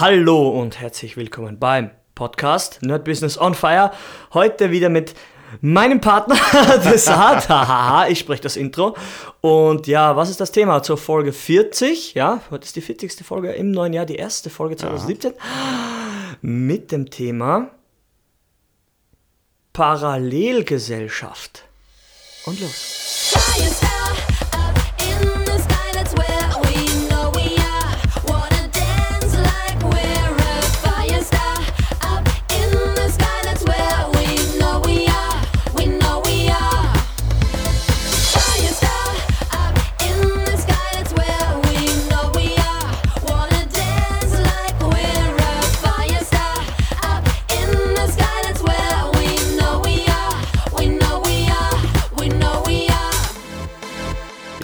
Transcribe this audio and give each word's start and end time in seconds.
Hallo 0.00 0.48
und 0.48 0.80
herzlich 0.80 1.16
willkommen 1.16 1.60
beim 1.60 1.92
Podcast 2.16 2.82
Nerd 2.82 3.04
Business 3.04 3.38
on 3.38 3.54
Fire. 3.54 3.92
Heute 4.32 4.72
wieder 4.72 4.88
mit 4.88 5.14
meinem 5.60 6.00
Partner, 6.00 6.34
Desart. 6.84 7.48
Haha, 7.48 8.08
ich 8.08 8.18
spreche 8.18 8.42
das 8.42 8.56
Intro. 8.56 8.96
Und 9.40 9.86
ja, 9.86 10.16
was 10.16 10.30
ist 10.30 10.40
das 10.40 10.50
Thema 10.50 10.82
zur 10.82 10.98
Folge 10.98 11.32
40? 11.32 12.14
Ja, 12.14 12.40
heute 12.50 12.64
ist 12.64 12.74
die 12.74 12.80
40. 12.80 13.24
Folge 13.24 13.52
im 13.52 13.70
neuen 13.70 13.92
Jahr, 13.92 14.04
die 14.04 14.16
erste 14.16 14.50
Folge 14.50 14.74
2017. 14.74 15.32
Mit 16.42 16.90
dem 16.90 17.08
Thema 17.08 17.70
Parallelgesellschaft. 19.72 21.66
Und 22.46 22.60
los. 22.60 23.32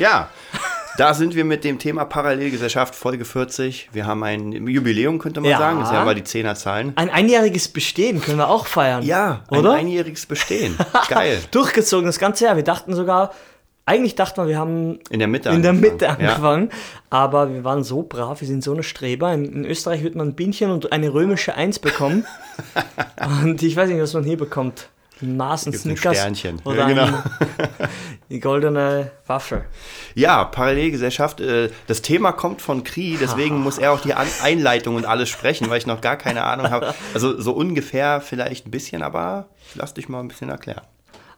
Ja, 0.01 0.31
da 0.97 1.15
sind 1.15 1.35
wir 1.35 1.45
mit 1.45 1.63
dem 1.63 1.79
Thema 1.79 2.05
Parallelgesellschaft, 2.05 2.95
Folge 2.95 3.25
40. 3.25 3.91
Wir 3.93 4.07
haben 4.07 4.23
ein 4.25 4.53
Jubiläum, 4.67 5.19
könnte 5.19 5.41
man 5.41 5.51
Ja. 5.51 5.59
sagen. 5.59 5.79
Das 5.81 5.89
sind 5.91 5.99
aber 5.99 6.15
die 6.15 6.25
Zehnerzahlen. 6.25 6.93
Ein 6.97 7.11
einjähriges 7.11 7.69
Bestehen 7.69 8.21
können 8.21 8.39
wir 8.39 8.49
auch 8.49 8.67
feiern. 8.67 9.03
Ja, 9.03 9.45
oder? 9.51 9.73
ein 9.75 9.81
einjähriges 9.81 10.27
Bestehen. 10.27 10.77
Geil. 11.09 11.41
Durchgezogen 11.51 12.07
das 12.07 12.19
ganze 12.19 12.47
Jahr. 12.47 12.57
Wir 12.57 12.65
dachten 12.65 12.95
sogar, 12.95 13.33
eigentlich 13.87 14.15
dachten 14.15 14.41
wir, 14.43 14.49
wir 14.49 14.59
haben 14.59 15.01
In 15.11 15.19
der 15.19 15.29
Mitte 15.29 15.51
in 15.51 15.63
der 15.63 15.73
angefangen. 15.73 15.93
Mitte 15.93 16.05
Ja. 16.07 16.11
angefangen. 16.13 16.71
Aber 17.11 17.53
wir 17.53 17.63
waren 17.65 17.85
so 17.85 18.03
brav, 18.03 18.41
wir 18.41 18.49
sind 18.49 18.65
so 18.65 18.73
eine 18.73 18.83
Streber. 18.83 19.33
In, 19.35 19.45
in 19.53 19.65
Österreich 19.67 20.03
wird 20.03 20.15
man 20.15 20.29
ein 20.29 20.35
Bienchen 20.35 20.71
und 20.71 20.93
eine 20.93 21.13
römische 21.13 21.55
Eins 21.55 21.79
bekommen. 21.79 22.25
und 23.45 23.63
ich 23.63 23.77
weiß 23.77 23.91
nicht, 23.91 24.01
was 24.01 24.15
man 24.15 24.25
hier 24.25 24.39
bekommt. 24.39 24.89
Ein 25.23 25.57
Snickers 25.59 26.17
Sternchen. 26.17 26.61
oder 26.65 26.89
Ja, 26.89 27.07
genau. 27.07 27.19
die 28.31 28.41
goldene 28.41 29.11
Waffel. 29.27 29.65
Ja, 30.15 30.45
Parallelgesellschaft. 30.45 31.41
Äh, 31.41 31.71
das 31.87 32.03
Thema 32.03 32.33
kommt 32.33 32.63
von 32.63 32.85
Kri, 32.85 33.19
deswegen 33.21 33.61
muss 33.63 33.79
er 33.79 33.93
auch 33.93 34.01
die 34.01 34.15
An 34.15 34.27
Einleitung 34.43 34.97
und 34.97 35.05
alles 35.07 35.29
sprechen, 35.29 35.69
weil 35.71 35.79
ich 35.79 35.87
noch 35.87 36.01
gar 36.01 36.17
keine 36.17 36.45
Ahnung 36.45 36.71
habe. 36.71 36.95
Also 37.15 37.41
so 37.41 37.53
ungefähr 37.53 38.21
vielleicht 38.21 38.67
ein 38.67 38.71
bisschen, 38.71 39.03
aber 39.03 39.47
lass 39.75 39.95
dich 39.95 40.09
mal 40.09 40.21
ein 40.21 40.29
bisschen 40.29 40.49
erklären. 40.49 40.83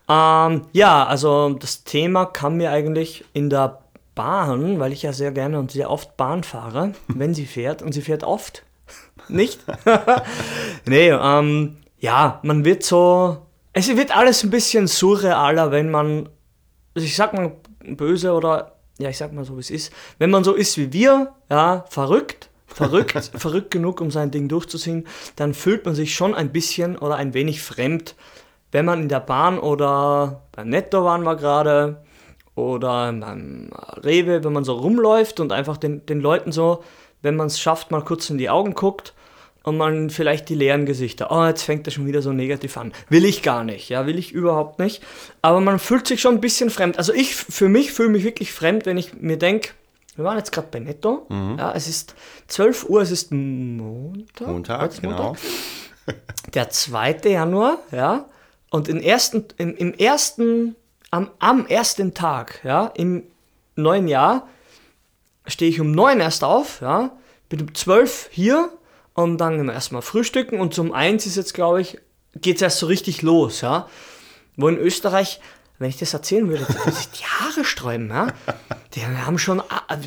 Ähm, 0.08 0.62
ja, 0.72 1.06
also 1.06 1.50
das 1.50 1.84
Thema 1.84 2.26
kam 2.26 2.56
mir 2.58 2.70
eigentlich 2.70 3.24
in 3.32 3.48
der 3.48 3.78
Bahn, 4.14 4.78
weil 4.78 4.92
ich 4.92 5.02
ja 5.02 5.12
sehr 5.12 5.32
gerne 5.32 5.58
und 5.58 5.70
sehr 5.70 5.90
oft 5.90 6.16
Bahn 6.16 6.42
fahre, 6.44 6.92
wenn 7.08 7.34
sie 7.34 7.46
fährt. 7.46 7.82
Und 7.82 7.92
sie 7.92 8.02
fährt 8.02 8.24
oft. 8.24 8.62
Nicht? 9.28 9.60
nee, 10.86 11.10
ähm, 11.10 11.78
ja, 11.98 12.40
man 12.42 12.64
wird 12.64 12.82
so. 12.82 13.46
Es 13.72 13.88
wird 13.96 14.14
alles 14.16 14.42
ein 14.42 14.50
bisschen 14.50 14.86
surrealer, 14.86 15.70
wenn 15.70 15.90
man. 15.90 16.28
Also 16.94 17.06
ich 17.06 17.16
sag 17.16 17.32
mal 17.32 17.52
böse 17.84 18.32
oder. 18.32 18.76
Ja, 18.98 19.08
ich 19.08 19.16
sag 19.16 19.32
mal 19.32 19.44
so, 19.44 19.56
wie 19.56 19.60
es 19.60 19.70
ist. 19.70 19.92
Wenn 20.18 20.30
man 20.30 20.44
so 20.44 20.52
ist 20.52 20.76
wie 20.76 20.92
wir, 20.92 21.32
ja, 21.50 21.84
verrückt, 21.88 22.50
verrückt, 22.66 23.12
verrückt 23.34 23.70
genug, 23.70 24.00
um 24.00 24.10
sein 24.10 24.30
Ding 24.30 24.48
durchzuziehen, 24.48 25.06
dann 25.36 25.54
fühlt 25.54 25.86
man 25.86 25.94
sich 25.94 26.14
schon 26.14 26.34
ein 26.34 26.52
bisschen 26.52 26.98
oder 26.98 27.16
ein 27.16 27.32
wenig 27.32 27.62
fremd, 27.62 28.14
wenn 28.70 28.84
man 28.84 29.02
in 29.02 29.08
der 29.08 29.20
Bahn 29.20 29.58
oder 29.58 30.42
beim 30.52 30.68
Netto 30.68 31.04
waren 31.04 31.22
wir 31.22 31.36
gerade 31.36 32.04
oder 32.54 33.10
beim 33.12 33.70
Rewe, 34.04 34.44
wenn 34.44 34.52
man 34.52 34.64
so 34.64 34.74
rumläuft 34.74 35.40
und 35.40 35.52
einfach 35.52 35.78
den, 35.78 36.04
den 36.04 36.20
Leuten 36.20 36.52
so, 36.52 36.84
wenn 37.22 37.34
man 37.34 37.46
es 37.46 37.58
schafft, 37.58 37.90
mal 37.90 38.04
kurz 38.04 38.28
in 38.28 38.36
die 38.36 38.50
Augen 38.50 38.74
guckt 38.74 39.14
und 39.62 39.76
man 39.76 40.10
vielleicht 40.10 40.48
die 40.48 40.54
leeren 40.54 40.86
Gesichter, 40.86 41.30
oh, 41.30 41.44
jetzt 41.46 41.62
fängt 41.62 41.86
er 41.86 41.92
schon 41.92 42.06
wieder 42.06 42.22
so 42.22 42.32
negativ 42.32 42.76
an. 42.76 42.92
Will 43.08 43.24
ich 43.24 43.42
gar 43.42 43.64
nicht, 43.64 43.88
ja, 43.88 44.06
will 44.06 44.18
ich 44.18 44.32
überhaupt 44.32 44.78
nicht. 44.78 45.02
Aber 45.40 45.60
man 45.60 45.78
fühlt 45.78 46.06
sich 46.06 46.20
schon 46.20 46.36
ein 46.36 46.40
bisschen 46.40 46.70
fremd. 46.70 46.98
Also 46.98 47.12
ich, 47.12 47.34
für 47.34 47.68
mich 47.68 47.92
fühle 47.92 48.08
mich 48.08 48.24
wirklich 48.24 48.52
fremd, 48.52 48.86
wenn 48.86 48.96
ich 48.96 49.14
mir 49.14 49.36
denke, 49.36 49.70
wir 50.16 50.24
waren 50.24 50.36
jetzt 50.36 50.52
gerade 50.52 50.68
bei 50.70 50.78
Netto, 50.78 51.26
ja, 51.30 51.72
es 51.72 51.88
ist 51.88 52.14
12 52.48 52.88
Uhr, 52.88 53.00
es 53.00 53.10
ist 53.10 53.32
Montag. 53.32 54.46
Montag, 54.46 54.80
Heute 54.82 54.94
ist 54.94 55.02
genau. 55.02 55.36
der 56.54 56.68
2. 56.68 57.20
Januar, 57.24 57.78
ja, 57.92 58.26
und 58.70 58.88
im 58.88 59.00
ersten, 59.00 59.46
im, 59.56 59.74
im 59.76 59.94
ersten, 59.94 60.76
am, 61.10 61.30
am 61.38 61.66
ersten 61.66 62.12
Tag, 62.12 62.60
ja, 62.62 62.86
im 62.94 63.22
neuen 63.74 64.06
Jahr, 64.06 64.48
stehe 65.46 65.70
ich 65.70 65.80
um 65.80 65.92
9 65.92 66.20
erst 66.20 66.44
auf, 66.44 66.82
ja, 66.82 67.12
bin 67.48 67.62
um 67.62 67.74
12 67.74 68.28
hier 68.32 68.70
und 69.14 69.38
dann 69.38 69.56
gehen 69.56 69.66
wir 69.66 69.74
erstmal 69.74 70.02
frühstücken 70.02 70.60
und 70.60 70.74
zum 70.74 70.92
1 70.92 71.26
ist 71.26 71.36
jetzt, 71.36 71.54
glaube 71.54 71.80
ich, 71.80 71.98
geht 72.36 72.56
es 72.56 72.62
erst 72.62 72.78
so 72.78 72.86
richtig 72.86 73.22
los, 73.22 73.60
ja. 73.60 73.88
Wo 74.56 74.68
in 74.68 74.78
Österreich, 74.78 75.40
wenn 75.78 75.90
ich 75.90 75.98
das 75.98 76.14
erzählen 76.14 76.48
würde, 76.48 76.66
würde 76.68 76.92
sich 76.92 77.10
die 77.10 77.24
Haare 77.24 77.64
sträuben, 77.64 78.08
ja. 78.08 78.28
Die 78.94 79.04
haben 79.04 79.38
schon 79.38 79.60
ah, 79.60 79.98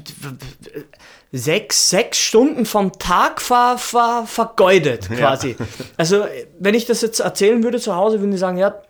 sechs, 1.31 1.89
sechs 1.89 2.17
Stunden 2.17 2.65
vom 2.65 2.93
Tag 2.93 3.41
ver, 3.41 3.77
ver, 3.77 4.25
vergeudet, 4.25 5.09
quasi. 5.09 5.55
Also, 5.97 6.25
wenn 6.59 6.75
ich 6.75 6.85
das 6.85 7.01
jetzt 7.01 7.19
erzählen 7.19 7.63
würde 7.63 7.79
zu 7.79 7.95
Hause, 7.95 8.19
würden 8.19 8.31
die 8.31 8.37
sagen, 8.37 8.57
ja, 8.57 8.81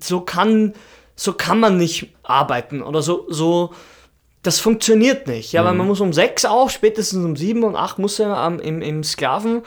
so 0.00 0.20
kann, 0.20 0.74
so 1.16 1.32
kann 1.32 1.60
man 1.60 1.76
nicht 1.76 2.14
arbeiten 2.22 2.82
oder 2.82 3.02
so, 3.02 3.26
so, 3.28 3.72
das 4.44 4.60
funktioniert 4.60 5.26
nicht. 5.26 5.52
Ja, 5.52 5.64
weil 5.64 5.74
man 5.74 5.86
muss 5.86 6.00
um 6.00 6.12
sechs 6.12 6.44
auf, 6.44 6.70
spätestens 6.70 7.24
um 7.24 7.34
sieben 7.34 7.64
und 7.64 7.74
acht 7.76 7.98
muss 7.98 8.18
er 8.18 8.36
am, 8.36 8.60
im, 8.60 8.82
im 8.82 9.02
Sklaven, 9.02 9.62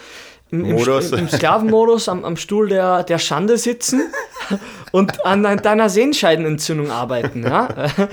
im, 0.51 0.63
im, 0.63 0.77
im 0.77 1.29
Sklavenmodus 1.29 2.07
am, 2.07 2.23
am 2.23 2.37
Stuhl 2.37 2.69
der, 2.69 3.03
der 3.03 3.19
Schande 3.19 3.57
sitzen 3.57 4.01
und 4.91 5.25
an 5.25 5.43
deiner 5.43 5.89
Sehenscheidenentzündung 5.89 6.91
arbeiten. 6.91 7.43
Ja? 7.43 7.67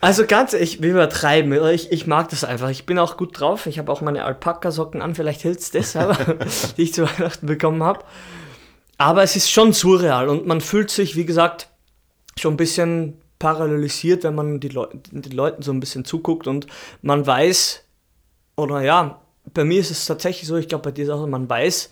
Also 0.00 0.26
ganz, 0.26 0.52
ich 0.52 0.80
will 0.80 0.90
übertreiben, 0.90 1.52
ich, 1.72 1.90
ich 1.90 2.06
mag 2.06 2.28
das 2.28 2.44
einfach. 2.44 2.70
Ich 2.70 2.86
bin 2.86 3.00
auch 3.00 3.16
gut 3.16 3.40
drauf. 3.40 3.66
Ich 3.66 3.80
habe 3.80 3.90
auch 3.90 4.00
meine 4.00 4.24
Alpaka-Socken 4.24 5.02
an, 5.02 5.16
vielleicht 5.16 5.42
hilft 5.42 5.60
es 5.60 5.70
deshalb, 5.72 6.46
die 6.76 6.82
ich 6.82 6.94
zu 6.94 7.02
Weihnachten 7.02 7.46
bekommen 7.46 7.82
habe. 7.82 8.04
Aber 8.96 9.24
es 9.24 9.34
ist 9.34 9.50
schon 9.50 9.72
surreal 9.72 10.28
und 10.28 10.46
man 10.46 10.60
fühlt 10.60 10.90
sich, 10.90 11.16
wie 11.16 11.24
gesagt, 11.24 11.68
schon 12.38 12.54
ein 12.54 12.56
bisschen 12.56 13.20
parallelisiert, 13.38 14.24
wenn 14.24 14.34
man 14.34 14.60
die 14.60 14.68
Leu 14.68 14.86
den 15.10 15.32
Leuten 15.32 15.62
so 15.62 15.72
ein 15.72 15.80
bisschen 15.80 16.04
zuguckt 16.04 16.46
und 16.46 16.66
man 17.02 17.26
weiß, 17.26 17.84
oder 18.56 18.82
ja, 18.82 19.20
bei 19.54 19.64
mir 19.64 19.80
ist 19.80 19.90
es 19.90 20.06
tatsächlich 20.06 20.48
so, 20.48 20.56
ich 20.56 20.68
glaube 20.68 20.84
bei 20.84 20.90
dir 20.90 21.04
ist 21.04 21.10
auch, 21.10 21.26
man 21.26 21.48
weiß, 21.48 21.90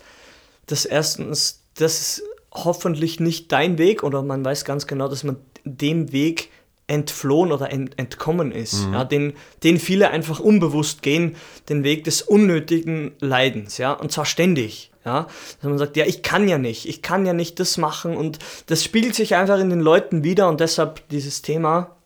dass 0.65 0.85
erstens, 0.85 1.63
das 1.75 1.99
ist 1.99 2.23
hoffentlich 2.51 3.19
nicht 3.19 3.51
dein 3.51 3.77
Weg 3.77 4.03
oder 4.03 4.21
man 4.21 4.43
weiß 4.43 4.65
ganz 4.65 4.87
genau, 4.87 5.07
dass 5.07 5.23
man 5.23 5.37
dem 5.63 6.11
Weg 6.11 6.49
entflohen 6.87 7.51
oder 7.51 7.71
ent 7.71 7.99
entkommen 7.99 8.51
ist, 8.51 8.87
ja, 8.91 9.03
den, 9.03 9.33
den 9.63 9.77
viele 9.77 10.09
einfach 10.09 10.39
unbewusst 10.39 11.01
gehen, 11.01 11.35
den 11.67 11.83
Weg 11.83 12.05
des 12.05 12.21
unnötigen 12.21 13.11
Leidens, 13.19 13.77
ja, 13.77 13.91
und 13.91 14.11
zwar 14.11 14.25
ständig, 14.25 14.91
ja, 15.05 15.27
dass 15.61 15.69
man 15.69 15.77
sagt, 15.77 15.97
ja, 15.97 16.05
ich 16.05 16.23
kann 16.23 16.47
ja 16.47 16.57
nicht, 16.57 16.87
ich 16.87 17.01
kann 17.01 17.25
ja 17.25 17.33
nicht 17.33 17.59
das 17.59 17.77
machen 17.77 18.15
und 18.15 18.39
das 18.67 18.83
spiegelt 18.83 19.15
sich 19.15 19.35
einfach 19.35 19.59
in 19.59 19.69
den 19.69 19.81
Leuten 19.81 20.23
wieder 20.23 20.47
und 20.47 20.61
deshalb 20.61 21.07
dieses 21.09 21.41
Thema 21.41 21.97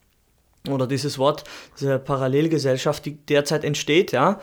oder 0.69 0.87
dieses 0.87 1.17
Wort, 1.17 1.43
diese 1.79 1.99
Parallelgesellschaft, 1.99 3.05
die 3.05 3.17
derzeit 3.17 3.63
entsteht, 3.63 4.11
ja, 4.11 4.39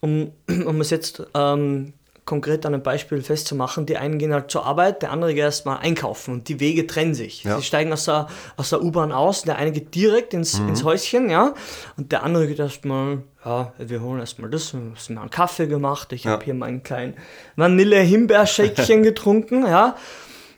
um, 0.00 0.32
um 0.48 0.80
es 0.80 0.88
jetzt 0.88 1.22
ähm, 1.34 1.92
konkret 2.24 2.64
an 2.66 2.74
einem 2.74 2.82
Beispiel 2.84 3.20
festzumachen, 3.20 3.84
die 3.84 3.96
einen 3.96 4.18
gehen 4.18 4.32
halt 4.32 4.50
zur 4.50 4.64
Arbeit, 4.64 5.02
der 5.02 5.10
andere 5.10 5.34
geht 5.34 5.42
erstmal 5.42 5.78
einkaufen 5.78 6.34
und 6.34 6.48
die 6.48 6.60
Wege 6.60 6.86
trennen 6.86 7.14
sich. 7.14 7.42
Ja. 7.42 7.56
Sie 7.56 7.64
steigen 7.64 7.92
aus 7.92 8.04
der, 8.04 8.28
aus 8.56 8.70
der 8.70 8.80
U-Bahn 8.82 9.10
aus, 9.10 9.42
der 9.42 9.56
eine 9.56 9.72
geht 9.72 9.94
direkt 9.94 10.32
ins, 10.32 10.58
ins 10.60 10.84
Häuschen, 10.84 11.30
ja, 11.30 11.54
und 11.96 12.12
der 12.12 12.22
andere 12.22 12.46
geht 12.46 12.60
erstmal, 12.60 13.22
ja, 13.44 13.72
wir 13.76 14.00
holen 14.02 14.20
erstmal 14.20 14.50
das, 14.50 14.72
wir 14.72 14.80
haben 14.80 15.18
einen 15.18 15.30
Kaffee 15.30 15.66
gemacht, 15.66 16.12
ich 16.12 16.24
Ja. 16.24 16.32
habe 16.32 16.44
hier 16.44 16.54
meinen 16.54 16.84
kleinen 16.84 17.14
Vanille-Himbeer-Shäkchen 17.56 19.02
getrunken, 19.02 19.66
ja, 19.66 19.96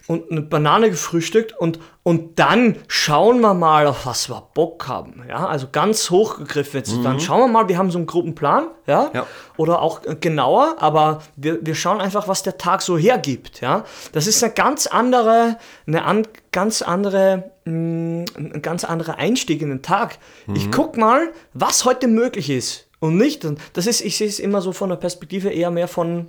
und 0.06 0.30
eine 0.30 0.42
Banane 0.42 0.90
gefrühstückt 0.90 1.56
und, 1.58 1.78
und 2.04 2.38
dann 2.38 2.76
schauen 2.86 3.40
wir 3.40 3.54
mal, 3.54 3.86
auf 3.86 4.04
was 4.06 4.28
wir 4.28 4.42
Bock 4.54 4.86
haben. 4.88 5.24
Ja, 5.28 5.46
also 5.46 5.66
ganz 5.72 6.10
hochgegriffen 6.10 6.78
jetzt. 6.80 6.94
Dann 7.02 7.18
schauen 7.18 7.40
wir 7.40 7.48
mal, 7.48 7.68
wir 7.68 7.78
haben 7.78 7.90
so 7.90 7.96
einen 7.98 8.06
Gruppenplan, 8.06 8.66
ja, 8.86 9.10
Ja. 9.14 9.26
oder 9.56 9.80
auch 9.82 10.04
äh, 10.04 10.14
genauer, 10.14 10.76
aber 10.78 11.22
wir, 11.36 11.64
wir 11.64 11.74
schauen 11.74 12.00
einfach, 12.02 12.28
was 12.28 12.42
der 12.42 12.58
Tag 12.58 12.82
so 12.82 12.96
hergibt, 12.98 13.62
ja. 13.62 13.84
Das 14.12 14.26
ist 14.26 14.44
eine 14.44 14.52
ganz 14.52 14.86
andere, 14.86 15.56
eine 15.86 16.04
an, 16.04 16.26
ganz 16.52 16.82
andere, 16.82 17.50
mh, 17.64 18.26
ein 18.36 18.60
ganz 18.62 18.84
anderer 18.84 19.16
Einstieg 19.16 19.62
in 19.62 19.70
den 19.70 19.82
Tag. 19.82 20.18
Ich 20.54 20.70
guck 20.70 20.96
mal, 20.98 21.32
was 21.54 21.84
heute 21.86 22.06
möglich 22.06 22.50
ist. 22.50 22.86
Und 23.00 23.16
nicht, 23.16 23.46
das 23.72 23.86
ist, 23.86 24.02
ich 24.02 24.16
sehe 24.18 24.28
es 24.28 24.38
immer 24.38 24.60
so 24.62 24.72
von 24.72 24.88
der 24.90 24.96
Perspektive 24.96 25.48
eher 25.50 25.70
mehr 25.70 25.88
von, 25.88 26.28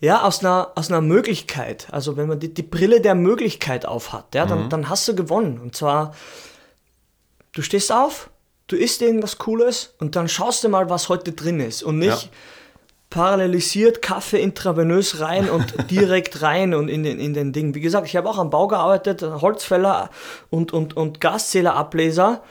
ja, 0.00 0.22
aus 0.22 0.40
einer, 0.40 0.72
aus 0.76 0.90
einer 0.90 1.02
Möglichkeit. 1.02 1.86
Also 1.90 2.16
wenn 2.16 2.26
man 2.26 2.40
die, 2.40 2.52
die 2.52 2.62
Brille 2.62 3.00
der 3.00 3.14
Möglichkeit 3.14 3.84
aufhat, 3.86 4.34
ja, 4.34 4.46
dann, 4.46 4.70
dann 4.70 4.88
hast 4.88 5.06
du 5.06 5.14
gewonnen. 5.14 5.58
Und 5.60 5.76
zwar, 5.76 6.14
du 7.52 7.60
stehst 7.62 7.92
auf, 7.92 8.30
du 8.66 8.76
isst 8.76 9.02
irgendwas 9.02 9.36
Cooles 9.38 9.94
und 9.98 10.16
dann 10.16 10.28
schaust 10.28 10.64
du 10.64 10.68
mal, 10.70 10.88
was 10.88 11.08
heute 11.10 11.32
drin 11.32 11.60
ist. 11.60 11.82
Und 11.82 11.98
nicht 11.98 12.24
Ja. 12.24 12.30
parallelisiert 13.10 14.00
Kaffee 14.00 14.40
intravenös 14.40 15.20
rein 15.20 15.50
und 15.50 15.74
direkt 15.90 16.40
rein 16.40 16.72
und 16.72 16.88
in 16.88 17.02
den, 17.02 17.20
in 17.20 17.34
den 17.34 17.52
Ding. 17.52 17.74
Wie 17.74 17.80
gesagt, 17.80 18.06
ich 18.06 18.16
habe 18.16 18.28
auch 18.30 18.38
am 18.38 18.48
Bau 18.50 18.68
gearbeitet, 18.68 19.22
Holzfäller 19.22 20.08
und, 20.48 20.72
und, 20.72 20.96
und 20.96 21.20
Gaszählerableser. 21.20 22.42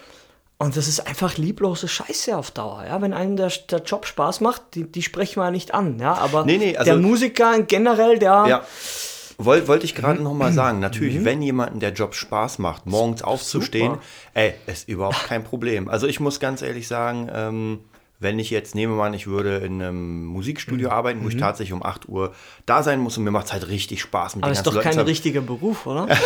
Und 0.61 0.75
das 0.75 0.89
ist 0.89 1.07
einfach 1.07 1.37
lieblose 1.37 1.87
Scheiße 1.87 2.35
auf 2.37 2.51
Dauer. 2.51 2.83
Ja? 2.85 3.01
Wenn 3.01 3.13
einem 3.13 3.37
der, 3.37 3.49
der 3.71 3.79
Job 3.79 4.05
Spaß 4.05 4.41
macht, 4.41 4.61
die, 4.75 4.83
die 4.83 5.01
sprechen 5.01 5.37
wir 5.39 5.45
ja 5.45 5.51
nicht 5.51 5.73
an. 5.73 5.97
Ja? 5.99 6.15
Aber 6.15 6.43
Nee, 6.45 6.57
nee, 6.57 6.75
also- 6.75 6.91
der 6.91 6.99
Musiker 6.99 7.61
generell, 7.61 8.19
der. 8.19 8.45
Ja. 8.47 8.63
Woll, 9.37 9.69
wollte 9.69 9.85
ich 9.85 9.93
Mhm. 9.95 10.01
gerade 10.01 10.21
noch 10.21 10.33
mal 10.33 10.51
sagen, 10.51 10.79
natürlich, 10.81 11.23
wenn 11.23 11.41
jemandem 11.41 11.79
der 11.79 11.93
Job 11.93 12.13
Spaß 12.13 12.59
macht, 12.59 12.85
morgens 12.85 13.21
aufzustehen, 13.21 13.91
Super. 13.93 14.03
ey, 14.33 14.53
ist 14.67 14.89
überhaupt 14.89 15.23
kein 15.27 15.45
Problem. 15.45 15.87
Also 15.87 16.07
ich 16.07 16.19
muss 16.19 16.41
ganz 16.41 16.61
ehrlich 16.61 16.89
sagen, 16.89 17.29
ähm, 17.33 17.79
wenn 18.21 18.37
ich 18.37 18.49
jetzt 18.49 18.75
nehme 18.75 18.95
mal, 18.95 19.15
ich 19.15 19.27
würde 19.27 19.57
in 19.57 19.81
einem 19.81 20.25
Musikstudio 20.25 20.89
Mhm. 20.89 20.93
arbeiten, 20.93 21.23
wo 21.23 21.29
ich 21.29 21.37
tatsächlich 21.37 21.71
um 21.73 21.83
8 21.83 22.09
Uhr 22.09 22.33
da 22.65 22.83
sein 22.83 22.99
muss 22.99 23.17
und 23.17 23.23
mir 23.23 23.31
macht 23.31 23.45
es 23.47 23.53
halt 23.53 23.69
richtig 23.69 24.01
Spaß 24.01 24.35
mit 24.35 24.43
aber 24.43 24.51
den 24.51 24.57
ist 24.57 24.67
doch 24.67 24.81
kein 24.81 24.95
Leuten. 24.95 25.07
richtiger 25.07 25.41
Beruf, 25.41 25.85
oder? 25.85 26.07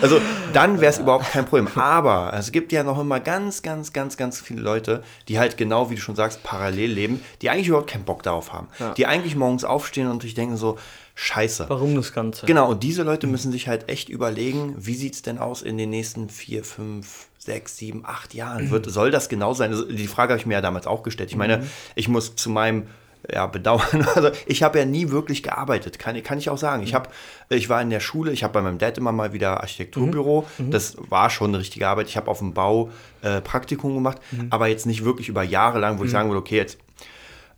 Also 0.00 0.20
dann 0.52 0.80
wäre 0.80 0.90
es 0.92 0.98
überhaupt 0.98 1.30
kein 1.30 1.44
Problem. 1.44 1.68
Aber 1.76 2.32
es 2.36 2.50
gibt 2.50 2.72
ja 2.72 2.82
noch 2.82 2.98
immer 2.98 3.20
ganz, 3.20 3.62
ganz, 3.62 3.92
ganz, 3.92 4.16
ganz 4.16 4.40
viele 4.40 4.60
Leute, 4.60 5.02
die 5.28 5.38
halt 5.38 5.56
genau, 5.56 5.90
wie 5.90 5.94
du 5.94 6.00
schon 6.00 6.16
sagst, 6.16 6.42
parallel 6.42 6.90
leben, 6.90 7.22
die 7.42 7.50
eigentlich 7.50 7.68
überhaupt 7.68 7.90
keinen 7.90 8.04
Bock 8.04 8.22
darauf 8.22 8.52
haben. 8.52 8.68
Die 8.96 9.06
eigentlich 9.06 9.36
morgens 9.36 9.64
aufstehen 9.64 10.08
und 10.08 10.22
sich 10.22 10.34
denken 10.34 10.56
so, 10.56 10.78
scheiße. 11.18 11.66
Warum 11.68 11.96
das 11.96 12.12
Ganze? 12.12 12.46
Genau, 12.46 12.70
und 12.70 12.84
diese 12.84 13.02
Leute 13.02 13.26
müssen 13.26 13.50
sich 13.50 13.66
halt 13.66 13.88
echt 13.88 14.08
überlegen, 14.08 14.74
wie 14.78 14.94
sieht 14.94 15.14
es 15.14 15.22
denn 15.22 15.38
aus 15.38 15.62
in 15.62 15.76
den 15.76 15.90
nächsten 15.90 16.28
vier, 16.28 16.62
fünf, 16.62 17.26
sechs, 17.38 17.76
sieben, 17.76 18.04
acht 18.06 18.34
Jahren? 18.34 18.70
Wird, 18.70 18.88
soll 18.88 19.10
das 19.10 19.28
genau 19.28 19.52
sein? 19.52 19.72
Also 19.72 19.84
die 19.84 20.06
Frage 20.06 20.32
habe 20.32 20.40
ich 20.40 20.46
mir 20.46 20.54
ja 20.54 20.60
damals 20.60 20.86
auch 20.86 21.02
gestellt. 21.02 21.30
Ich 21.30 21.36
meine, 21.36 21.66
ich 21.96 22.06
muss 22.08 22.36
zu 22.36 22.50
meinem 22.50 22.86
ja, 23.28 23.46
bedauern. 23.46 24.06
Also 24.14 24.30
ich 24.46 24.62
habe 24.62 24.78
ja 24.78 24.84
nie 24.84 25.10
wirklich 25.10 25.42
gearbeitet, 25.42 25.98
kann, 25.98 26.22
kann 26.22 26.38
ich 26.38 26.50
auch 26.50 26.56
sagen. 26.56 26.84
Ich, 26.84 26.94
hab, 26.94 27.12
ich 27.48 27.68
war 27.68 27.82
in 27.82 27.90
der 27.90 28.00
Schule, 28.00 28.30
ich 28.30 28.44
habe 28.44 28.52
bei 28.52 28.62
meinem 28.62 28.78
Dad 28.78 28.96
immer 28.96 29.10
mal 29.10 29.32
wieder 29.32 29.60
Architekturbüro. 29.60 30.46
Das 30.70 30.96
war 31.08 31.30
schon 31.30 31.50
eine 31.50 31.58
richtige 31.58 31.88
Arbeit. 31.88 32.06
Ich 32.08 32.16
habe 32.16 32.30
auf 32.30 32.38
dem 32.38 32.54
Bau 32.54 32.90
äh, 33.22 33.40
Praktikum 33.40 33.94
gemacht, 33.94 34.18
aber 34.50 34.68
jetzt 34.68 34.86
nicht 34.86 35.04
wirklich 35.04 35.28
über 35.28 35.42
Jahre 35.42 35.80
lang, 35.80 35.98
wo 35.98 36.04
ich 36.04 36.12
sagen 36.12 36.28
würde, 36.28 36.40
okay, 36.40 36.56
jetzt 36.56 36.78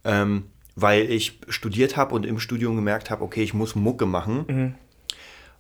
ähm, 0.04 0.44
weil 0.81 1.11
ich 1.11 1.38
studiert 1.49 1.97
habe 1.97 2.15
und 2.15 2.25
im 2.27 2.38
Studium 2.38 2.77
gemerkt 2.77 3.11
habe, 3.11 3.23
okay, 3.25 3.43
ich 3.43 3.55
muss 3.55 3.75
Mucke 3.75 4.06
machen. 4.06 4.77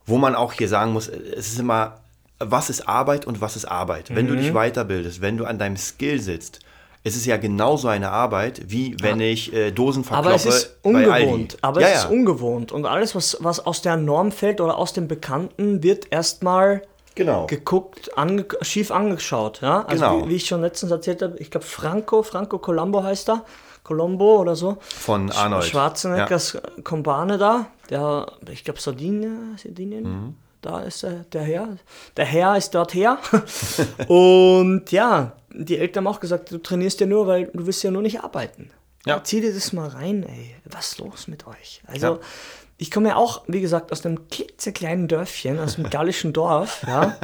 Wo 0.06 0.18
man 0.18 0.34
auch 0.34 0.52
hier 0.52 0.68
sagen 0.68 0.92
muss, 0.92 1.08
es 1.08 1.48
ist 1.48 1.58
immer, 1.58 2.00
was 2.38 2.70
ist 2.70 2.88
Arbeit 2.88 3.26
und 3.26 3.40
was 3.40 3.56
ist 3.56 3.66
Arbeit? 3.66 4.14
Wenn 4.14 4.26
du 4.26 4.36
dich 4.36 4.52
weiterbildest, 4.52 5.20
wenn 5.20 5.36
du 5.36 5.44
an 5.44 5.58
deinem 5.58 5.76
Skill 5.76 6.20
sitzt, 6.20 6.60
es 7.02 7.16
ist 7.16 7.24
ja 7.24 7.38
genauso 7.38 7.88
eine 7.88 8.10
Arbeit, 8.10 8.62
wie 8.66 8.94
wenn 9.00 9.20
ich 9.20 9.52
äh, 9.54 9.70
Dosen 9.70 10.04
verkloppe 10.04 10.28
Aber 10.28 10.36
es 10.36 10.44
ist 10.44 10.76
ungewohnt. 10.82 11.56
Aber 11.62 11.80
ja, 11.80 11.86
es 11.88 11.92
ja. 11.94 11.98
ist 12.00 12.10
ungewohnt. 12.10 12.72
Und 12.72 12.84
alles, 12.84 13.14
was, 13.14 13.38
was 13.40 13.64
aus 13.64 13.80
der 13.80 13.96
Norm 13.96 14.32
fällt 14.32 14.60
oder 14.60 14.76
aus 14.76 14.92
dem 14.92 15.08
Bekannten, 15.08 15.82
wird 15.82 16.12
erstmal 16.12 16.82
Genau. 17.14 17.46
geguckt, 17.46 18.16
ange 18.16 18.46
schief 18.62 18.90
angeschaut. 18.90 19.60
Ja? 19.62 19.84
Also 19.86 20.04
Genau. 20.04 20.26
wie, 20.26 20.30
wie 20.30 20.36
ich 20.36 20.46
schon 20.46 20.60
letztens 20.60 20.92
erzählt 20.92 21.22
habe, 21.22 21.38
ich 21.38 21.50
glaube 21.50 21.66
Franco, 21.66 22.22
Franco 22.22 22.58
Colombo 22.58 23.02
heißt 23.02 23.30
er. 23.30 23.44
Colombo 23.82 24.40
oder 24.40 24.54
so. 24.56 24.78
Von 24.80 25.30
Arnold. 25.32 25.64
Schwarzeneggers 25.64 26.58
Kumpane 26.84 27.38
da, 27.38 27.66
der, 27.88 28.26
ich 28.50 28.64
glaube 28.64 28.80
Sardinien, 28.80 29.56
Sardinien, 29.62 30.04
Mhm. 30.04 30.34
da 30.62 30.80
ist 30.82 31.02
der, 31.02 31.24
der 31.32 31.42
Herr. 31.42 31.68
Der 32.16 32.24
Herr 32.24 32.56
ist 32.56 32.74
dort 32.74 32.94
her. 32.94 33.18
Und 34.08 34.92
ja, 34.92 35.32
die 35.52 35.78
Eltern 35.78 36.06
haben 36.06 36.14
auch 36.14 36.20
gesagt, 36.20 36.50
du 36.52 36.58
trainierst 36.58 37.00
ja 37.00 37.06
nur, 37.06 37.26
weil 37.26 37.46
du 37.52 37.66
willst 37.66 37.82
ja 37.82 37.90
nur 37.90 38.02
nicht 38.02 38.20
arbeiten. 38.22 38.70
Ja. 39.06 39.22
Zieh 39.24 39.40
dir 39.40 39.52
das 39.54 39.72
mal 39.72 39.88
rein, 39.88 40.22
ey. 40.24 40.54
Was 40.66 40.92
ist 40.92 40.98
los 40.98 41.26
mit 41.28 41.46
euch? 41.46 41.82
Also, 41.86 42.06
Ja. 42.06 42.18
ich 42.76 42.90
komme 42.90 43.08
ja 43.08 43.16
auch, 43.16 43.42
wie 43.46 43.60
gesagt, 43.62 43.92
aus 43.92 44.04
einem 44.04 44.28
klitzekleinen 44.28 45.08
Dörfchen, 45.08 45.58
aus 45.58 45.78
einem 45.78 45.88
gallischen 45.90 46.32
Dorf, 46.34 46.82
ja, 46.86 47.16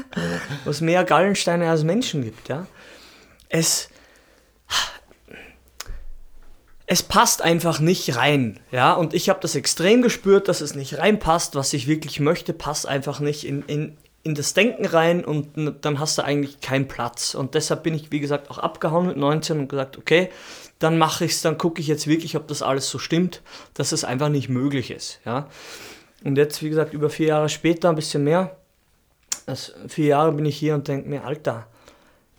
wo 0.64 0.70
es 0.70 0.80
mehr 0.82 1.02
Gallensteine 1.04 1.68
als 1.70 1.82
Menschen 1.82 2.22
gibt, 2.24 2.48
ja. 2.48 2.66
Es, 3.48 3.88
es 6.94 7.02
passt 7.02 7.42
einfach 7.42 7.80
nicht 7.80 8.14
rein, 8.14 8.60
ja, 8.70 8.92
und 8.92 9.14
ich 9.14 9.28
habe 9.28 9.40
das 9.40 9.56
extrem 9.56 10.00
gespürt, 10.00 10.46
dass 10.46 10.60
es 10.60 10.76
nicht 10.76 10.96
reinpasst, 10.98 11.56
was 11.56 11.72
ich 11.72 11.88
wirklich 11.88 12.20
möchte, 12.20 12.52
passt 12.52 12.86
einfach 12.86 13.18
nicht 13.18 13.44
in, 13.44 13.62
in, 13.62 13.96
in 14.22 14.36
das 14.36 14.54
Denken 14.54 14.86
rein 14.86 15.24
und 15.24 15.48
dann 15.84 15.98
hast 15.98 16.18
du 16.18 16.22
eigentlich 16.22 16.60
keinen 16.60 16.86
Platz 16.86 17.34
und 17.34 17.56
deshalb 17.56 17.82
bin 17.82 17.94
ich, 17.94 18.12
wie 18.12 18.20
gesagt, 18.20 18.48
auch 18.48 18.58
abgehauen 18.58 19.08
mit 19.08 19.16
19 19.16 19.58
und 19.58 19.68
gesagt, 19.68 19.98
okay, 19.98 20.28
dann 20.78 20.96
mache 20.96 21.24
ich 21.24 21.32
es, 21.32 21.42
dann 21.42 21.58
gucke 21.58 21.80
ich 21.80 21.88
jetzt 21.88 22.06
wirklich, 22.06 22.36
ob 22.36 22.46
das 22.46 22.62
alles 22.62 22.88
so 22.88 23.00
stimmt, 23.00 23.42
dass 23.74 23.90
es 23.90 24.04
einfach 24.04 24.28
nicht 24.28 24.48
möglich 24.48 24.92
ist, 24.92 25.18
ja. 25.24 25.48
Und 26.22 26.38
jetzt, 26.38 26.62
wie 26.62 26.68
gesagt, 26.68 26.94
über 26.94 27.10
vier 27.10 27.26
Jahre 27.26 27.48
später, 27.48 27.88
ein 27.88 27.96
bisschen 27.96 28.22
mehr, 28.22 28.56
das, 29.46 29.74
vier 29.88 30.06
Jahre 30.06 30.30
bin 30.30 30.46
ich 30.46 30.56
hier 30.56 30.74
und 30.74 30.86
denke 30.86 31.08
mir, 31.08 31.24
Alter, 31.24 31.66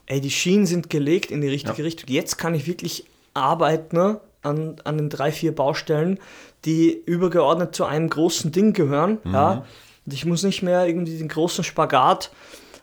ey, 0.05 0.21
die 0.21 0.31
Schienen 0.31 0.65
sind 0.65 0.89
gelegt 0.89 1.29
in 1.29 1.41
die 1.41 1.49
richtige 1.49 1.83
Richtung. 1.83 2.09
Jetzt 2.09 2.37
kann 2.37 2.55
ich 2.55 2.67
wirklich 2.67 3.05
arbeiten 3.35 3.97
ne, 3.97 4.21
an, 4.45 4.77
an 4.83 4.97
den 4.97 5.09
drei, 5.09 5.31
vier 5.31 5.53
Baustellen, 5.53 6.19
die 6.63 6.93
übergeordnet 7.05 7.75
zu 7.75 7.85
einem 7.85 8.09
großen 8.09 8.51
Ding 8.51 8.73
gehören. 8.73 9.19
Ja. 9.25 9.65
Und 10.05 10.13
ich 10.13 10.25
muss 10.25 10.43
nicht 10.43 10.61
mehr 10.61 10.87
irgendwie 10.87 11.17
den 11.17 11.27
großen 11.27 11.63
Spagat, 11.63 12.31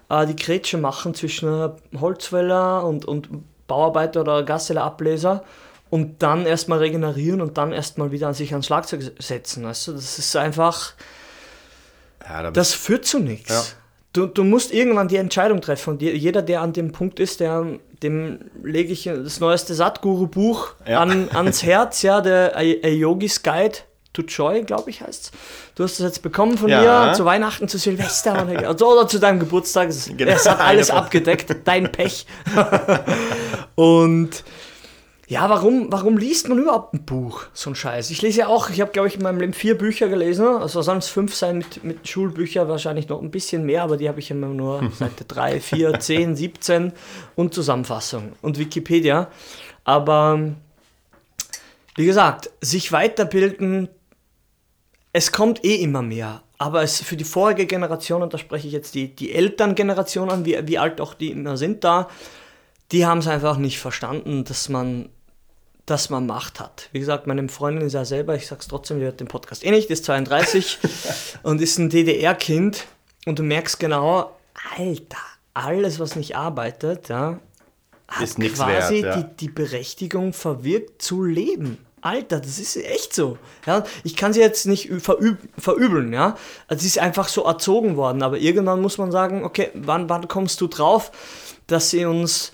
äh, 0.08 0.26
die 0.26 0.36
Grätsche 0.36 0.78
machen 0.78 1.14
zwischen 1.14 1.48
äh, 1.48 1.70
Holzfäller 1.98 2.84
und, 2.84 3.04
und 3.04 3.28
Bauarbeiter 3.66 4.20
oder 4.22 4.42
Gastelableser 4.42 5.44
und 5.90 6.22
dann 6.22 6.46
erstmal 6.46 6.78
regenerieren 6.78 7.40
und 7.40 7.58
dann 7.58 7.72
erstmal 7.72 8.12
wieder 8.12 8.28
an 8.28 8.34
sich 8.34 8.52
ans 8.52 8.66
Schlagzeug 8.66 9.12
setzen. 9.18 9.62
Du? 9.62 9.68
Das 9.68 9.86
ist 9.88 10.36
einfach, 10.36 10.94
Ja, 12.26 12.42
da 12.42 12.50
das 12.50 12.72
führt 12.72 13.04
zu 13.04 13.18
nichts. 13.18 13.76
Du, 14.12 14.26
du 14.26 14.44
musst 14.44 14.72
irgendwann 14.74 15.08
die 15.08 15.16
Entscheidung 15.16 15.60
treffen. 15.62 15.90
Und 15.94 16.02
je- 16.02 16.12
jeder, 16.14 16.42
der 16.42 16.60
an 16.60 16.72
dem 16.74 16.92
Punkt 16.92 17.18
ist, 17.18 17.40
der, 17.40 17.64
dem 18.02 18.40
lege 18.62 18.92
ich 18.92 19.04
das 19.04 19.40
neueste 19.40 19.74
Satguru-Buch 19.74 20.74
Ja. 20.86 21.00
an, 21.00 21.28
ans 21.32 21.62
Herz, 21.62 22.02
ja, 22.02 22.20
der 22.20 22.54
A- 22.54 22.58
A 22.60 22.88
Yogis 22.88 23.42
Guide 23.42 23.78
to 24.12 24.20
Joy, 24.22 24.64
glaube 24.64 24.90
ich, 24.90 25.00
heißt 25.00 25.32
Du 25.74 25.84
hast 25.84 25.98
das 25.98 26.04
jetzt 26.04 26.22
bekommen 26.22 26.58
von 26.58 26.68
Ja. 26.68 27.06
mir 27.06 27.12
zu 27.14 27.24
Weihnachten, 27.24 27.66
zu 27.68 27.78
Silvester 27.78 28.46
oder, 28.46 28.68
also, 28.68 28.92
oder 28.92 29.08
zu 29.08 29.18
deinem 29.18 29.40
Geburtstag. 29.40 29.88
Es, 29.88 30.10
Genau. 30.14 30.30
es 30.30 30.46
hat 30.46 30.60
alles 30.60 30.90
abgedeckt, 30.90 31.54
dein 31.64 31.90
Pech. 31.90 32.26
Und 33.74 34.44
ja, 35.28 35.48
warum, 35.48 35.90
warum 35.90 36.18
liest 36.18 36.48
man 36.48 36.58
überhaupt 36.58 36.94
ein 36.94 37.04
Buch, 37.04 37.44
so 37.52 37.70
ein 37.70 37.76
Scheiß? 37.76 38.10
Ich 38.10 38.22
lese 38.22 38.40
ja 38.40 38.46
auch, 38.48 38.70
ich 38.70 38.80
habe, 38.80 38.90
glaube 38.90 39.08
ich, 39.08 39.14
in 39.14 39.22
meinem 39.22 39.40
Leben 39.40 39.52
vier 39.52 39.78
Bücher 39.78 40.08
gelesen. 40.08 40.44
Also 40.46 40.82
sollen 40.82 40.98
es 40.98 41.08
fünf 41.08 41.34
sein 41.34 41.58
mit, 41.58 41.84
mit 41.84 42.08
Schulbüchern, 42.08 42.68
wahrscheinlich 42.68 43.08
noch 43.08 43.22
ein 43.22 43.30
bisschen 43.30 43.64
mehr, 43.64 43.84
aber 43.84 43.96
die 43.96 44.08
habe 44.08 44.18
ich 44.18 44.30
immer 44.30 44.48
nur 44.48 44.90
Seite 44.98 45.24
3, 45.24 45.60
4, 45.60 46.00
10, 46.00 46.36
17 46.36 46.92
und 47.36 47.54
Zusammenfassung 47.54 48.32
und 48.42 48.58
Wikipedia. 48.58 49.28
Aber 49.84 50.40
wie 51.94 52.06
gesagt, 52.06 52.50
sich 52.60 52.90
weiterbilden, 52.90 53.88
es 55.12 55.30
kommt 55.30 55.64
eh 55.64 55.76
immer 55.76 56.02
mehr. 56.02 56.42
Aber 56.58 56.82
es 56.82 57.00
für 57.00 57.16
die 57.16 57.24
vorige 57.24 57.66
Generation, 57.66 58.22
und 58.22 58.34
da 58.34 58.38
spreche 58.38 58.66
ich 58.66 58.72
jetzt 58.72 58.94
die, 58.94 59.14
die 59.14 59.32
Elterngeneration 59.32 60.30
an, 60.30 60.44
wie, 60.44 60.58
wie 60.66 60.78
alt 60.78 61.00
auch 61.00 61.14
die 61.14 61.30
immer 61.30 61.56
sind 61.56 61.84
da, 61.84 62.08
die 62.92 63.06
haben 63.06 63.18
es 63.18 63.26
einfach 63.26 63.56
nicht 63.56 63.78
verstanden, 63.78 64.44
dass 64.44 64.68
man, 64.68 65.08
dass 65.86 66.10
man 66.10 66.26
Macht 66.26 66.60
hat. 66.60 66.88
Wie 66.92 67.00
gesagt, 67.00 67.26
meine 67.26 67.48
Freundin 67.48 67.86
ist 67.86 67.94
ja 67.94 68.04
selber, 68.04 68.34
ich 68.34 68.46
sag's 68.46 68.68
trotzdem, 68.68 68.98
die 68.98 69.04
hört 69.04 69.20
den 69.20 69.28
Podcast 69.28 69.64
eh 69.64 69.70
nicht, 69.70 69.90
ist 69.90 70.04
32 70.04 70.78
und 71.42 71.60
ist 71.60 71.78
ein 71.78 71.88
DDR-Kind 71.88 72.86
und 73.26 73.38
du 73.38 73.42
merkst 73.42 73.80
genau, 73.80 74.36
Alter, 74.76 75.18
alles, 75.54 75.98
was 75.98 76.16
nicht 76.16 76.36
arbeitet, 76.36 77.08
ja, 77.08 77.38
hat 78.08 78.22
Ist 78.22 78.38
quasi 78.38 79.02
wert, 79.02 79.16
ja. 79.16 79.22
die, 79.22 79.36
die 79.36 79.48
Berechtigung 79.48 80.34
verwirkt 80.34 81.00
zu 81.00 81.24
leben. 81.24 81.78
Alter, 82.02 82.40
das 82.40 82.58
ist 82.58 82.76
echt 82.76 83.14
so. 83.14 83.38
Ja, 83.64 83.84
ich 84.02 84.16
kann 84.16 84.32
sie 84.32 84.40
jetzt 84.40 84.66
nicht 84.66 84.90
verüb 84.98 85.38
verübeln, 85.56 86.12
ja. 86.12 86.36
Also 86.66 86.82
sie 86.82 86.88
ist 86.88 86.98
einfach 86.98 87.28
so 87.28 87.44
erzogen 87.44 87.96
worden, 87.96 88.22
aber 88.22 88.38
irgendwann 88.38 88.82
muss 88.82 88.98
man 88.98 89.12
sagen, 89.12 89.44
okay, 89.44 89.70
wann, 89.74 90.08
wann 90.08 90.28
kommst 90.28 90.60
du 90.60 90.66
drauf, 90.66 91.12
dass 91.68 91.90
sie 91.90 92.04
uns 92.04 92.52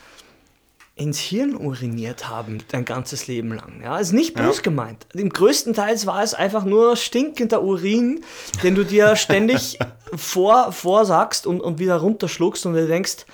ins 0.99 1.19
Hirn 1.19 1.57
uriniert 1.57 2.28
haben, 2.28 2.59
dein 2.71 2.85
ganzes 2.85 3.26
Leben 3.26 3.55
lang. 3.55 3.81
Ja, 3.83 3.99
ist 3.99 4.12
nicht 4.12 4.35
böse 4.35 4.62
gemeint. 4.62 5.07
Im 5.14 5.31
größten 5.31 5.73
Teils 5.73 6.07
war 6.07 6.23
es 6.23 6.35
einfach 6.35 6.64
nur 6.64 6.97
stinkender 6.97 7.62
Urin, 7.62 8.25
den 8.62 8.75
du 8.75 8.85
dir 8.85 9.17
ständig 9.17 9.78
vor, 10.17 10.73
vorsagst 10.73 11.47
und, 11.47 11.61
und 11.61 11.78
wieder 11.78 11.97
runterschluckst 11.97 12.67
und 12.67 12.75
du 12.75 12.87
denkst, 12.87 13.26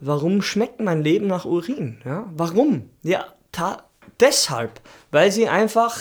warum 0.00 0.42
schmeckt 0.42 0.80
mein 0.80 1.02
Leben 1.02 1.28
nach 1.28 1.44
Urin? 1.44 2.02
Ja, 2.04 2.26
warum? 2.34 2.90
Ja, 3.02 3.26
deshalb, 4.18 4.80
weil 5.10 5.30
sie 5.30 5.48
einfach, 5.48 5.96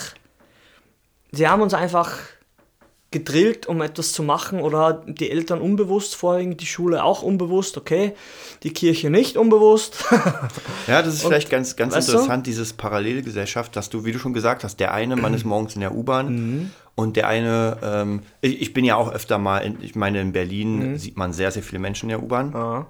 sie 1.32 1.48
haben 1.48 1.62
uns 1.62 1.74
einfach 1.74 2.18
gedrillt, 3.12 3.68
um 3.68 3.82
etwas 3.82 4.14
zu 4.14 4.24
machen 4.24 4.62
oder 4.62 5.04
die 5.06 5.30
Eltern 5.30 5.60
unbewusst, 5.60 6.16
vorwiegend 6.16 6.62
die 6.62 6.66
Schule 6.66 7.04
auch 7.04 7.22
unbewusst, 7.24 7.78
okay, 7.78 8.14
die 8.64 8.72
Kirche 8.72 9.10
nicht 9.10 9.36
unbewusst. 9.38 10.06
Ja, 10.88 11.02
das 11.04 11.16
ist 11.16 11.24
vielleicht 11.24 11.50
ganz, 11.50 11.76
ganz 11.76 11.94
weißt 11.94 12.08
du? 12.08 12.14
interessant, 12.14 12.48
dieses 12.48 12.74
Parallelgesellschaft, 12.74 13.76
dass 13.76 13.90
du, 13.90 14.04
wie 14.06 14.12
du 14.12 14.20
schon 14.20 14.34
gesagt 14.34 14.64
hast, 14.64 14.80
der 14.80 14.94
eine 14.94 15.16
Mann 15.16 15.34
ist 15.34 15.46
morgens 15.46 15.76
in 15.76 15.82
der 15.82 15.94
U-Bahn 15.94 16.34
Mhm. 16.36 16.72
und 16.96 17.18
der 17.18 17.28
eine, 17.28 17.78
ähm, 17.84 18.22
ich, 18.42 18.62
ich 18.62 18.74
bin 18.74 18.84
ja 18.86 18.96
auch 18.96 19.12
öfter 19.12 19.38
mal, 19.38 19.60
in, 19.60 19.78
ich 19.82 19.96
meine, 19.96 20.22
in 20.22 20.32
Berlin 20.32 20.92
Mhm. 20.94 20.98
sieht 20.98 21.18
man 21.18 21.34
sehr, 21.34 21.52
sehr 21.52 21.64
viele 21.64 21.80
Menschen 21.80 22.06
in 22.06 22.10
der 22.18 22.24
U-Bahn. 22.24 22.52
ja. 22.54 22.88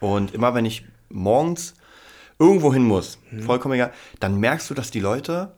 Und 0.00 0.34
immer 0.34 0.54
wenn 0.54 0.64
ich 0.64 0.84
morgens 1.10 1.74
irgendwo 2.38 2.72
hin 2.72 2.84
muss, 2.84 3.18
Mhm. 3.30 3.42
vollkommen 3.42 3.74
egal, 3.74 3.92
dann 4.20 4.38
merkst 4.40 4.70
du, 4.70 4.74
dass 4.74 4.90
die 4.90 5.00
Leute. 5.00 5.52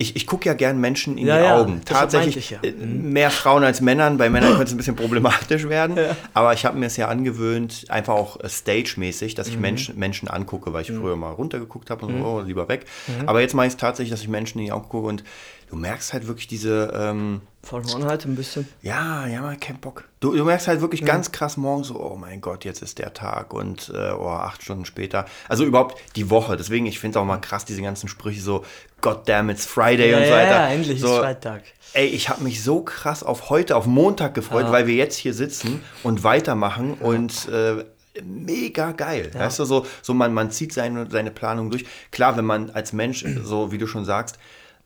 Ich, 0.00 0.14
ich 0.14 0.26
gucke 0.28 0.46
ja 0.48 0.54
gern 0.54 0.80
Menschen 0.80 1.18
in 1.18 1.26
Ja, 1.26 1.38
die 1.38 1.44
ja, 1.44 1.56
Augen. 1.56 1.82
Tatsächlich 1.84 2.50
ja. 2.50 2.58
äh, 2.62 2.70
mehr 2.72 3.32
Frauen 3.32 3.64
als 3.64 3.80
Männern. 3.80 4.16
Bei 4.16 4.30
Männern 4.30 4.50
könnte 4.50 4.64
es 4.66 4.70
ein 4.72 4.76
bisschen 4.76 4.94
problematisch 5.04 5.68
werden. 5.68 5.98
Aber 6.34 6.52
ich 6.52 6.64
habe 6.64 6.78
mir 6.78 6.86
es 6.86 6.96
ja 6.96 7.08
angewöhnt, 7.08 7.86
einfach 7.88 8.14
auch 8.14 8.38
äh, 8.38 8.48
stage-mäßig, 8.48 9.34
dass 9.34 9.48
ich 9.48 9.56
Mhm. 9.56 9.60
Menschen, 9.62 9.98
Menschen 9.98 10.28
angucke, 10.28 10.72
weil 10.72 10.82
ich 10.82 10.92
früher 10.92 11.16
mal 11.16 11.32
runtergeguckt 11.32 11.90
habe 11.90 12.06
und 12.06 12.14
Mhm. 12.14 12.20
so, 12.22 12.26
oh, 12.26 12.40
lieber 12.42 12.68
weg. 12.68 12.86
Aber 13.26 13.40
jetzt 13.40 13.54
mache 13.54 13.66
ich 13.66 13.72
es 13.72 13.76
tatsächlich, 13.76 14.10
dass 14.12 14.20
ich 14.22 14.28
Menschen 14.28 14.60
in 14.60 14.66
die 14.66 14.72
Augen 14.72 14.88
gucke 14.88 15.08
und 15.08 15.24
du 15.68 15.76
merkst 15.76 16.12
halt 16.12 16.26
wirklich 16.26 16.46
diese. 16.46 16.92
Ähm, 16.94 17.40
Verlorenheit 17.62 18.24
ein 18.24 18.34
bisschen. 18.34 18.66
ja, 18.82 19.26
ja, 19.26 19.42
mal 19.42 19.56
kein 19.58 19.78
Bock. 19.78 20.04
Du, 20.20 20.34
du 20.34 20.44
merkst 20.44 20.68
halt 20.68 20.80
wirklich 20.80 21.04
ganz 21.04 21.32
krass 21.32 21.56
morgens 21.58 21.88
so, 21.88 22.00
oh 22.00 22.16
mein 22.16 22.40
Gott, 22.40 22.64
jetzt 22.64 22.82
ist 22.82 22.98
der 22.98 23.12
Tag 23.12 23.52
und 23.52 23.92
äh, 23.94 24.12
oh, 24.12 24.28
acht 24.28 24.62
Stunden 24.62 24.86
später. 24.86 25.26
Also 25.48 25.64
überhaupt 25.64 25.98
die 26.16 26.30
Woche. 26.30 26.56
Deswegen, 26.56 26.86
ich 26.86 26.98
finde 26.98 27.18
es 27.18 27.22
auch 27.22 27.26
mal 27.26 27.38
krass, 27.38 27.64
diese 27.66 27.82
ganzen 27.82 28.08
Sprüche 28.08 28.40
so, 28.40 28.64
God 29.02 29.28
damn, 29.28 29.50
it's 29.50 29.66
Friday 29.66 30.14
und 30.14 30.24
so 30.24 30.30
weiter. 30.30 30.50
ja, 30.50 30.68
endlich 30.68 31.00
so, 31.00 31.12
ist 31.12 31.18
Freitag. 31.18 31.62
Ey, 31.92 32.06
ich 32.06 32.28
habe 32.30 32.42
mich 32.42 32.62
so 32.62 32.80
krass 32.82 33.22
auf 33.22 33.50
heute, 33.50 33.76
auf 33.76 33.86
Montag 33.86 34.34
gefreut, 34.34 34.66
Ja. 34.66 34.72
weil 34.72 34.86
wir 34.86 34.94
jetzt 34.94 35.16
hier 35.16 35.34
sitzen 35.34 35.82
und 36.02 36.24
weitermachen 36.24 36.94
und 36.94 37.48
äh, 37.48 37.84
mega 38.24 38.92
geil. 38.92 39.30
Weißt 39.34 39.58
du, 39.58 39.64
so, 39.64 39.86
so 40.02 40.14
man, 40.14 40.32
man 40.32 40.50
zieht 40.50 40.72
seine, 40.72 41.10
seine 41.10 41.30
Planung 41.30 41.70
durch. 41.70 41.84
Klar, 42.12 42.36
wenn 42.36 42.44
man 42.46 42.70
als 42.70 42.92
Mensch, 42.92 43.24
so 43.42 43.72
wie 43.72 43.78
du 43.78 43.86
schon 43.86 44.04
sagst, 44.04 44.38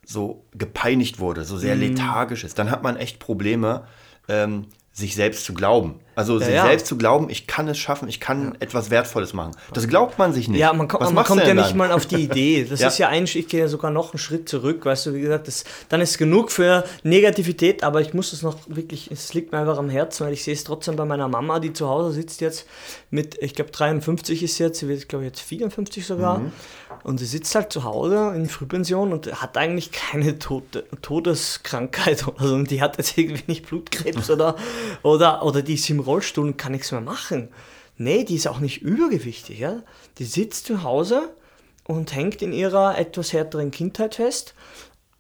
so 0.04 0.44
gepeinigt 0.54 1.18
wurde, 1.20 1.44
so 1.44 1.54
Mhm. 1.56 1.60
sehr 1.60 1.76
lethargisch 1.76 2.44
ist, 2.44 2.58
dann 2.58 2.70
hat 2.70 2.82
man 2.82 2.96
echt 2.96 3.18
Probleme, 3.18 3.84
ähm, 4.28 4.66
sich 4.94 5.14
selbst 5.14 5.46
zu 5.46 5.54
glauben. 5.54 6.00
Also 6.16 6.38
sich 6.38 6.52
ja. 6.52 6.66
selbst 6.66 6.86
zu 6.86 6.98
glauben, 6.98 7.30
ich 7.30 7.46
kann 7.46 7.66
es 7.66 7.78
schaffen, 7.78 8.08
ich 8.08 8.20
kann 8.20 8.54
etwas 8.60 8.90
Wertvolles 8.90 9.32
machen. 9.32 9.52
Das 9.72 9.88
glaubt 9.88 10.18
man 10.18 10.34
sich 10.34 10.48
nicht. 10.48 10.60
Ja, 10.60 10.74
man, 10.74 10.86
kommt- 10.86 11.10
man 11.14 11.24
kommt 11.24 11.40
ja 11.40 11.46
denn 11.46 11.56
nicht 11.56 11.70
dann? 11.70 11.78
mal 11.78 11.92
auf 11.92 12.04
die 12.04 12.16
Idee. 12.24 12.66
Das 12.68 12.80
Ja. 12.80 12.88
ist 12.88 12.98
ja 12.98 13.08
ein, 13.08 13.24
ich 13.24 13.48
gehe 13.48 13.60
ja 13.60 13.68
sogar 13.68 13.90
noch 13.90 14.12
einen 14.12 14.18
Schritt 14.18 14.50
zurück, 14.50 14.84
weißt 14.84 15.06
du, 15.06 15.14
wie 15.14 15.22
gesagt, 15.22 15.48
das, 15.48 15.64
dann 15.88 16.02
ist 16.02 16.18
genug 16.18 16.52
für 16.52 16.84
Negativität, 17.04 17.82
aber 17.84 18.02
ich 18.02 18.12
muss 18.12 18.34
es 18.34 18.42
noch 18.42 18.58
wirklich, 18.66 19.10
es 19.10 19.32
liegt 19.32 19.52
mir 19.52 19.60
einfach 19.60 19.78
am 19.78 19.88
Herzen, 19.88 20.26
weil 20.26 20.34
ich 20.34 20.44
sehe 20.44 20.52
es 20.52 20.64
trotzdem 20.64 20.96
bei 20.96 21.06
meiner 21.06 21.28
Mama, 21.28 21.58
die 21.58 21.72
zu 21.72 21.88
Hause 21.88 22.12
sitzt 22.12 22.42
jetzt 22.42 22.66
mit, 23.10 23.38
ich 23.40 23.54
glaube 23.54 23.70
53 23.70 24.42
ist 24.42 24.56
sie 24.56 24.64
jetzt, 24.64 24.80
sie 24.80 24.88
wird 24.88 25.08
glaube 25.08 25.24
ich 25.24 25.28
jetzt 25.30 25.40
54 25.40 26.04
sogar 26.04 26.40
Mhm. 26.40 26.52
Und 27.04 27.18
sie 27.18 27.26
sitzt 27.26 27.54
halt 27.54 27.72
zu 27.72 27.84
Hause 27.84 28.32
in 28.34 28.48
Frühpension 28.48 29.12
und 29.12 29.40
hat 29.40 29.56
eigentlich 29.56 29.92
keine 29.92 30.38
Tod 30.38 30.84
Todeskrankheit 31.02 32.26
oder 32.28 32.46
so 32.46 32.54
und 32.54 32.70
die 32.70 32.80
hat 32.80 32.98
jetzt 32.98 33.16
irgendwie 33.16 33.44
nicht 33.46 33.66
Blutkrebs 33.68 34.30
oder, 34.30 34.56
oder, 35.02 35.44
oder 35.44 35.62
die 35.62 35.74
ist 35.74 35.88
im 35.90 36.00
Rollstuhl 36.00 36.46
und 36.46 36.58
kann 36.58 36.72
nichts 36.72 36.92
mehr 36.92 37.00
machen. 37.00 37.48
Nee, 37.96 38.24
die 38.24 38.36
ist 38.36 38.48
auch 38.48 38.60
nicht 38.60 38.82
übergewichtig, 38.82 39.58
ja. 39.58 39.82
Die 40.18 40.24
sitzt 40.24 40.66
zu 40.66 40.82
Hause 40.82 41.34
und 41.84 42.14
hängt 42.14 42.42
in 42.42 42.52
ihrer 42.52 42.98
etwas 42.98 43.32
härteren 43.32 43.70
Kindheit 43.70 44.16
fest 44.16 44.54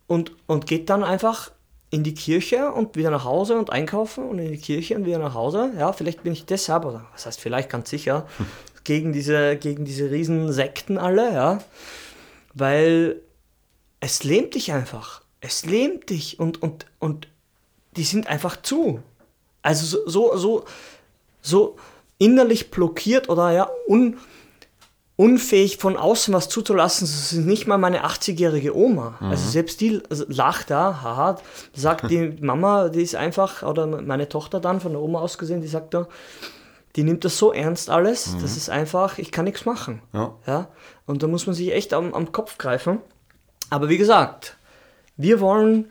und, 0.06 0.32
und 0.46 0.66
geht 0.66 0.90
dann 0.90 1.04
einfach 1.04 1.50
in 1.90 2.04
die 2.04 2.14
Kirche 2.14 2.72
und 2.72 2.96
wieder 2.96 3.10
nach 3.10 3.24
Hause 3.24 3.58
und 3.58 3.70
einkaufen 3.70 4.24
und 4.24 4.38
in 4.38 4.50
die 4.50 4.58
Kirche 4.58 4.96
und 4.96 5.04
wieder 5.04 5.18
nach 5.18 5.34
Hause. 5.34 5.72
Ja, 5.78 5.92
vielleicht 5.92 6.22
bin 6.22 6.32
ich 6.32 6.46
deshalb, 6.46 6.86
oder 6.86 7.04
was 7.12 7.26
heißt 7.26 7.38
vielleicht 7.38 7.68
ganz 7.68 7.90
sicher, 7.90 8.26
gegen 8.84 9.12
diese, 9.12 9.56
gegen 9.56 9.84
diese 9.84 10.10
riesen 10.10 10.52
Sekten 10.52 10.98
alle, 10.98 11.32
ja. 11.32 11.58
Weil 12.54 13.20
es 14.00 14.24
lähmt 14.24 14.54
dich 14.54 14.72
einfach. 14.72 15.22
Es 15.40 15.64
lähmt 15.64 16.10
dich 16.10 16.38
und, 16.38 16.62
und, 16.62 16.86
und 16.98 17.28
die 17.96 18.04
sind 18.04 18.26
einfach 18.26 18.60
zu. 18.60 19.02
Also 19.62 19.98
so, 20.06 20.36
so, 20.36 20.64
so, 21.40 21.76
innerlich 22.18 22.70
blockiert 22.70 23.28
oder 23.28 23.50
ja, 23.50 23.70
un, 23.88 24.16
unfähig 25.16 25.78
von 25.78 25.96
außen 25.96 26.32
was 26.32 26.48
zuzulassen. 26.48 27.06
Das 27.06 27.32
ist 27.32 27.44
nicht 27.44 27.66
mal 27.66 27.78
meine 27.78 28.04
80-jährige 28.04 28.76
Oma. 28.76 29.18
Also 29.20 29.48
selbst 29.48 29.80
die 29.80 30.00
lacht 30.08 30.70
da, 30.70 31.02
haha, 31.02 31.38
sagt 31.74 32.10
die 32.10 32.36
Mama, 32.40 32.88
die 32.88 33.02
ist 33.02 33.14
einfach, 33.14 33.62
oder 33.62 33.86
meine 33.86 34.28
Tochter 34.28 34.60
dann 34.60 34.80
von 34.80 34.92
der 34.92 35.00
Oma 35.00 35.20
aus 35.20 35.38
gesehen, 35.38 35.60
die 35.60 35.68
sagt 35.68 35.94
da, 35.94 36.08
die 36.96 37.04
nimmt 37.04 37.24
das 37.24 37.38
so 37.38 37.52
ernst 37.52 37.88
alles, 37.88 38.36
das 38.40 38.56
ist 38.56 38.68
einfach, 38.68 39.18
ich 39.18 39.32
kann 39.32 39.46
nichts 39.46 39.64
machen. 39.64 40.02
Ja. 40.12 40.36
Ja? 40.46 40.68
Und 41.06 41.22
da 41.22 41.26
muss 41.26 41.46
man 41.46 41.54
sich 41.54 41.72
echt 41.72 41.94
am, 41.94 42.12
am 42.12 42.32
Kopf 42.32 42.58
greifen. 42.58 42.98
Aber 43.70 43.88
wie 43.88 43.98
gesagt, 43.98 44.56
wir 45.16 45.40
wollen, 45.40 45.90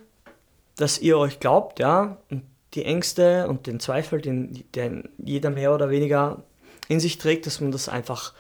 dass 0.76 1.00
ihr 1.00 1.18
euch 1.18 1.40
glaubt, 1.40 1.80
ja, 1.80 2.18
und 2.30 2.44
die 2.74 2.86
Ängste 2.86 3.48
und 3.48 3.68
den 3.68 3.80
Zweifel, 3.80 4.22
den, 4.22 4.64
den 4.76 5.10
jeder 5.18 5.50
mehr 5.50 5.74
oder 5.74 5.90
weniger 5.90 6.44
in 6.88 7.00
sich 7.00 7.18
trägt, 7.18 7.46
dass 7.46 7.60
man 7.60 7.72
das 7.72 7.90
einfach 7.90 8.34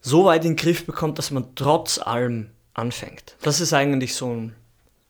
so 0.00 0.24
weit 0.24 0.44
in 0.44 0.52
den 0.52 0.56
Griff 0.56 0.84
bekommt, 0.84 1.18
dass 1.18 1.30
man 1.30 1.54
trotz 1.54 1.98
allem 1.98 2.50
anfängt. 2.74 3.36
Das 3.42 3.60
ist 3.60 3.72
eigentlich 3.72 4.14
so 4.14 4.30
ein, 4.30 4.54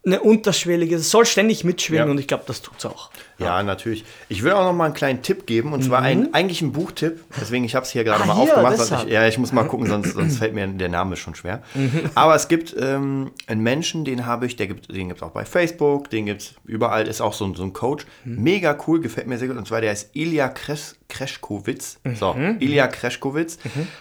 eine 0.05 0.21
unterschwellige, 0.21 0.97
es 0.97 1.11
soll 1.11 1.25
ständig 1.27 1.63
mitschwingen 1.63 2.07
Ja. 2.07 2.11
und 2.11 2.19
ich 2.19 2.27
glaube, 2.27 2.43
das 2.47 2.61
tut's 2.61 2.85
auch. 2.85 3.11
Ja, 3.39 3.63
natürlich. 3.63 4.05
Ich 4.29 4.43
will 4.43 4.53
auch 4.53 4.65
noch 4.65 4.73
mal 4.73 4.87
einen 4.87 4.95
kleinen 4.95 5.23
Tipp 5.23 5.47
geben 5.47 5.73
und 5.73 5.83
zwar 5.83 6.01
ein, 6.03 6.33
eigentlich 6.35 6.61
ein 6.63 6.73
Buchtipp. 6.73 7.21
Deswegen, 7.41 7.65
ich 7.65 7.75
habe 7.75 7.85
es 7.87 7.91
hier 7.93 8.03
gerade 8.05 8.23
Mhm. 8.25 8.31
Ah, 8.31 8.35
mal 8.35 8.43
hier, 8.45 8.57
aufgemacht. 8.57 9.05
Ich, 9.07 9.13
ja, 9.13 9.27
ich 9.27 9.39
muss 9.39 9.53
mal 9.53 9.65
gucken, 9.65 9.87
sonst, 9.87 10.13
sonst 10.15 10.39
fällt 10.39 10.55
mir 10.55 10.67
der 10.67 10.89
Name 10.89 11.17
schon 11.17 11.35
schwer. 11.35 11.63
Mhm. 11.75 12.11
Aber 12.15 12.35
es 12.35 12.49
gibt 12.49 12.75
ähm, 12.79 13.31
einen 13.47 13.63
Menschen, 13.63 14.05
den 14.05 14.27
habe 14.27 14.47
ich, 14.47 14.57
der 14.57 14.67
gibt, 14.69 14.91
den 14.95 15.09
gibt 15.09 15.21
es 15.21 15.23
auch 15.23 15.31
bei 15.33 15.45
Facebook, 15.45 16.11
den 16.11 16.27
gibt 16.27 16.43
es 16.43 16.55
überall, 16.65 17.07
ist 17.07 17.21
auch 17.21 17.33
so, 17.33 17.45
ein- 17.45 17.55
so 17.55 17.63
ein 17.63 17.73
Coach. 17.73 18.05
Mhm. 18.25 18.43
Mega 18.43 18.77
cool, 18.87 19.01
gefällt 19.01 19.27
mir 19.29 19.39
sehr 19.39 19.49
gut. 19.49 19.57
Und 19.57 19.67
zwar 19.67 19.81
der 19.81 19.93
ist 19.93 20.11
Ilya 20.15 20.49
Kres 20.49 20.97
Kreschkowitz. 21.09 21.99
So, 22.15 22.33
Mhm. 22.35 22.57
Ilya 22.61 22.87
Kreschkowitz. 22.89 23.59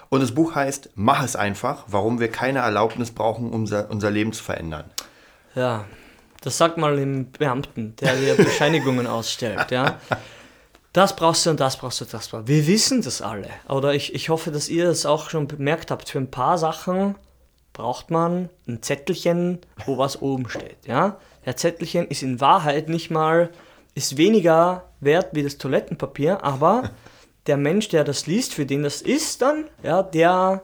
Und 0.09 0.21
das 0.21 0.31
Buch 0.33 0.55
heißt 0.55 0.91
Mach 0.95 1.23
es 1.23 1.35
einfach, 1.35 1.83
warum 1.87 2.19
wir 2.19 2.27
keine 2.29 2.59
Erlaubnis 2.59 3.11
brauchen, 3.11 3.49
unser, 3.51 3.89
unser 3.91 4.09
Leben 4.11 4.33
zu 4.33 4.43
verändern. 4.43 4.85
Ja, 5.55 5.85
das 6.41 6.57
sagt 6.57 6.77
mal 6.77 6.95
dem 6.95 7.31
Beamten, 7.31 7.95
der 7.97 8.15
dir 8.15 8.35
Bescheinigungen 8.43 9.07
ausstellt, 9.07 9.71
ja. 9.71 9.99
Das 10.93 11.15
brauchst 11.15 11.45
du 11.45 11.51
und 11.51 11.59
das 11.59 11.77
brauchst 11.77 12.01
du, 12.01 12.05
das 12.05 12.27
brauchst 12.27 12.47
du. 12.47 12.47
Wir 12.47 12.67
wissen 12.67 13.01
das 13.01 13.21
alle. 13.21 13.49
Oder 13.69 13.93
ich, 13.93 14.13
ich 14.13 14.29
hoffe, 14.29 14.51
dass 14.51 14.67
ihr 14.67 14.85
das 14.85 15.05
auch 15.05 15.29
schon 15.29 15.47
bemerkt 15.47 15.89
habt. 15.89 16.09
Für 16.09 16.19
ein 16.19 16.31
paar 16.31 16.57
Sachen 16.57 17.15
braucht 17.71 18.11
man 18.11 18.49
ein 18.67 18.81
Zettelchen, 18.81 19.59
wo 19.85 19.97
was 19.97 20.21
oben 20.21 20.49
steht, 20.49 20.85
ja. 20.85 21.17
Der 21.45 21.57
Zettelchen 21.57 22.07
ist 22.07 22.21
in 22.21 22.39
Wahrheit 22.39 22.89
nicht 22.89 23.09
mal, 23.09 23.49
ist 23.95 24.17
weniger 24.17 24.89
wert 24.99 25.29
wie 25.31 25.43
das 25.43 25.57
Toilettenpapier, 25.57 26.43
aber 26.43 26.91
der 27.47 27.57
Mensch, 27.57 27.89
der 27.89 28.03
das 28.03 28.27
liest, 28.27 28.53
für 28.53 28.65
den 28.65 28.83
das 28.83 29.01
ist 29.01 29.41
dann, 29.41 29.65
ja, 29.83 30.03
der 30.03 30.63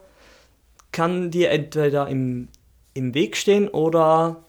kann 0.92 1.32
dir 1.32 1.52
entweder 1.52 2.08
im, 2.08 2.50
im 2.94 3.14
Weg 3.14 3.38
stehen 3.38 3.68
oder 3.70 4.44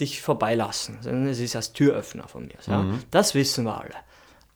dich 0.00 0.22
vorbeilassen. 0.22 0.96
Also 0.98 1.10
Es 1.10 1.38
ist 1.38 1.56
als 1.56 1.72
Türöffner 1.72 2.28
von 2.28 2.46
mir. 2.46 2.56
Ja? 2.66 2.84
Das 3.10 3.34
wissen 3.34 3.64
wir 3.64 3.80
alle. 3.80 3.94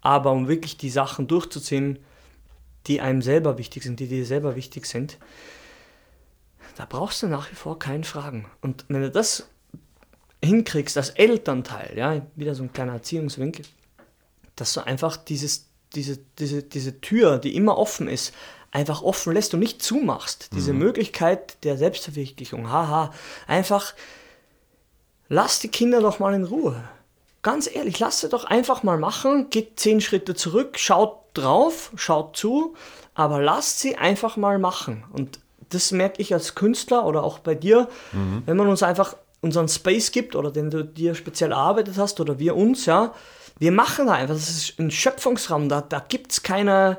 Aber 0.01 0.33
um 0.33 0.49
wirklich 0.49 0.77
die 0.77 0.91
Sachen 0.91 1.27
durchzuziehen, 1.27 1.99
die 2.87 3.01
einem 3.01 3.23
selber 3.23 3.59
wichtig 3.59 3.83
sind, 3.83 4.01
die 4.01 4.09
dir 4.09 4.27
selber 4.27 4.57
wichtig 4.57 4.87
sind, 4.87 5.19
da 6.77 6.87
brauchst 6.89 7.23
du 7.23 7.29
nach 7.29 7.51
wie 7.51 7.55
vor 7.55 7.79
keinen 7.79 8.05
Fragen. 8.05 8.47
Und 8.61 8.85
wenn 8.89 9.03
du 9.03 9.11
das 9.11 9.49
hinkriegst 10.45 10.97
als 10.97 11.11
Elternteil, 11.11 11.97
ja, 11.97 12.27
wieder 12.37 12.55
so 12.55 12.63
ein 12.63 12.73
kleiner 12.73 12.95
Erziehungswinkel, 12.95 13.65
dass 14.57 14.75
du 14.75 14.81
einfach 14.81 15.17
dieses, 15.17 15.69
diese, 15.95 16.19
diese, 16.39 16.63
diese 16.63 17.01
Tür, 17.01 17.39
die 17.39 17.55
immer 17.55 17.79
offen 17.79 18.09
ist, 18.09 18.35
einfach 18.71 19.03
offen 19.03 19.33
lässt 19.33 19.55
und 19.55 19.61
nicht 19.61 19.83
zumachst. 19.83 20.51
Diese 20.53 20.73
Möglichkeit 20.73 21.63
der 21.65 21.79
Selbstverwirklichung, 21.79 22.71
haha, 22.71 23.13
einfach 23.47 23.95
lass 25.29 25.59
die 25.61 25.69
Kinder 25.69 26.01
doch 26.01 26.19
mal 26.19 26.35
in 26.35 26.45
Ruhe. 26.45 26.77
Ganz 27.43 27.69
ehrlich, 27.73 27.99
lass 27.99 28.21
sie 28.21 28.29
doch 28.29 28.45
einfach 28.45 28.83
mal 28.83 28.99
machen, 28.99 29.51
geht 29.51 29.79
zehn 29.79 30.01
Schritte 30.01 30.35
zurück, 30.35 30.79
schaut 30.79 31.19
drauf, 31.35 31.93
schaut 31.97 32.37
zu, 32.37 32.75
aber 33.15 33.41
lasst 33.41 33.81
sie 33.81 33.97
einfach 33.97 34.37
mal 34.37 34.59
machen. 34.59 35.05
Und 35.13 35.39
das 35.69 35.93
merke 35.93 36.23
ich 36.23 36.33
als 36.33 36.55
Künstler 36.55 37.05
oder 37.05 37.23
auch 37.23 37.39
bei 37.41 37.55
dir, 37.55 37.89
wenn 38.47 38.57
man 38.57 38.69
uns 38.69 38.83
einfach 38.83 39.17
unseren 39.41 39.69
Space 39.69 40.11
gibt 40.11 40.37
oder 40.37 40.51
den 40.51 40.71
du 40.71 40.85
dir 40.85 41.15
speziell 41.15 41.53
erarbeitet 41.53 41.99
hast 41.99 42.19
oder 42.21 42.39
wir 42.39 42.57
uns, 42.57 42.87
ja, 42.87 43.13
wir 43.59 43.73
machen 43.73 44.07
da 44.07 44.15
einfach, 44.15 44.35
das 44.35 44.49
ist 44.49 44.79
ein 44.79 44.91
Schöpfungsraum, 44.91 45.69
da, 45.69 45.81
da 45.83 46.01
gibt 46.01 46.33
es 46.33 46.43
keine 46.43 46.99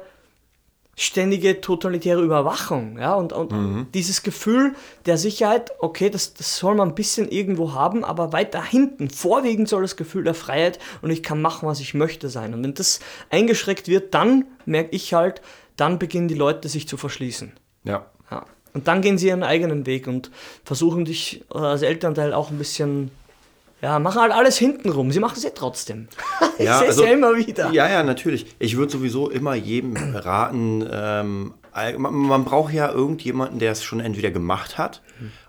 ständige 0.96 1.60
totalitäre 1.60 2.22
Überwachung, 2.22 2.98
ja, 2.98 3.14
und, 3.16 3.34
und 3.34 3.88
dieses 3.94 4.24
Gefühl 4.24 4.76
der 5.06 5.18
Sicherheit, 5.18 5.72
okay, 5.80 6.10
das, 6.10 6.34
das 6.34 6.58
soll 6.58 6.76
man 6.76 6.90
ein 6.90 6.96
bisschen 6.96 7.30
irgendwo 7.30 7.74
haben, 7.74 8.06
aber 8.06 8.32
weiter 8.32 8.64
hinten, 8.64 9.10
vorwiegend 9.10 9.68
soll 9.68 9.82
das 9.82 9.98
Gefühl 9.98 10.24
der 10.24 10.34
Freiheit 10.34 10.80
und 11.02 11.10
ich 11.10 11.22
kann 11.22 11.42
machen, 11.42 11.68
was 11.68 11.82
ich 11.82 11.94
möchte 11.94 12.30
sein. 12.30 12.54
Und 12.54 12.64
wenn 12.64 12.74
das 12.74 13.02
eingeschränkt 13.30 13.88
wird, 13.88 14.14
dann 14.14 14.46
merke 14.66 14.96
ich 14.96 15.14
halt, 15.14 15.42
dann 15.76 16.00
beginnen 16.00 16.30
die 16.30 16.36
Leute 16.36 16.70
sich 16.70 16.88
zu 16.88 16.96
verschließen. 16.96 17.52
Ja. 17.84 18.06
Ja. 18.32 18.46
Und 18.74 18.88
dann 18.88 19.02
gehen 19.02 19.18
sie 19.18 19.28
ihren 19.28 19.44
eigenen 19.44 19.86
Weg 19.86 20.08
und 20.08 20.32
versuchen 20.64 21.06
dich 21.06 21.44
äh, 21.54 21.58
als 21.58 21.82
Elternteil 21.82 22.34
auch 22.34 22.52
ein 22.52 22.58
bisschen, 22.58 23.12
ja, 23.82 24.00
machen 24.00 24.22
halt 24.22 24.32
alles 24.32 24.58
hintenrum. 24.58 25.12
Sie 25.12 25.20
machen 25.20 25.36
es 25.38 25.44
ja 25.44 25.52
trotzdem. 25.54 26.08
ich 26.58 26.66
Ja, 26.66 26.80
sehe 26.80 26.88
es 26.88 26.96
also- 26.98 27.06
ja 27.06 27.14
immer 27.14 27.36
wieder. 27.36 27.72
Ja, 27.72 27.90
ja, 27.90 28.04
natürlich. 28.04 28.56
Ich 28.60 28.78
würde 28.78 28.92
sowieso 28.92 29.30
immer 29.30 29.56
jedem 29.56 29.96
raten, 30.16 30.88
ähm, 30.92 31.54
man, 31.98 32.14
man 32.14 32.46
braucht 32.46 32.74
ja 32.74 32.90
irgendjemanden, 32.90 33.60
der 33.60 33.74
es 33.74 33.84
schon 33.84 34.00
entweder 34.00 34.32
gemacht 34.32 34.78
hat 34.78 35.02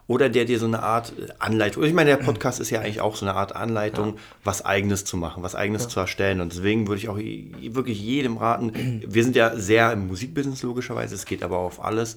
oder 0.09 0.29
der 0.29 0.45
dir 0.45 0.59
so 0.59 0.67
eine 0.67 0.83
Art 0.83 1.13
Anleitung. 1.39 1.85
Ich 1.85 1.93
meine, 1.93 2.11
der 2.11 2.17
Podcast 2.17 2.59
ist 2.59 2.71
ja 2.71 2.81
eigentlich 2.81 3.01
auch 3.01 3.15
so 3.15 3.25
eine 3.27 3.35
Art 3.37 3.55
Anleitung, 3.55 4.17
was 4.43 4.65
Eigenes 4.65 5.05
zu 5.05 5.17
machen, 5.17 5.45
was 5.45 5.55
Eigenes 5.55 5.87
zu 5.87 6.01
erstellen. 6.01 6.41
Und 6.41 6.53
deswegen 6.53 6.89
würde 6.89 6.99
ich 6.99 7.09
auch 7.09 7.17
wirklich 7.17 8.01
jedem 8.01 8.39
raten, 8.39 9.03
wir 9.07 9.23
sind 9.23 9.37
ja 9.37 9.55
sehr 9.57 9.93
im 9.93 10.09
Musikbusiness 10.09 10.63
logischerweise, 10.65 11.15
es 11.15 11.27
geht 11.27 11.45
aber 11.45 11.59
auf 11.59 11.85
alles, 11.85 12.17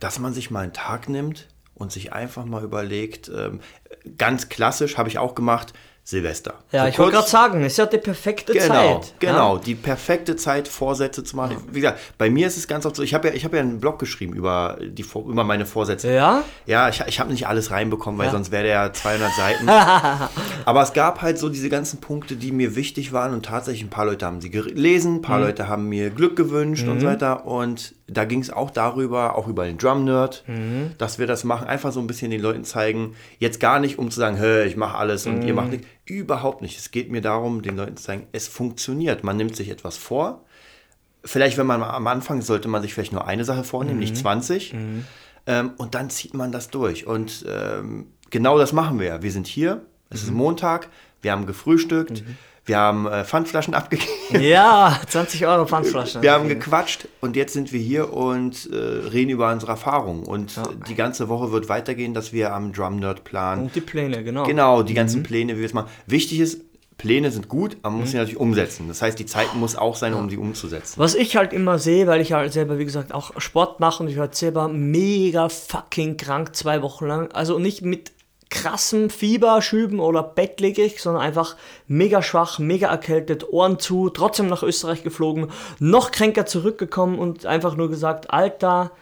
dass 0.00 0.18
man 0.18 0.34
sich 0.34 0.50
mal 0.50 0.60
einen 0.64 0.72
Tag 0.72 1.08
nimmt 1.08 1.46
und 1.74 1.92
sich 1.92 2.12
einfach 2.12 2.44
mal 2.44 2.62
überlegt, 2.64 3.30
ähm, 3.34 3.60
ganz 4.18 4.48
klassisch 4.48 4.96
habe 4.98 5.08
ich 5.08 5.18
auch 5.18 5.34
gemacht, 5.34 5.72
Silvester. 6.06 6.52
Ja, 6.70 6.82
So 6.82 6.88
ich 6.90 6.98
wollte 6.98 7.12
gerade 7.16 7.28
sagen, 7.30 7.64
ist 7.64 7.78
ja 7.78 7.86
die 7.86 7.96
perfekte 7.96 8.52
Genau, 8.52 9.00
Zeit. 9.00 9.14
genau, 9.20 9.56
Ja? 9.56 9.62
die 9.64 9.74
perfekte 9.74 10.36
Zeit, 10.36 10.68
Vorsätze 10.68 11.24
zu 11.24 11.34
machen. 11.34 11.56
Wie 11.72 11.80
gesagt, 11.80 11.98
bei 12.18 12.28
mir 12.28 12.46
ist 12.46 12.58
es 12.58 12.68
ganz 12.68 12.84
oft 12.84 12.94
so, 12.96 13.02
ich 13.02 13.14
habe 13.14 13.28
ja, 13.28 13.34
ich 13.34 13.42
habe 13.46 13.56
ja 13.56 13.62
einen 13.62 13.80
Blog 13.80 13.98
geschrieben 14.00 14.34
über, 14.34 14.76
die, 14.82 15.02
über 15.02 15.44
meine 15.44 15.64
Vorsätze. 15.64 16.12
Ja? 16.12 16.44
Ja, 16.66 16.90
ich, 16.90 17.00
ich 17.06 17.20
habe 17.20 17.30
nicht 17.32 17.46
alles 17.46 17.70
reinbekommen, 17.70 18.18
weil 18.18 18.26
Ja. 18.26 18.32
sonst 18.32 18.50
wäre 18.52 18.64
der 18.64 18.72
ja 18.74 18.92
200 18.92 19.32
Seiten. 19.36 19.66
Aber 20.66 20.82
es 20.82 20.92
gab 20.92 21.22
halt 21.22 21.38
so 21.38 21.48
diese 21.48 21.70
ganzen 21.70 22.00
Punkte, 22.02 22.36
die 22.36 22.52
mir 22.52 22.76
wichtig 22.76 23.14
waren 23.14 23.32
und 23.32 23.46
tatsächlich 23.46 23.82
ein 23.84 23.90
paar 23.90 24.04
Leute 24.04 24.26
haben 24.26 24.42
sie 24.42 24.50
gelesen, 24.50 25.16
ein 25.16 25.22
paar 25.22 25.38
Mhm. 25.38 25.44
Leute 25.46 25.68
haben 25.68 25.88
mir 25.88 26.10
Glück 26.10 26.36
gewünscht 26.36 26.86
und 26.86 27.00
so 27.00 27.06
weiter. 27.06 27.46
Und 27.46 27.94
da 28.06 28.24
ging 28.26 28.40
es 28.40 28.50
auch 28.50 28.70
darüber, 28.70 29.36
auch 29.36 29.48
über 29.48 29.64
den 29.64 29.78
Drum 29.78 30.04
Nerd, 30.04 30.44
Mhm. 30.46 30.92
dass 30.98 31.18
wir 31.18 31.26
das 31.26 31.42
machen, 31.44 31.66
einfach 31.66 31.90
so 31.92 32.00
ein 32.00 32.06
bisschen 32.06 32.30
den 32.30 32.40
Leuten 32.42 32.64
zeigen. 32.64 33.14
Jetzt 33.38 33.60
gar 33.60 33.80
nicht, 33.80 33.98
um 33.98 34.10
zu 34.10 34.20
sagen, 34.20 34.36
hey, 34.36 34.66
ich 34.66 34.76
mache 34.76 34.96
alles 34.98 35.26
und 35.26 35.40
Mhm. 35.40 35.46
ihr 35.48 35.54
macht 35.54 35.70
nichts. 35.70 35.86
Überhaupt 36.04 36.60
nicht. 36.62 36.78
Es 36.78 36.90
geht 36.90 37.10
mir 37.10 37.22
darum, 37.22 37.62
den 37.62 37.76
Leuten 37.76 37.96
zu 37.96 38.04
zeigen, 38.04 38.26
es 38.32 38.46
funktioniert. 38.46 39.24
Man 39.24 39.36
nimmt 39.38 39.56
sich 39.56 39.70
etwas 39.70 39.96
vor. 39.96 40.42
Vielleicht, 41.24 41.56
wenn 41.56 41.66
man 41.66 41.82
am 41.82 42.06
Anfang 42.06 42.42
sollte 42.42 42.68
man 42.68 42.82
sich 42.82 42.92
vielleicht 42.92 43.12
nur 43.12 43.26
eine 43.26 43.44
Sache 43.46 43.64
vornehmen, 43.64 43.94
Mhm. 43.96 44.00
nicht 44.00 44.16
20. 44.18 44.74
Ähm, 45.46 45.72
und 45.78 45.94
dann 45.94 46.10
zieht 46.10 46.34
man 46.34 46.52
das 46.52 46.68
durch. 46.68 47.06
Und 47.06 47.44
ähm, 47.48 48.08
genau 48.30 48.58
das 48.58 48.72
machen 48.72 49.00
wir. 49.00 49.22
Wir 49.22 49.32
sind 49.32 49.46
hier, 49.46 49.82
es 50.10 50.22
ist 50.22 50.30
Montag, 50.32 50.88
wir 51.22 51.32
haben 51.32 51.46
gefrühstückt, 51.46 52.22
wir 52.66 52.76
haben 52.78 53.06
äh, 53.06 53.24
Pfandflaschen 53.24 53.72
abgegeben, 53.74 54.10
Ja, 54.30 55.00
20 55.08 55.46
Euro 55.46 55.66
Pfandflaschen. 55.66 56.22
wir 56.22 56.32
haben 56.32 56.48
gequatscht 56.48 57.08
und 57.20 57.36
jetzt 57.36 57.52
sind 57.52 57.72
wir 57.72 57.80
hier 57.80 58.12
und 58.12 58.68
äh, 58.72 58.76
reden 58.76 59.30
über 59.30 59.52
unsere 59.52 59.72
Erfahrungen. 59.72 60.24
Und 60.24 60.60
die 60.88 60.94
ganze 60.94 61.28
Woche 61.28 61.52
wird 61.52 61.68
weitergehen, 61.68 62.14
dass 62.14 62.32
wir 62.32 62.52
am 62.52 62.72
Drum 62.72 62.96
Nerd 62.96 63.24
planen. 63.24 63.64
Und 63.64 63.74
die 63.74 63.80
Pläne, 63.80 64.24
genau. 64.24 64.44
Genau, 64.44 64.82
die 64.82 64.94
ganzen 64.94 65.22
Pläne, 65.22 65.54
wie 65.56 65.60
wir 65.60 65.66
es 65.66 65.74
machen. 65.74 65.90
Wichtig 66.06 66.40
ist, 66.40 66.60
Pläne 66.96 67.30
sind 67.32 67.48
gut, 67.48 67.76
aber 67.82 67.90
man 67.90 68.00
muss 68.02 68.12
sie 68.12 68.16
natürlich 68.16 68.38
umsetzen. 68.38 68.86
Das 68.88 69.02
heißt, 69.02 69.18
die 69.18 69.26
Zeit 69.26 69.54
muss 69.54 69.74
auch 69.76 69.96
sein, 69.96 70.14
um 70.14 70.30
sie 70.30 70.36
umzusetzen. 70.36 70.94
Was 70.96 71.14
ich 71.14 71.36
halt 71.36 71.52
immer 71.52 71.78
sehe, 71.78 72.06
weil 72.06 72.20
ich 72.20 72.32
halt 72.32 72.52
selber, 72.52 72.78
wie 72.78 72.84
gesagt, 72.84 73.12
auch 73.12 73.32
Sport 73.38 73.80
mache 73.80 74.02
und 74.02 74.08
ich 74.08 74.16
war 74.16 74.22
halt 74.22 74.36
selber 74.36 74.68
mega 74.68 75.48
fucking 75.48 76.16
krank 76.16 76.54
zwei 76.54 76.82
Wochen 76.82 77.06
lang. 77.06 77.32
Also 77.32 77.58
nicht 77.58 77.82
mit 77.82 78.12
krassem 78.54 79.10
Fieberschüben 79.10 80.00
oder 80.00 80.22
bettlägerig, 80.22 81.02
sondern 81.02 81.22
einfach 81.22 81.56
mega 81.88 82.22
schwach, 82.22 82.58
mega 82.58 82.88
erkältet, 82.88 83.52
Ohren 83.52 83.78
zu, 83.78 84.08
trotzdem 84.08 84.46
nach 84.46 84.62
Österreich 84.62 85.02
geflogen, 85.02 85.50
noch 85.80 86.12
kränker 86.12 86.46
zurückgekommen 86.46 87.18
und 87.18 87.44
einfach 87.44 87.76
nur 87.76 87.90
gesagt, 87.90 88.30
Alter, 88.30 88.92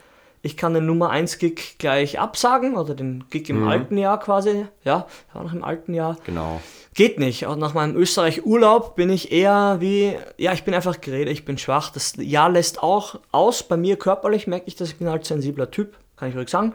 ich 0.41 0.57
kann 0.57 0.75
den 0.75 0.87
Nummer 0.87 1.11
1 1.11 1.39
Gig 1.39 1.77
gleich 1.79 2.19
absagen 2.19 2.77
oder 2.77 2.95
den 2.95 3.25
Gig 3.31 3.49
im 3.49 3.69
alten 3.69 3.97
Jahr 3.97 4.19
quasi, 4.19 4.67
ja, 4.83 5.07
war 5.33 5.45
noch 5.45 5.53
im 5.53 5.63
alten 5.63 5.95
Jahr. 5.95 6.17
Genau. 6.25 6.61
Geht 6.95 7.19
nicht. 7.19 7.47
Auch 7.47 7.57
nach 7.57 7.75
meinem 7.75 7.97
Österreich-Urlaub 7.97 8.97
bin 8.97 9.09
ich 9.11 9.33
eher 9.33 9.77
wie, 9.81 10.17
ja, 10.39 10.53
ich 10.53 10.65
bin 10.65 10.75
einfach 10.75 11.01
geredet, 11.01 11.33
ich 11.33 11.45
bin 11.45 11.59
schwach. 11.59 11.91
Das 11.91 12.15
Jahr 12.17 12.51
lässt 12.51 12.83
auch 12.83 13.21
aus. 13.31 13.63
Bei 13.63 13.77
mir 13.77 13.97
körperlich 13.97 14.47
merke 14.47 14.67
ich, 14.67 14.77
dass 14.77 14.89
ich 14.89 14.99
bin 14.99 15.09
halt 15.09 15.25
sensibler 15.25 15.71
Typ, 15.71 15.97
kann 16.17 16.29
ich 16.29 16.37
ruhig 16.37 16.49
sagen. 16.49 16.75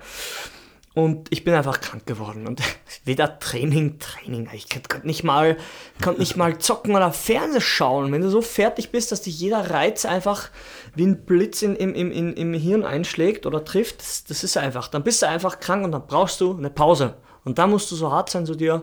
Und 0.97 1.31
ich 1.31 1.43
bin 1.43 1.53
einfach 1.53 1.79
krank 1.79 2.07
geworden. 2.07 2.47
Und 2.47 2.60
weder 3.05 3.38
Training, 3.38 3.99
Training, 3.99 4.49
ich 4.51 4.67
konnte 4.67 5.05
nicht 5.05 5.23
mal, 5.23 5.55
konnte 6.03 6.19
nicht 6.19 6.38
mal 6.38 6.57
zocken 6.57 6.95
oder 6.95 7.12
Fernseh 7.12 7.62
schauen. 7.62 8.12
Wenn 8.12 8.23
du 8.23 8.31
so 8.31 8.41
fertig 8.41 8.89
bist, 8.89 9.12
dass 9.12 9.21
dich 9.21 9.39
jeder 9.39 9.69
Reiz 9.69 10.05
einfach 10.05 10.49
wie 10.95 11.05
ein 11.05 11.23
Blitz 11.23 11.62
in, 11.62 11.75
im, 11.75 11.93
im, 11.93 12.33
im, 12.33 12.53
Hirn 12.55 12.83
einschlägt 12.83 13.45
oder 13.45 13.63
trifft, 13.63 13.99
das, 13.99 14.23
das 14.23 14.43
ist 14.43 14.57
einfach. 14.57 14.88
Dann 14.88 15.03
bist 15.03 15.21
du 15.21 15.27
einfach 15.27 15.60
krank 15.60 15.86
und 15.86 15.91
dann 15.91 16.07
brauchst 16.07 16.41
du 16.41 16.57
eine 16.57 16.71
Pause. 16.71 17.13
Und 17.45 17.60
da 17.60 17.67
musst 17.67 17.91
du 17.91 17.95
so 17.95 18.12
hart 18.12 18.31
sein, 18.31 18.47
so 18.47 18.55
dir 18.55 18.81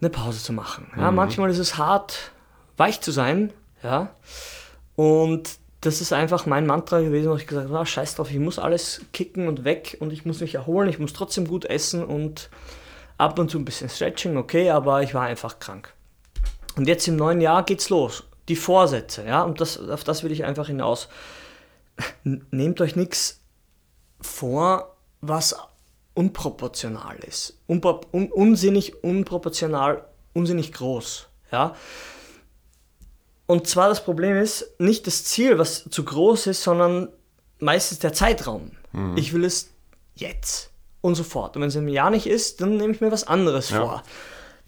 eine 0.00 0.08
Pause 0.08 0.42
zu 0.42 0.54
machen. 0.54 0.90
Ja, 0.96 1.10
manchmal 1.10 1.50
ist 1.50 1.58
es 1.58 1.76
hart, 1.76 2.32
weich 2.78 3.02
zu 3.02 3.12
sein, 3.12 3.52
ja. 3.82 4.08
Und 4.94 5.58
das 5.80 6.00
ist 6.00 6.12
einfach 6.12 6.46
mein 6.46 6.66
Mantra 6.66 7.00
gewesen, 7.00 7.30
wo 7.30 7.36
ich 7.36 7.46
gesagt 7.46 7.68
habe, 7.68 7.78
ah, 7.78 7.86
scheiß 7.86 8.14
drauf, 8.14 8.30
ich 8.30 8.38
muss 8.38 8.58
alles 8.58 9.02
kicken 9.12 9.48
und 9.48 9.64
weg 9.64 9.96
und 10.00 10.12
ich 10.12 10.24
muss 10.24 10.40
mich 10.40 10.54
erholen, 10.54 10.88
ich 10.88 10.98
muss 10.98 11.12
trotzdem 11.12 11.46
gut 11.46 11.64
essen 11.64 12.04
und 12.04 12.50
ab 13.18 13.38
und 13.38 13.50
zu 13.50 13.58
ein 13.58 13.64
bisschen 13.64 13.88
Stretching, 13.88 14.36
okay, 14.36 14.70
aber 14.70 15.02
ich 15.02 15.14
war 15.14 15.22
einfach 15.22 15.58
krank. 15.58 15.92
Und 16.76 16.88
jetzt 16.88 17.08
im 17.08 17.16
neuen 17.16 17.40
Jahr 17.40 17.64
geht's 17.64 17.88
los. 17.88 18.24
Die 18.48 18.56
Vorsätze, 18.56 19.24
ja, 19.26 19.42
und 19.42 19.60
das, 19.60 19.78
auf 19.78 20.04
das 20.04 20.22
will 20.22 20.32
ich 20.32 20.44
einfach 20.44 20.68
hinaus. 20.68 21.08
Nehmt 22.22 22.80
euch 22.80 22.96
nichts 22.96 23.40
vor, 24.20 24.96
was 25.20 25.56
unproportional 26.14 27.16
ist. 27.26 27.58
Unpro 27.66 28.00
un 28.12 28.30
unsinnig, 28.30 29.02
unproportional, 29.02 30.04
unsinnig 30.32 30.72
groß. 30.72 31.28
Ja? 31.50 31.74
Und 33.46 33.68
zwar 33.68 33.88
das 33.88 34.04
Problem 34.04 34.36
ist 34.36 34.78
nicht 34.78 35.06
das 35.06 35.24
Ziel, 35.24 35.58
was 35.58 35.88
zu 35.88 36.04
groß 36.04 36.48
ist, 36.48 36.62
sondern 36.62 37.08
meistens 37.60 38.00
der 38.00 38.12
Zeitraum. 38.12 38.72
Ich 39.16 39.32
will 39.32 39.44
es 39.44 39.70
jetzt 40.14 40.70
und 41.00 41.14
sofort. 41.14 41.54
Und 41.56 41.62
wenn 41.62 41.68
es 41.68 41.76
im 41.76 41.88
Jahr 41.88 42.10
nicht 42.10 42.26
ist, 42.26 42.60
dann 42.60 42.76
nehme 42.76 42.92
ich 42.92 43.00
mir 43.00 43.12
was 43.12 43.26
anderes 43.26 43.70
vor. 43.70 44.02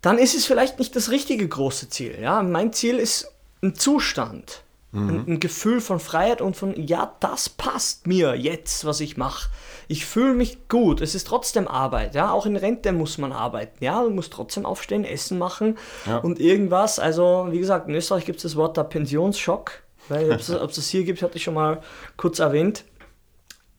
Dann 0.01 0.19
ist 0.19 0.37
es 0.37 0.45
vielleicht 0.45 0.79
nicht 0.79 0.95
das 0.95 1.11
richtige 1.11 1.49
große 1.49 1.88
Ziel. 1.88 2.19
Ja? 2.21 2.43
Mein 2.43 2.73
Ziel 2.73 2.99
ist 2.99 3.33
ein 3.62 3.75
Zustand. 3.75 4.62
Ein, 4.90 5.24
ein 5.29 5.40
Gefühl 5.40 5.83
von 5.83 6.01
Freiheit 6.01 6.40
und 6.40 6.57
von, 6.57 6.74
ja, 6.74 7.14
das 7.20 7.51
passt 7.51 8.07
mir 8.07 8.35
jetzt, 8.37 8.87
was 8.87 9.01
ich 9.01 9.18
mache. 9.18 9.51
Ich 9.87 10.07
fühle 10.07 10.33
mich 10.33 10.68
gut. 10.68 11.03
Es 11.03 11.14
ist 11.14 11.27
trotzdem 11.27 11.68
Arbeit. 11.68 12.14
Ja? 12.14 12.33
Auch 12.33 12.46
in 12.46 12.57
Rente 12.57 12.92
muss 12.92 13.18
man 13.18 13.33
arbeiten. 13.33 13.85
Ja? 13.85 14.03
Du 14.03 14.09
musst 14.11 14.33
trotzdem 14.33 14.64
aufstehen, 14.64 15.05
Essen 15.05 15.38
machen 15.38 15.77
und 16.22 16.40
irgendwas. 16.40 16.98
Also, 16.98 17.48
wie 17.51 17.59
gesagt, 17.59 17.87
in 17.88 17.94
Österreich 17.94 18.24
gibt 18.24 18.38
es 18.38 18.44
das 18.44 18.57
Wort 18.57 18.79
der 18.79 18.85
Pensionsschock. 18.85 19.83
Weil, 20.09 20.33
ob 20.33 20.40
es 20.40 20.51
ob 20.51 20.70
es 20.70 20.77
das 20.77 20.88
hier 20.88 21.05
gibt, 21.05 21.20
hatte 21.20 21.37
ich 21.37 21.42
schon 21.42 21.55
mal 21.55 21.83
kurz 22.16 22.38
erwähnt. 22.38 22.85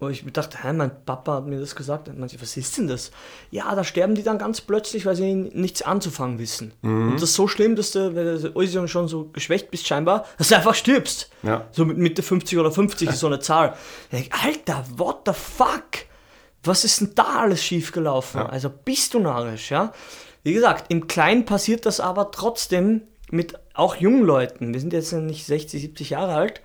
Wo 0.02 0.08
ich 0.08 0.24
mir 0.24 0.32
dachte, 0.32 0.64
hä, 0.64 0.72
mein 0.72 0.92
Papa 1.06 1.34
hat 1.36 1.46
mir 1.46 1.60
das 1.60 1.76
gesagt. 1.76 2.08
Und 2.08 2.20
manche, 2.20 2.42
was 2.42 2.56
ist 2.56 2.78
denn 2.78 2.88
das? 2.88 3.12
Ja, 3.52 3.76
da 3.76 3.84
sterben 3.84 4.16
die 4.16 4.24
dann 4.24 4.38
ganz 4.38 4.62
plötzlich, 4.62 5.06
weil 5.06 5.18
sie 5.18 5.34
nichts 5.34 5.82
anzufangen 5.82 6.40
wissen. 6.40 6.74
Und 6.82 7.16
das 7.16 7.24
ist 7.24 7.36
so 7.36 7.50
schlimm, 7.50 7.76
dass 7.76 7.92
du, 7.92 8.16
wenn 8.16 8.42
du 8.42 8.56
äußerlich 8.56 8.90
schon 8.90 9.10
so 9.10 9.26
geschwächt 9.26 9.70
bist, 9.72 9.86
scheinbar, 9.86 10.26
dass 10.38 10.48
du 10.48 10.56
einfach 10.56 10.74
stirbst. 10.74 11.30
Ja. 11.44 11.68
So 11.72 11.84
mit 11.84 11.98
Mitte 11.98 12.24
50 12.24 12.58
oder 12.58 12.72
50 12.72 13.10
ist 13.10 13.20
so 13.20 13.28
eine 13.28 13.42
Zahl. 13.42 13.76
Ich 14.10 14.30
denk, 14.30 14.46
Alter, 14.46 14.86
what 14.96 15.24
the 15.26 15.34
fuck? 15.34 16.06
Was 16.64 16.86
ist 16.86 17.02
denn 17.02 17.12
da 17.16 17.42
alles 17.42 17.62
schiefgelaufen? 17.62 18.42
Also 18.42 18.70
bist 18.70 19.14
du 19.14 19.20
narrisch, 19.20 19.70
ja? 19.70 19.92
Wie 20.44 20.54
gesagt, 20.54 20.86
im 20.90 21.08
Kleinen 21.08 21.44
passiert 21.44 21.86
das 21.86 22.00
aber 22.00 22.32
trotzdem 22.32 23.02
mit 23.32 23.60
auch 23.74 23.96
jungen 23.96 24.24
Leuten. 24.24 24.74
Wir 24.74 24.80
sind 24.80 24.94
jetzt 24.94 25.12
nicht 25.12 25.46
60, 25.46 25.82
70 25.82 26.12
Jahre 26.12 26.36
alt. 26.36 26.62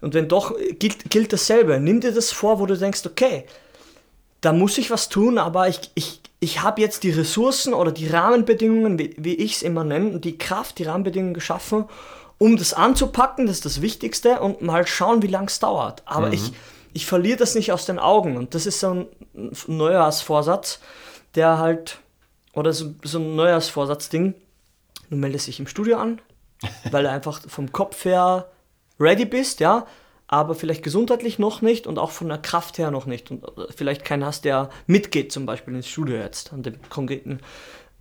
Und 0.00 0.14
wenn 0.14 0.28
doch, 0.28 0.54
gilt, 0.78 1.10
gilt 1.10 1.32
dasselbe. 1.32 1.80
Nimm 1.80 2.00
dir 2.00 2.12
das 2.12 2.30
vor, 2.30 2.60
wo 2.60 2.66
du 2.66 2.76
denkst, 2.76 3.04
okay, 3.06 3.44
da 4.40 4.52
muss 4.52 4.78
ich 4.78 4.90
was 4.90 5.08
tun, 5.08 5.38
aber 5.38 5.68
ich, 5.68 5.90
ich, 5.94 6.20
ich 6.40 6.62
habe 6.62 6.80
jetzt 6.80 7.02
die 7.02 7.10
Ressourcen 7.10 7.74
oder 7.74 7.90
die 7.90 8.06
Rahmenbedingungen, 8.06 8.98
wie, 8.98 9.14
wie 9.18 9.34
ich 9.34 9.56
es 9.56 9.62
immer 9.62 9.82
nenne, 9.82 10.20
die 10.20 10.38
Kraft, 10.38 10.78
die 10.78 10.84
Rahmenbedingungen 10.84 11.34
geschaffen, 11.34 11.86
um 12.38 12.56
das 12.56 12.72
anzupacken, 12.72 13.46
das 13.46 13.56
ist 13.56 13.64
das 13.64 13.82
Wichtigste, 13.82 14.40
und 14.40 14.62
mal 14.62 14.86
schauen, 14.86 15.22
wie 15.22 15.28
lange 15.28 15.48
es 15.48 15.58
dauert. 15.58 16.02
Aber 16.06 16.32
ich, 16.32 16.52
ich 16.92 17.04
verliere 17.04 17.36
das 17.36 17.56
nicht 17.56 17.72
aus 17.72 17.84
den 17.84 17.98
Augen. 17.98 18.36
Und 18.36 18.54
das 18.54 18.66
ist 18.66 18.78
so 18.78 18.90
ein 18.90 19.08
Neujahrsvorsatz, 19.66 20.78
der 21.34 21.58
halt, 21.58 21.98
oder 22.52 22.72
so, 22.72 22.94
so 23.02 23.18
ein 23.18 23.34
Neujahrsvorsatzding, 23.34 24.34
du 25.10 25.16
meldest 25.16 25.48
dich 25.48 25.58
im 25.58 25.66
Studio 25.66 25.98
an, 25.98 26.20
weil 26.92 27.08
einfach 27.08 27.40
vom 27.48 27.72
Kopf 27.72 28.04
her 28.04 28.48
ready 28.98 29.24
bist, 29.24 29.60
ja, 29.60 29.86
aber 30.26 30.54
vielleicht 30.54 30.82
gesundheitlich 30.82 31.38
noch 31.38 31.62
nicht 31.62 31.86
und 31.86 31.98
auch 31.98 32.10
von 32.10 32.28
der 32.28 32.38
Kraft 32.38 32.78
her 32.78 32.90
noch 32.90 33.06
nicht 33.06 33.30
und 33.30 33.44
äh, 33.44 33.72
vielleicht 33.74 34.04
keinen 34.04 34.24
hast, 34.24 34.44
der 34.44 34.70
mitgeht, 34.86 35.32
zum 35.32 35.46
Beispiel 35.46 35.74
ins 35.74 35.88
Studio 35.88 36.16
jetzt, 36.16 36.52
an 36.52 36.62
dem 36.62 36.76
konkreten 36.90 37.40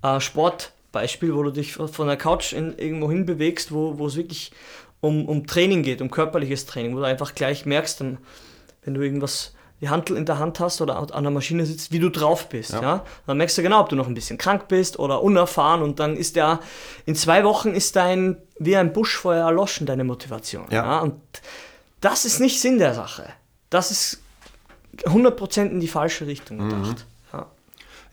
äh, 0.03 0.19
Sportbeispiel, 0.19 1.33
wo 1.33 1.43
du 1.43 1.51
dich 1.51 1.73
von 1.73 2.07
der 2.07 2.17
Couch 2.17 2.53
in, 2.53 2.77
irgendwo 2.77 3.09
hin 3.09 3.25
bewegst, 3.25 3.71
wo, 3.71 3.97
wo 3.97 4.07
es 4.07 4.15
wirklich 4.15 4.51
um, 4.99 5.25
um 5.27 5.47
Training 5.47 5.83
geht, 5.83 6.01
um 6.01 6.11
körperliches 6.11 6.65
Training, 6.65 6.95
wo 6.95 6.99
du 6.99 7.05
einfach 7.05 7.33
gleich 7.33 7.65
merkst, 7.65 8.01
dann, 8.01 8.17
wenn 8.83 8.93
du 8.93 9.01
irgendwas 9.01 9.53
die 9.81 9.89
Handel 9.89 10.17
in 10.17 10.25
der 10.25 10.39
Hand 10.39 10.59
hast 10.59 10.81
oder 10.81 10.97
an 10.97 11.23
der 11.23 11.31
Maschine 11.31 11.65
sitzt, 11.65 11.91
wie 11.91 11.99
du 11.99 12.09
drauf 12.09 12.49
bist. 12.49 12.71
Ja. 12.71 13.03
Dann 13.27 13.37
merkst 13.37 13.57
du 13.57 13.61
genau, 13.61 13.81
ob 13.81 13.89
du 13.89 13.95
noch 13.95 14.07
ein 14.07 14.15
bisschen 14.15 14.37
krank 14.37 14.67
bist 14.67 14.97
oder 14.97 15.21
unerfahren 15.21 15.83
und 15.83 15.99
dann 15.99 16.15
ist 16.17 16.35
der, 16.35 16.59
in 17.05 17.15
zwei 17.15 17.43
Wochen 17.43 17.69
ist 17.69 17.95
dein, 17.95 18.37
wie 18.57 18.75
ein 18.75 18.91
Buschfeuer 18.91 19.45
erloschen, 19.45 19.85
deine 19.85 20.03
Motivation. 20.03 20.65
Ja. 20.71 20.99
Und 20.99 21.21
das 22.01 22.25
ist 22.25 22.39
nicht 22.39 22.59
Sinn 22.59 22.79
der 22.79 22.93
Sache. 22.93 23.29
Das 23.69 23.91
ist 23.91 24.21
100% 25.03 25.69
in 25.69 25.79
die 25.79 25.87
falsche 25.87 26.25
Richtung 26.25 26.57
gedacht. 26.57 26.99
Ja. 26.99 27.05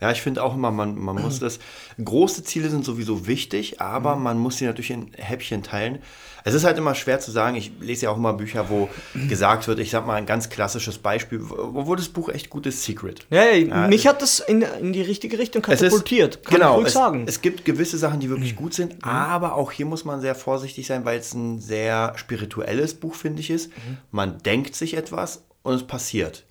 Ja, 0.01 0.11
ich 0.11 0.21
finde 0.21 0.43
auch 0.43 0.55
immer, 0.55 0.71
man, 0.71 0.97
man 0.97 1.21
muss 1.21 1.39
das. 1.39 1.59
Große 2.03 2.43
Ziele 2.43 2.69
sind 2.69 2.83
sowieso 2.85 3.27
wichtig, 3.27 3.81
aber 3.81 4.15
man 4.15 4.37
muss 4.37 4.57
sie 4.57 4.65
natürlich 4.65 4.91
in 4.91 5.11
Häppchen 5.15 5.63
teilen. 5.63 5.99
Es 6.47 6.53
ist 6.53 6.63
halt 6.63 6.77
immer 6.77 6.93
schwer 6.93 7.19
zu 7.19 7.31
sagen. 7.31 7.55
Ich 7.55 7.71
lese 7.79 8.05
ja 8.05 8.11
auch 8.11 8.17
immer 8.17 8.33
Bücher, 8.33 8.69
wo 8.69 8.87
gesagt 9.27 9.67
wird, 9.67 9.79
ich 9.79 9.89
sag 9.89 10.05
mal 10.05 10.13
ein 10.13 10.27
ganz 10.27 10.49
klassisches 10.49 10.99
Beispiel, 10.99 11.39
wo, 11.41 11.87
wo 11.87 11.95
das 11.95 12.09
Buch 12.09 12.29
echt 12.29 12.51
gut 12.51 12.67
ist, 12.67 12.83
Secret. 12.83 13.25
Ja, 13.31 13.45
ja, 13.45 13.87
mich 13.87 14.05
hat 14.05 14.21
das 14.21 14.41
in, 14.41 14.61
in 14.61 14.93
die 14.93 15.01
richtige 15.01 15.39
Richtung 15.39 15.63
Es 15.63 15.81
ist- 15.81 15.89
katapultiert. 15.89 16.43
Kann 16.45 16.55
genau, 16.59 16.71
ich 16.73 16.77
ruhig 16.77 16.87
es, 16.87 16.93
sagen. 16.93 17.21
Mhm. 17.21 17.27
es 17.27 17.41
gibt 17.41 17.65
gewisse 17.65 17.97
Sachen, 17.97 18.19
die 18.19 18.29
wirklich 18.29 18.55
gut 18.55 18.75
sind, 18.75 19.03
aber 19.03 19.55
auch 19.55 19.71
hier 19.71 19.87
muss 19.87 20.05
man 20.05 20.21
sehr 20.21 20.35
vorsichtig 20.35 20.85
sein, 20.85 21.03
weil 21.03 21.19
es 21.19 21.33
ein 21.33 21.59
sehr 21.59 22.13
spirituelles 22.15 22.93
Buch, 22.93 23.15
finde 23.15 23.39
ich, 23.41 23.49
ist. 23.49 23.69
Mhm. 23.69 23.97
Man 24.11 24.37
denkt 24.43 24.75
sich 24.75 24.95
etwas 24.95 25.43
und 25.63 25.73
es 25.73 25.83
passiert. 25.87 26.43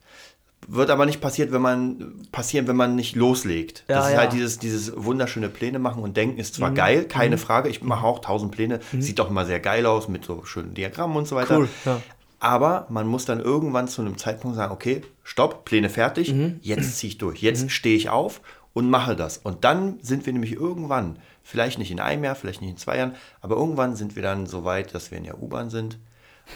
Wird 0.67 0.91
aber 0.91 1.07
nicht 1.07 1.21
passiert, 1.21 1.53
wenn 1.53 1.63
man 1.63 2.13
passieren, 2.33 2.67
wenn 2.67 2.77
man 2.77 2.95
nicht 2.95 3.17
loslegt. 3.17 3.85
Ja, 3.89 3.97
das 3.97 4.07
ist 4.07 4.11
ja. 4.13 4.17
Mhm. 4.17 4.21
halt 4.23 4.33
dieses, 4.33 4.59
dieses 4.59 4.93
wunderschöne 4.97 5.49
Pläne 5.49 5.79
machen 5.79 6.03
und 6.03 6.17
denken 6.17 6.39
ist 6.39 6.55
zwar 6.55 6.71
geil, 6.71 7.05
keine 7.05 7.39
Frage. 7.39 7.69
Ich 7.69 7.83
mache 7.83 8.07
auch 8.07 8.21
tausend 8.21 8.53
Pläne, 8.53 8.81
sieht 8.99 9.19
doch 9.19 9.31
immer 9.31 9.45
sehr 9.47 9.61
geil 9.61 9.87
aus 9.87 10.09
mit 10.09 10.25
so 10.25 10.45
schönen 10.45 10.75
Diagrammen 10.75 11.17
und 11.17 11.29
so 11.29 11.37
weiter. 11.37 11.59
Cool, 11.59 11.69
ja. 11.85 12.01
Aber 12.41 12.87
man 12.91 13.07
muss 13.07 13.25
dann 13.25 13.41
irgendwann 13.41 13.89
zu 13.89 14.03
einem 14.03 14.19
Zeitpunkt 14.19 14.57
sagen, 14.57 14.73
okay, 14.73 15.03
stopp, 15.23 15.65
Pläne 15.65 15.89
fertig, 15.89 16.33
Mhm. 16.33 16.59
jetzt 16.63 16.99
ziehe 16.99 17.09
ich 17.09 17.19
durch, 17.19 17.41
jetzt 17.41 17.71
stehe 17.71 17.97
ich 17.97 18.11
auf 18.11 18.41
und 18.75 18.91
mache 18.91 19.17
das. 19.17 19.39
Und 19.39 19.65
dann 19.65 19.99
sind 20.03 20.27
wir 20.27 20.33
nämlich 20.33 20.53
irgendwann, 20.53 21.17
vielleicht 21.43 21.79
nicht 21.79 21.91
in 21.91 22.01
einem 22.01 22.25
Jahr, 22.25 22.35
vielleicht 22.35 22.61
nicht 22.61 22.71
in 22.71 22.77
zwei 22.77 22.99
Jahren, 22.99 23.15
aber 23.41 23.57
irgendwann 23.57 23.97
sind 23.97 24.15
wir 24.17 24.23
dann 24.23 24.47
so 24.47 24.65
weit, 24.65 24.95
dass 24.95 25.11
wir 25.11 25.19
in 25.19 25.25
der 25.25 25.43
U-Bahn 25.43 25.71
sind, 25.71 25.99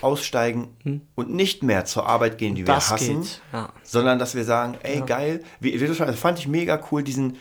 aussteigen 0.03 1.03
und 1.15 1.31
nicht 1.31 1.63
mehr 1.63 1.85
zur 1.85 2.07
Arbeit 2.07 2.39
gehen, 2.39 2.55
die 2.55 2.67
wir 2.67 2.75
Mhm. 2.75 2.77
Das 2.77 2.91
hassen, 2.91 3.27
ja. 3.53 3.69
sondern 3.83 4.19
dass 4.19 4.35
wir 4.35 4.45
sagen, 4.45 4.77
ey, 4.83 5.01
geil, 5.03 5.43
wie, 5.61 5.81
wie 5.81 5.87
du 5.87 5.95
schon, 5.95 6.07
das 6.07 6.19
fand 6.19 6.39
ich 6.39 6.47
mega 6.49 6.81
cool, 6.91 7.03
diesen, 7.03 7.37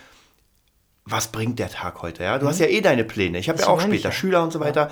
was 1.06 1.28
bringt 1.28 1.60
der 1.60 1.70
Tag 1.70 2.02
heute? 2.02 2.24
Ja? 2.24 2.40
Du 2.40 2.48
hast 2.48 2.60
ja 2.60 2.66
eh 2.68 2.82
deine 2.82 3.04
Pläne. 3.04 3.38
Ich 3.38 3.50
habe 3.50 3.58
Mhm. 3.60 3.64
Ja 3.64 3.70
auch 3.70 3.82
später 3.82 4.10
ja. 4.10 4.12
Schüler 4.12 4.44
und 4.44 4.52
so 4.52 4.60
weiter. 4.60 4.92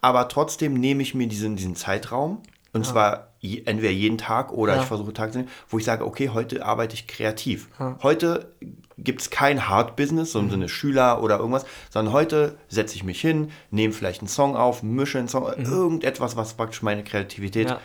Aber 0.00 0.28
trotzdem 0.28 0.74
nehme 0.74 1.02
ich 1.02 1.14
mir 1.14 1.28
diesen, 1.28 1.54
diesen 1.56 1.76
Zeitraum. 1.76 2.42
Und 2.72 2.84
zwar 2.86 3.31
entweder 3.42 3.90
jeden 3.90 4.18
Tag 4.18 4.52
oder 4.52 4.76
Ja. 4.76 4.82
ich 4.82 4.86
versuche 4.86 5.12
Tag 5.12 5.32
zu 5.32 5.38
nehmen, 5.38 5.50
wo 5.68 5.78
ich 5.78 5.84
sage, 5.84 6.06
okay, 6.06 6.28
heute 6.28 6.64
arbeite 6.64 6.94
ich 6.94 7.06
kreativ. 7.08 7.68
Heute 8.02 8.52
gibt 8.98 9.20
es 9.20 9.30
kein 9.30 9.68
Hard 9.68 9.96
Business, 9.96 10.32
so 10.32 10.38
Mhm. 10.38 10.44
im 10.46 10.50
Sinne 10.52 10.68
Schüler 10.68 11.22
oder 11.22 11.38
irgendwas, 11.38 11.66
sondern 11.90 12.14
heute 12.14 12.56
setze 12.68 12.94
ich 12.94 13.02
mich 13.04 13.20
hin, 13.20 13.50
nehme 13.70 13.92
vielleicht 13.92 14.20
einen 14.20 14.28
Song 14.28 14.56
auf, 14.56 14.82
mische 14.84 15.18
einen 15.18 15.28
Song, 15.28 15.46
irgendetwas, 15.58 16.36
was 16.36 16.54
praktisch 16.54 16.82
meine 16.82 17.02
Kreativität 17.02 17.66
Mhm. 17.68 17.72
Ja. 17.74 17.80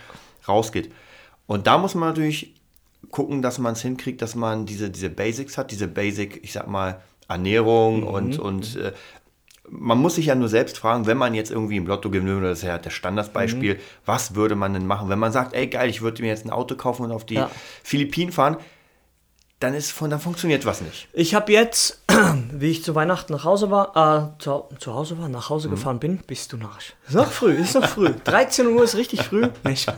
rausgeht. 0.46 0.92
Und 1.46 1.66
da 1.66 1.76
muss 1.78 1.94
man 1.94 2.10
natürlich 2.10 2.54
gucken, 3.10 3.42
dass 3.42 3.58
man 3.58 3.72
es 3.72 3.82
hinkriegt, 3.82 4.22
dass 4.22 4.34
man 4.34 4.64
diese, 4.66 4.90
diese 4.90 5.10
Basics 5.10 5.58
hat, 5.58 5.70
diese 5.72 5.88
Basic, 5.88 6.40
ich 6.44 6.52
sag 6.52 6.68
mal, 6.68 7.00
Ernährung 7.26 8.04
und, 8.04 8.38
und 8.38 8.76
äh, 8.76 8.92
man 9.70 9.98
muss 9.98 10.14
sich 10.16 10.26
ja 10.26 10.34
nur 10.34 10.48
selbst 10.48 10.78
fragen, 10.78 11.06
wenn 11.06 11.16
man 11.18 11.34
jetzt 11.34 11.50
irgendwie 11.50 11.76
im 11.76 11.86
Lotto 11.86 12.10
würde, 12.10 12.48
das 12.48 12.58
ist 12.58 12.64
ja 12.64 12.78
das 12.78 12.92
Standardbeispiel, 12.92 13.78
was 14.06 14.34
würde 14.34 14.54
man 14.56 14.72
denn 14.72 14.86
machen, 14.86 15.08
wenn 15.08 15.18
man 15.18 15.32
sagt, 15.32 15.54
ey 15.54 15.66
geil, 15.66 15.88
ich 15.90 16.00
würde 16.02 16.22
mir 16.22 16.28
jetzt 16.28 16.44
ein 16.46 16.50
Auto 16.50 16.74
kaufen 16.76 17.04
und 17.04 17.12
auf 17.12 17.24
die 17.24 17.34
Ja. 17.34 17.50
Philippinen 17.82 18.32
fahren, 18.32 18.56
dann 19.60 19.74
ist 19.74 19.90
von, 19.90 20.08
dann 20.08 20.20
funktioniert 20.20 20.64
was 20.66 20.80
nicht. 20.80 21.08
Ich 21.12 21.34
habe 21.34 21.50
jetzt, 21.52 22.00
wie 22.52 22.70
ich 22.70 22.84
zu 22.84 22.94
Weihnachten 22.94 23.32
nach 23.32 23.42
Hause 23.44 23.72
war, 23.72 24.32
äh, 24.38 24.40
zu, 24.42 24.64
zu 24.78 24.94
Hause 24.94 25.18
war, 25.18 25.28
nach 25.28 25.46
Mhm. 25.46 25.54
Hause 25.54 25.68
gefahren 25.68 25.98
bin, 25.98 26.18
bist 26.18 26.52
du 26.52 26.56
Narsch. 26.58 26.94
Ist 27.08 27.14
noch 27.16 27.30
früh, 27.30 27.52
ist 27.54 27.74
noch 27.74 27.84
früh. 27.88 28.10
13 28.24 28.68
Uhr 28.68 28.84
ist 28.84 28.94
richtig 28.94 29.22
früh. 29.22 29.48
Spaß. 29.74 29.96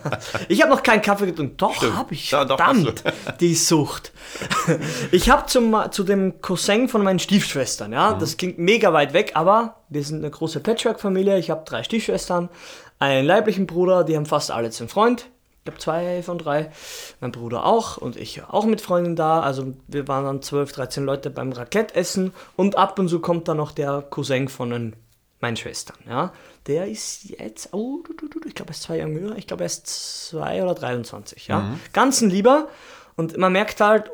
Ich 0.49 0.63
habe 0.63 0.73
noch 0.73 0.83
keinen 0.83 1.03
Kaffee 1.03 1.27
getrunken. 1.27 1.57
Doch, 1.59 1.83
habe 1.95 2.15
ich. 2.15 2.31
Ja. 2.31 2.47
Verdammt, 2.47 3.05
die 3.41 3.55
Sucht. 3.55 4.13
Ich 5.13 5.29
habe 5.29 5.47
zum, 5.47 5.77
zu 5.91 6.05
dem 6.05 6.41
Cousin 6.41 6.89
von 6.89 7.03
meinen 7.03 7.19
Stiefschwestern, 7.19 7.93
ja, 7.93 8.15
Mhm. 8.15 8.19
das 8.21 8.37
klingt 8.37 8.59
mega 8.59 8.93
weit 8.93 9.13
weg, 9.13 9.33
aber 9.35 9.77
wir 9.89 10.03
sind 10.05 10.19
eine 10.19 10.31
große 10.31 10.61
Patchwork-Familie. 10.61 11.39
Ich 11.39 11.51
habe 11.51 11.65
drei 11.67 11.83
Stiefschwestern, 11.83 12.49
einen 12.99 13.27
leiblichen 13.27 13.67
Bruder, 13.67 14.05
die 14.05 14.17
haben 14.17 14.27
fast 14.27 14.51
alle 14.51 14.71
einen 14.71 14.89
Freund. 14.89 15.27
Ich 15.65 15.71
habe 15.71 15.79
zwei 15.79 16.23
von 16.23 16.39
drei. 16.39 16.71
Mein 17.21 17.33
Bruder 17.33 17.67
auch 17.67 17.99
und 17.99 18.17
ich 18.17 18.43
auch 18.45 18.65
mit 18.65 18.81
Freunden 18.81 19.15
da. 19.15 19.41
Also 19.41 19.75
wir 19.89 20.09
waren 20.09 20.25
dann 20.25 20.43
12, 20.43 20.73
13 20.73 21.05
Leute 21.05 21.31
beim 21.31 21.53
Raclette-Essen 21.53 22.33
und 22.57 22.79
ab 22.79 22.99
und 22.99 23.09
zu 23.09 23.21
kommt 23.21 23.47
dann 23.47 23.59
noch 23.59 23.73
der 23.73 24.03
Cousin 24.03 24.49
von 24.49 24.71
den, 24.71 24.97
meinen 25.41 25.57
Schwestern. 25.57 25.99
Ja? 26.09 26.33
Der 26.67 26.89
ist 26.89 27.25
jetzt, 27.25 27.75
oh, 27.75 28.03
ich 28.47 28.55
glaube, 28.55 28.71
er 28.71 28.75
ist 28.75 28.83
zwei 28.83 28.97
Jahre 28.99 29.11
jünger. 29.11 29.37
Ich 29.37 29.47
glaube, 29.47 29.65
er 29.65 29.67
ist 29.67 29.87
zwei 30.29 30.63
oder 30.63 30.75
23. 30.75 31.49
Ja? 31.49 31.77
Ganz 31.93 32.23
ein 32.23 32.31
Lieber. 32.31 32.69
Und 33.17 33.37
man 33.37 33.53
merkt 33.53 33.81
halt, 33.81 34.11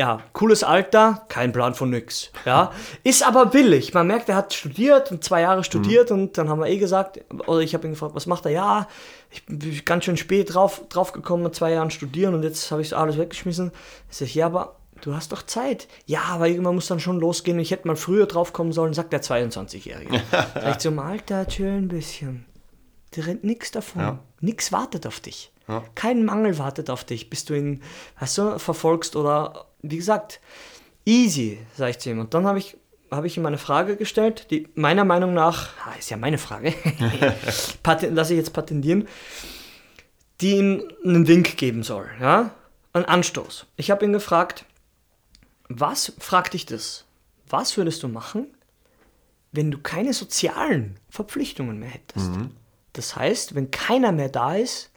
ja, 0.00 0.22
cooles 0.32 0.64
Alter, 0.64 1.26
kein 1.28 1.52
Plan 1.52 1.74
von 1.74 1.90
nix. 1.90 2.30
Ja, 2.46 2.72
ist 3.04 3.22
aber 3.22 3.44
billig. 3.44 3.92
Man 3.92 4.06
merkt, 4.06 4.30
er 4.30 4.34
hat 4.34 4.54
studiert 4.54 5.12
und 5.12 5.22
zwei 5.22 5.42
Jahre 5.42 5.62
studiert 5.62 6.10
und 6.10 6.38
dann 6.38 6.48
haben 6.48 6.58
wir 6.58 6.68
eh 6.68 6.78
gesagt, 6.78 7.20
oder 7.46 7.60
ich 7.60 7.74
habe 7.74 7.86
ihn 7.86 7.90
gefragt, 7.90 8.14
was 8.14 8.24
macht 8.24 8.46
er? 8.46 8.50
Ja, 8.50 8.88
ich 9.30 9.44
bin 9.44 9.60
ganz 9.84 10.06
schön 10.06 10.16
spät 10.16 10.54
drauf, 10.54 10.80
drauf 10.88 11.12
gekommen 11.12 11.42
mit 11.42 11.54
zwei 11.54 11.72
Jahren 11.72 11.90
studieren 11.90 12.32
und 12.32 12.44
jetzt 12.44 12.70
habe 12.70 12.80
ich 12.80 12.88
so 12.88 12.96
alles 12.96 13.18
weggeschmissen. 13.18 13.72
Ich 14.10 14.16
sage, 14.16 14.30
ja, 14.30 14.46
aber 14.46 14.76
du 15.02 15.14
hast 15.14 15.32
doch 15.32 15.42
Zeit. 15.42 15.86
Ja, 16.06 16.22
aber 16.30 16.48
irgendwann 16.48 16.76
muss 16.76 16.86
dann 16.86 16.98
schon 16.98 17.20
losgehen. 17.20 17.58
Ich 17.58 17.70
hätte 17.70 17.86
mal 17.86 17.94
früher 17.94 18.24
drauf 18.24 18.54
kommen 18.54 18.72
sollen, 18.72 18.94
sagt 18.94 19.12
der 19.12 19.20
22-Jährige. 19.20 20.22
Sag 20.30 20.70
ich 20.70 20.78
zum 20.78 20.98
Alter, 20.98 21.46
chill 21.46 21.76
ein 21.76 21.88
bisschen. 21.88 22.46
Der 23.16 23.26
rennt 23.26 23.44
nichts 23.44 23.70
davon. 23.70 24.00
Ja. 24.00 24.18
Nix 24.40 24.72
wartet 24.72 25.06
auf 25.06 25.20
dich. 25.20 25.52
Ja. 25.70 25.84
Kein 25.94 26.24
Mangel 26.24 26.58
wartet 26.58 26.90
auf 26.90 27.04
dich, 27.04 27.30
bis 27.30 27.44
du 27.44 27.54
ihn, 27.54 27.82
weißt 28.18 28.38
du, 28.38 28.58
verfolgst 28.58 29.14
oder, 29.14 29.66
wie 29.82 29.96
gesagt, 29.96 30.40
easy, 31.04 31.58
sag 31.76 31.90
ich 31.90 31.98
zu 32.00 32.10
ihm. 32.10 32.18
Und 32.18 32.34
dann 32.34 32.44
habe 32.46 32.58
ich, 32.58 32.76
habe 33.10 33.28
ich 33.28 33.36
ihm 33.36 33.46
eine 33.46 33.58
Frage 33.58 33.96
gestellt, 33.96 34.50
die 34.50 34.68
meiner 34.74 35.04
Meinung 35.04 35.32
nach, 35.32 35.70
ah, 35.86 35.94
ist 35.98 36.10
ja 36.10 36.16
meine 36.16 36.38
Frage, 36.38 36.74
lasse 38.10 38.34
ich 38.34 38.38
jetzt 38.38 38.52
patentieren, 38.52 39.06
die 40.40 40.56
ihm 40.56 40.82
einen 41.04 41.28
Wink 41.28 41.56
geben 41.56 41.84
soll, 41.84 42.08
ja, 42.20 42.50
einen 42.92 43.04
Anstoß. 43.04 43.66
Ich 43.76 43.90
habe 43.92 44.04
ihn 44.04 44.12
gefragt, 44.12 44.64
was, 45.68 46.12
frag 46.18 46.50
dich 46.50 46.66
das, 46.66 47.04
was 47.48 47.76
würdest 47.76 48.02
du 48.02 48.08
machen, 48.08 48.48
wenn 49.52 49.70
du 49.70 49.78
keine 49.78 50.12
sozialen 50.14 50.98
Verpflichtungen 51.10 51.78
mehr 51.78 51.90
hättest? 51.90 52.30
Das 52.92 53.14
heißt, 53.14 53.54
wenn 53.54 53.70
keiner 53.70 54.10
mehr 54.10 54.28
da 54.28 54.56
ist, 54.56 54.89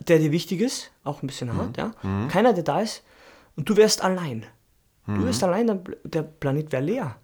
der 0.00 0.18
dir 0.18 0.32
wichtig 0.32 0.60
ist, 0.60 0.90
auch 1.04 1.22
ein 1.22 1.26
bisschen 1.26 1.56
hart, 1.56 1.76
ja, 1.76 1.92
keiner, 2.28 2.52
der 2.52 2.64
da 2.64 2.80
ist, 2.80 3.02
und 3.56 3.68
du 3.68 3.76
wärst 3.76 4.02
allein. 4.02 4.44
Du 5.06 5.24
wärst 5.24 5.42
allein, 5.44 5.66
dann 5.66 5.84
der 6.04 6.22
Planet 6.22 6.72
wäre 6.72 6.82
leer. 6.82 7.16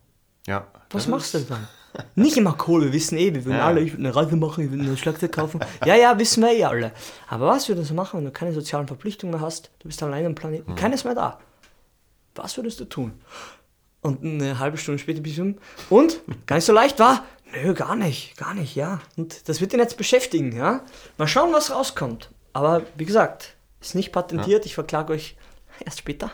Ja. 0.46 0.66
Was 0.90 1.06
machst 1.08 1.32
du 1.34 1.40
dann? 1.40 1.66
Nicht 2.14 2.36
immer 2.36 2.56
cool, 2.68 2.84
wir 2.84 2.92
wissen 2.92 3.18
eh, 3.18 3.34
wir 3.34 3.44
würden 3.44 3.56
Ja. 3.58 3.66
alle, 3.66 3.80
ich 3.80 3.92
will 3.96 4.00
eine 4.06 4.14
Reise 4.14 4.36
machen, 4.36 4.64
ich 4.64 4.70
will 4.70 4.80
ein 4.80 4.96
Schlagzeug 4.96 5.32
kaufen. 5.32 5.60
Ja, 5.84 5.96
ja, 5.96 6.16
wissen 6.18 6.42
wir 6.42 6.52
eh 6.52 6.64
alle. 6.64 6.92
Aber 7.28 7.46
was 7.48 7.68
würdest 7.68 7.90
du 7.90 7.94
machen, 7.94 8.18
wenn 8.18 8.24
du 8.26 8.30
keine 8.30 8.52
sozialen 8.52 8.86
Verpflichtungen 8.86 9.32
mehr 9.34 9.40
hast, 9.40 9.70
du 9.80 9.88
bist 9.88 10.02
allein 10.02 10.24
am 10.26 10.34
Planeten, 10.34 10.74
keiner 10.76 10.94
ist 10.94 11.04
mehr 11.04 11.14
da? 11.14 11.40
Was 12.36 12.56
würdest 12.56 12.78
du 12.80 12.84
tun? 12.84 13.12
Und 14.02 14.22
eine 14.24 14.58
halbe 14.58 14.76
Stunde 14.78 14.98
später 14.98 15.20
bist 15.20 15.38
du, 15.38 15.54
und? 15.90 16.20
Gar 16.46 16.56
nicht 16.56 16.64
so 16.66 16.72
leicht 16.72 16.98
war? 17.00 17.24
Nö, 17.52 17.74
gar 17.74 17.96
nicht, 17.96 18.36
gar 18.36 18.54
nicht, 18.54 18.76
ja. 18.76 19.00
Und 19.16 19.48
das 19.48 19.60
wird 19.60 19.72
ihn 19.72 19.80
jetzt 19.80 19.96
beschäftigen, 19.96 20.54
ja. 20.56 20.84
Mal 21.18 21.26
schauen, 21.26 21.52
was 21.52 21.70
rauskommt. 21.74 22.30
Aber 22.52 22.82
wie 22.96 23.04
gesagt, 23.04 23.54
ist 23.80 23.94
nicht 23.94 24.12
patentiert, 24.12 24.66
ich 24.66 24.74
verklage 24.74 25.12
euch 25.12 25.36
erst 25.84 25.98
später. 25.98 26.30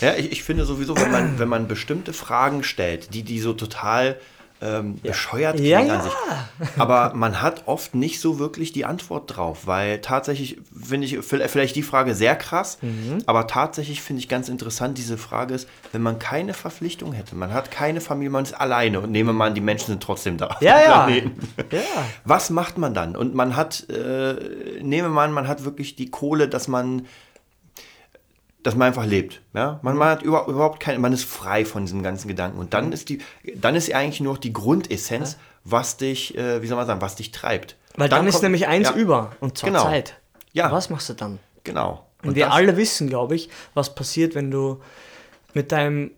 Ja, 0.00 0.14
ich, 0.14 0.32
ich 0.32 0.42
finde 0.42 0.64
sowieso, 0.64 0.96
wenn 0.96 1.10
man, 1.10 1.38
wenn 1.38 1.48
man 1.48 1.68
bestimmte 1.68 2.12
Fragen 2.12 2.62
stellt, 2.62 3.14
die, 3.14 3.22
die 3.22 3.40
so 3.40 3.52
total 3.52 4.18
ähm, 4.62 5.00
bescheuert 5.02 5.58
Ja, 5.60 5.78
an 5.80 5.86
ja. 5.86 6.00
sich. 6.02 6.12
Aber 6.78 7.12
man 7.14 7.40
hat 7.40 7.62
oft 7.66 7.94
nicht 7.94 8.20
so 8.20 8.38
wirklich 8.38 8.72
die 8.72 8.84
Antwort 8.84 9.34
drauf, 9.36 9.66
weil 9.66 10.00
tatsächlich 10.00 10.58
finde 10.86 11.06
ich 11.06 11.14
vi- 11.18 11.48
vielleicht 11.48 11.76
die 11.76 11.82
Frage 11.82 12.14
sehr 12.14 12.36
krass, 12.36 12.78
Mhm. 12.82 13.18
aber 13.26 13.46
tatsächlich 13.46 14.02
finde 14.02 14.20
ich 14.20 14.28
ganz 14.28 14.48
interessant, 14.48 14.98
diese 14.98 15.16
Frage 15.16 15.54
ist, 15.54 15.68
wenn 15.92 16.02
man 16.02 16.18
keine 16.18 16.52
Verpflichtung 16.54 17.12
hätte, 17.12 17.34
man 17.36 17.52
hat 17.54 17.70
keine 17.70 18.00
Familie, 18.00 18.30
man 18.30 18.44
ist 18.44 18.52
alleine 18.52 19.00
und 19.00 19.10
nehmen 19.10 19.30
wir 19.30 19.32
mal 19.32 19.46
an, 19.48 19.54
die 19.54 19.60
Menschen 19.62 19.86
sind 19.86 20.02
trotzdem 20.02 20.36
da. 20.36 20.56
Ja, 20.60 20.80
ja. 20.82 21.08
Ja. 21.70 21.80
Was 22.24 22.50
macht 22.50 22.76
man 22.78 22.92
dann? 22.94 23.16
Und 23.16 23.34
man 23.34 23.56
hat, 23.56 23.88
äh, 23.88 24.34
nehmen 24.82 25.08
wir 25.08 25.08
mal 25.08 25.24
an, 25.24 25.32
man 25.32 25.48
hat 25.48 25.64
wirklich 25.64 25.96
die 25.96 26.10
Kohle, 26.10 26.48
dass 26.48 26.68
man, 26.68 27.06
dass 28.62 28.74
man 28.74 28.88
einfach 28.88 29.06
lebt. 29.06 29.40
Ja? 29.54 29.80
Man, 29.82 29.96
man 29.96 30.08
hat 30.10 30.22
über, 30.22 30.46
überhaupt 30.46 30.80
keine, 30.80 30.98
man 30.98 31.12
ist 31.12 31.24
frei 31.24 31.64
von 31.64 31.84
diesem 31.86 32.02
ganzen 32.02 32.28
Gedanken. 32.28 32.58
Und 32.58 32.74
dann 32.74 32.92
ist 32.92 33.08
die, 33.08 33.20
dann 33.54 33.74
ist 33.74 33.92
eigentlich 33.94 34.20
nur 34.20 34.34
noch 34.34 34.40
die 34.40 34.52
Grundessenz, 34.52 35.36
was 35.64 35.96
dich, 35.96 36.36
äh, 36.36 36.62
wie 36.62 36.66
soll 36.66 36.76
man 36.76 36.86
sagen, 36.86 37.00
was 37.00 37.16
dich 37.16 37.30
treibt. 37.32 37.76
Weil 37.96 38.08
dann, 38.08 38.26
ist 38.26 38.34
kommt- 38.34 38.42
nämlich 38.44 38.66
eins 38.68 38.88
ja, 38.88 38.94
über 38.94 39.32
und 39.40 39.58
zwar 39.58 39.70
Genau. 39.70 39.82
Zeit. 39.84 40.14
Ja. 40.52 40.70
Was 40.72 40.90
machst 40.90 41.08
du 41.08 41.14
dann? 41.14 41.38
Genau. 41.64 42.06
Und, 42.22 42.34
wir 42.34 42.46
das- 42.46 42.54
alle 42.54 42.76
wissen, 42.76 43.08
glaube 43.08 43.34
ich, 43.34 43.48
was 43.74 43.94
passiert, 43.94 44.34
wenn 44.34 44.50
du 44.50 44.80
mit 45.54 45.72
deinem 45.72 46.10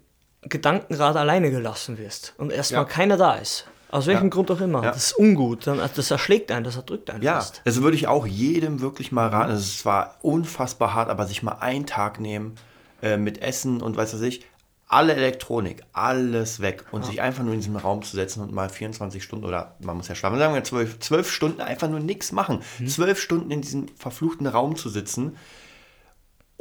Gedankenrad 0.42 1.16
alleine 1.16 1.50
gelassen 1.50 1.98
wirst 1.98 2.34
und 2.38 2.50
erstmal 2.52 2.82
Ja. 2.82 2.88
keiner 2.88 3.16
da 3.16 3.34
ist. 3.34 3.66
Aus 3.92 4.06
welchem 4.06 4.24
Ja. 4.24 4.30
Grund 4.30 4.50
auch 4.50 4.60
immer. 4.60 4.82
Ja. 4.82 4.90
Das 4.90 5.04
ist 5.12 5.18
ungut. 5.18 5.66
Dann, 5.66 5.78
das 5.94 6.10
erschlägt 6.10 6.50
einen, 6.50 6.64
das 6.64 6.76
erdrückt 6.76 7.10
einen 7.10 7.22
Ja, 7.22 7.34
fast. 7.34 7.60
das 7.64 7.80
würde 7.82 7.96
ich 7.96 8.08
auch 8.08 8.26
jedem 8.26 8.80
wirklich 8.80 9.12
mal 9.12 9.28
raten. 9.28 9.52
Es 9.52 9.60
ist 9.66 9.78
zwar 9.80 10.16
unfassbar 10.22 10.94
hart, 10.94 11.10
aber 11.10 11.26
sich 11.26 11.42
mal 11.44 11.58
einen 11.60 11.86
Tag 11.86 12.18
nehmen 12.18 12.54
äh, 13.02 13.16
mit 13.18 13.40
Essen 13.42 13.80
und 13.82 13.96
weiß 13.96 14.14
was 14.14 14.22
ich, 14.22 14.44
alle 14.88 15.14
Elektronik, 15.14 15.82
alles 15.94 16.60
weg 16.60 16.84
und 16.90 17.04
sich 17.06 17.22
einfach 17.22 17.42
nur 17.42 17.54
in 17.54 17.60
diesen 17.60 17.76
Raum 17.76 18.02
zu 18.02 18.14
setzen 18.14 18.42
und 18.42 18.52
mal 18.52 18.68
24 18.68 19.22
Stunden 19.24 19.46
oder 19.46 19.76
man 19.80 19.96
muss 19.96 20.08
ja 20.08 20.14
schlafen, 20.14 20.38
sagen 20.38 20.52
wir 20.54 20.62
12, 20.64 20.98
12 20.98 21.30
Stunden 21.30 21.60
einfach 21.62 21.88
nur 21.88 22.00
nichts 22.00 22.30
machen. 22.32 22.60
Mhm. 22.78 22.88
12 22.88 23.18
Stunden 23.20 23.50
in 23.50 23.62
diesem 23.62 23.88
verfluchten 23.96 24.46
Raum 24.46 24.76
zu 24.76 24.90
sitzen, 24.90 25.36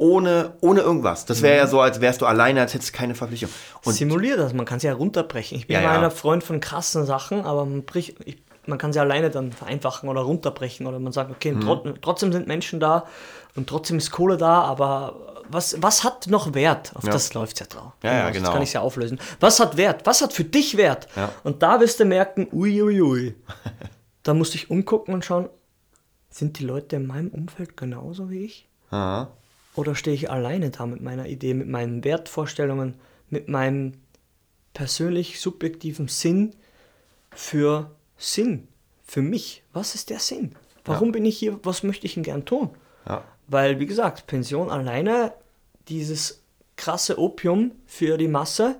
ohne, 0.02 0.54
ohne 0.60 0.80
irgendwas. 0.80 1.24
Das 1.26 1.38
Mhm. 1.38 1.42
wäre 1.44 1.56
ja 1.58 1.66
so, 1.68 1.80
als 1.80 2.00
wärst 2.00 2.20
du 2.22 2.26
alleine, 2.26 2.60
als 2.60 2.74
hättest 2.74 2.92
du 2.92 2.98
keine 2.98 3.14
Verpflichtung. 3.14 3.50
Und 3.84 3.92
Simulier 3.94 4.36
das, 4.36 4.52
man 4.52 4.66
kann 4.66 4.80
sie 4.80 4.88
ja 4.88 4.94
runterbrechen. 4.94 5.56
Ich 5.56 5.68
bin 5.68 5.74
Ja, 5.76 5.82
ja. 5.82 6.00
ein 6.00 6.10
Freund 6.10 6.42
von 6.42 6.58
krassen 6.60 7.06
Sachen, 7.06 7.44
aber 7.44 7.64
man, 7.64 7.84
bricht, 7.84 8.16
ich, 8.24 8.42
man 8.66 8.78
kann 8.78 8.92
sie 8.92 8.98
alleine 8.98 9.30
dann 9.30 9.52
vereinfachen 9.52 10.08
oder 10.08 10.22
runterbrechen 10.22 10.86
oder 10.86 10.98
man 10.98 11.12
sagt, 11.12 11.30
okay, 11.30 11.52
Mhm. 11.52 11.60
trot, 11.60 11.98
trotzdem 12.02 12.32
sind 12.32 12.48
Menschen 12.48 12.80
da 12.80 13.06
und 13.54 13.68
trotzdem 13.68 13.98
ist 13.98 14.10
Kohle 14.10 14.36
da, 14.36 14.62
aber 14.62 15.42
was, 15.48 15.80
was 15.80 16.02
hat 16.02 16.26
noch 16.28 16.52
Wert? 16.54 16.92
Auf 16.96 17.04
Ja. 17.04 17.12
das 17.12 17.32
läuft 17.34 17.54
es 17.54 17.60
ja 17.60 17.66
drauf. 17.66 17.92
Ja, 18.02 18.12
ja, 18.12 18.26
Jetzt 18.26 18.36
genau. 18.38 18.52
kann 18.52 18.62
ich 18.62 18.70
es 18.70 18.72
ja 18.72 18.80
auflösen. 18.80 19.20
Was 19.38 19.60
hat 19.60 19.76
Wert? 19.76 20.02
Was 20.04 20.20
hat 20.22 20.32
für 20.32 20.44
dich 20.44 20.76
Wert? 20.76 21.06
Ja. 21.14 21.30
Und 21.44 21.62
da 21.62 21.78
wirst 21.80 22.00
du 22.00 22.04
merken, 22.04 22.48
uiuiui. 22.52 23.00
Ui, 23.00 23.02
ui. 23.02 23.34
da 24.24 24.34
musst 24.34 24.54
du 24.54 24.58
dich 24.58 24.68
umgucken 24.70 25.14
und 25.14 25.24
schauen, 25.24 25.48
sind 26.30 26.58
die 26.58 26.64
Leute 26.64 26.96
in 26.96 27.06
meinem 27.06 27.28
Umfeld 27.28 27.76
genauso 27.76 28.30
wie 28.30 28.44
ich? 28.46 28.66
Aha. 28.90 29.28
Oder 29.74 29.94
stehe 29.94 30.14
ich 30.14 30.30
alleine 30.30 30.70
da 30.70 30.86
mit 30.86 31.00
meiner 31.00 31.26
Idee, 31.26 31.54
mit 31.54 31.68
meinen 31.68 32.04
Wertvorstellungen, 32.04 32.94
mit 33.30 33.48
meinem 33.48 33.92
persönlich 34.74 35.40
subjektiven 35.40 36.08
Sinn 36.08 36.54
für 37.34 37.90
Sinn, 38.18 38.68
für 39.04 39.22
mich? 39.22 39.62
Was 39.72 39.94
ist 39.94 40.10
der 40.10 40.18
Sinn? 40.18 40.54
Warum 40.84 41.12
bin 41.12 41.24
ich 41.24 41.38
hier? 41.38 41.58
Was 41.62 41.82
möchte 41.82 42.06
ich 42.06 42.14
denn 42.14 42.22
gern 42.22 42.44
tun? 42.44 42.70
Ja. 43.06 43.24
Weil, 43.48 43.78
wie 43.78 43.86
gesagt, 43.86 44.26
Pension 44.26 44.68
alleine, 44.70 45.32
dieses 45.88 46.42
krasse 46.76 47.18
Opium 47.18 47.72
für 47.86 48.18
die 48.18 48.28
Masse. 48.28 48.76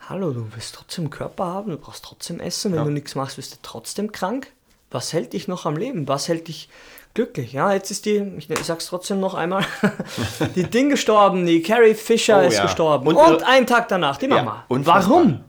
Hallo, 0.00 0.32
du 0.32 0.46
willst 0.54 0.74
trotzdem 0.74 1.10
Körper 1.10 1.44
haben, 1.44 1.70
du 1.70 1.76
brauchst 1.78 2.04
trotzdem 2.04 2.40
Essen. 2.40 2.72
Wenn 2.72 2.78
Ja. 2.80 2.84
du 2.84 2.90
nichts 2.90 3.14
machst, 3.14 3.38
wirst 3.38 3.52
du 3.54 3.58
trotzdem 3.62 4.10
krank. 4.12 4.52
Was 4.92 5.12
hält 5.12 5.32
dich 5.32 5.48
noch 5.48 5.66
am 5.66 5.76
Leben? 5.76 6.06
Was 6.08 6.28
hält 6.28 6.48
dich 6.48 6.68
glücklich? 7.14 7.52
Ja, 7.52 7.72
jetzt 7.72 7.90
ist 7.90 8.06
die, 8.06 8.16
ich 8.38 8.48
sag's 8.64 8.86
trotzdem 8.86 9.20
noch 9.20 9.34
einmal, 9.34 9.64
die 10.54 10.64
Ding 10.64 10.88
gestorben, 10.90 11.44
die 11.46 11.62
Carrie 11.62 11.94
Fisher 11.94 12.42
Oh 12.42 12.46
ist 12.46 12.56
ja. 12.56 12.62
gestorben. 12.64 13.06
Und 13.08 13.16
Und, 13.16 13.40
ihre- 13.40 13.46
einen 13.46 13.66
Tag 13.66 13.88
danach, 13.88 14.16
die 14.16 14.28
Mama. 14.28 14.64
unfassbar. 14.68 15.10
Warum? 15.10 15.40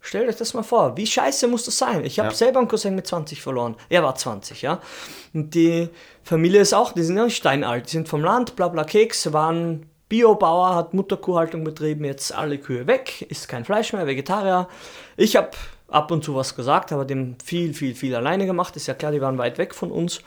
Stellt 0.00 0.28
euch 0.28 0.36
das 0.36 0.52
mal 0.52 0.62
vor, 0.62 0.96
wie 0.98 1.06
scheiße 1.06 1.48
muss 1.48 1.64
das 1.64 1.78
sein? 1.78 2.04
Ich 2.04 2.18
habe 2.18 2.28
Ja. 2.28 2.34
selber 2.34 2.58
einen 2.58 2.68
Cousin 2.68 2.94
mit 2.94 3.06
20 3.06 3.40
verloren. 3.40 3.74
Er 3.88 4.02
war 4.02 4.14
20, 4.14 4.60
ja. 4.60 4.80
Und 5.32 5.54
die 5.54 5.88
Familie 6.22 6.60
ist 6.60 6.74
auch, 6.74 6.92
die 6.92 7.02
sind 7.02 7.16
ja 7.16 7.30
steinalt, 7.30 7.86
die 7.86 7.92
sind 7.92 8.08
vom 8.08 8.22
Land, 8.22 8.54
bla 8.54 8.68
bla 8.68 8.84
Keks, 8.84 9.32
waren 9.32 9.86
Biobauer, 10.10 10.74
hat 10.74 10.92
Mutterkuhhaltung 10.92 11.64
betrieben, 11.64 12.04
jetzt 12.04 12.34
alle 12.34 12.58
Kühe 12.58 12.86
weg, 12.86 13.22
isst 13.30 13.48
kein 13.48 13.64
Fleisch 13.64 13.94
mehr, 13.94 14.06
Vegetarier. 14.06 14.68
Ich 15.16 15.36
habe 15.36 15.52
ab 15.94 16.10
und 16.10 16.24
zu 16.24 16.34
was 16.34 16.56
gesagt, 16.56 16.92
aber 16.92 17.04
dem 17.04 17.36
viel, 17.42 17.72
viel, 17.72 17.94
viel 17.94 18.14
alleine 18.14 18.46
gemacht. 18.46 18.76
Ist 18.76 18.86
ja 18.86 18.94
klar, 18.94 19.12
die 19.12 19.20
waren 19.20 19.38
weit 19.38 19.58
weg 19.58 19.74
von 19.74 19.90
uns. 19.90 20.20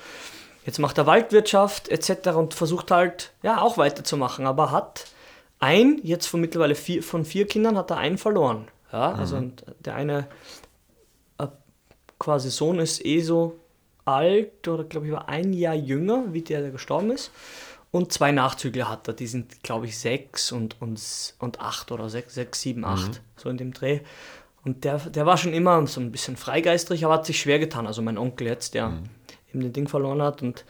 Jetzt 0.66 0.80
macht 0.80 0.98
er 0.98 1.06
Waldwirtschaft 1.06 1.90
etc. 1.90 2.30
und 2.30 2.54
versucht 2.54 2.92
halt, 2.92 3.32
ja, 3.44 3.62
auch 3.62 3.78
weiterzumachen, 3.78 4.46
aber 4.48 4.72
hat 4.72 5.06
ein, 5.60 6.00
jetzt 6.04 6.28
von 6.28 6.42
mittlerweile 6.42 6.76
vier, 6.76 7.04
von 7.04 7.26
vier 7.26 7.48
Kindern 7.48 7.78
hat 7.78 7.92
er 7.92 7.98
einen 7.98 8.18
verloren. 8.18 8.68
Ja, 8.92 9.14
also 9.14 9.36
und 9.36 9.66
der 9.80 9.96
eine 9.96 10.28
äh, 11.38 11.48
quasi 12.20 12.50
Sohn 12.50 12.80
ist 12.80 13.06
eh 13.06 13.22
so 13.22 13.60
alt 14.06 14.68
oder 14.68 14.86
glaube 14.86 15.08
ich 15.08 15.12
war 15.12 15.28
ein 15.28 15.52
Jahr 15.52 15.76
jünger, 15.76 16.26
wie 16.32 16.42
der, 16.42 16.62
der 16.62 16.72
gestorben 16.72 17.12
ist. 17.12 17.32
Und 17.92 18.14
zwei 18.14 18.32
Nachzügler 18.32 18.90
hat 18.90 19.08
er, 19.08 19.14
die 19.14 19.28
sind 19.28 19.64
glaube 19.64 19.88
ich 19.88 19.98
sechs 19.98 20.52
und, 20.52 20.82
und, 20.82 21.02
und 21.40 21.60
acht 21.60 21.92
oder 21.92 22.10
sechs, 22.10 22.36
sechs 22.36 22.62
sieben, 22.62 22.86
acht, 22.86 23.22
so 23.36 23.50
in 23.50 23.58
dem 23.58 23.74
Dreh. 23.74 24.02
Und 24.68 24.84
der, 24.84 24.98
der 24.98 25.26
war 25.26 25.38
schon 25.38 25.54
immer 25.54 25.88
so 25.88 26.02
ein 26.02 26.12
bisschen 26.12 26.36
freigeistrig, 26.36 27.06
aber 27.06 27.14
hat 27.14 27.26
sich 27.26 27.40
schwer 27.40 27.58
getan. 27.58 27.88
Also 27.88 28.02
mein 28.02 28.18
Onkel 28.18 28.48
jetzt, 28.48 28.74
der 28.74 29.00
eben 29.54 29.62
den 29.62 29.72
Ding 29.72 29.88
verloren 29.88 30.22
hat 30.22 30.42
und 30.42 30.66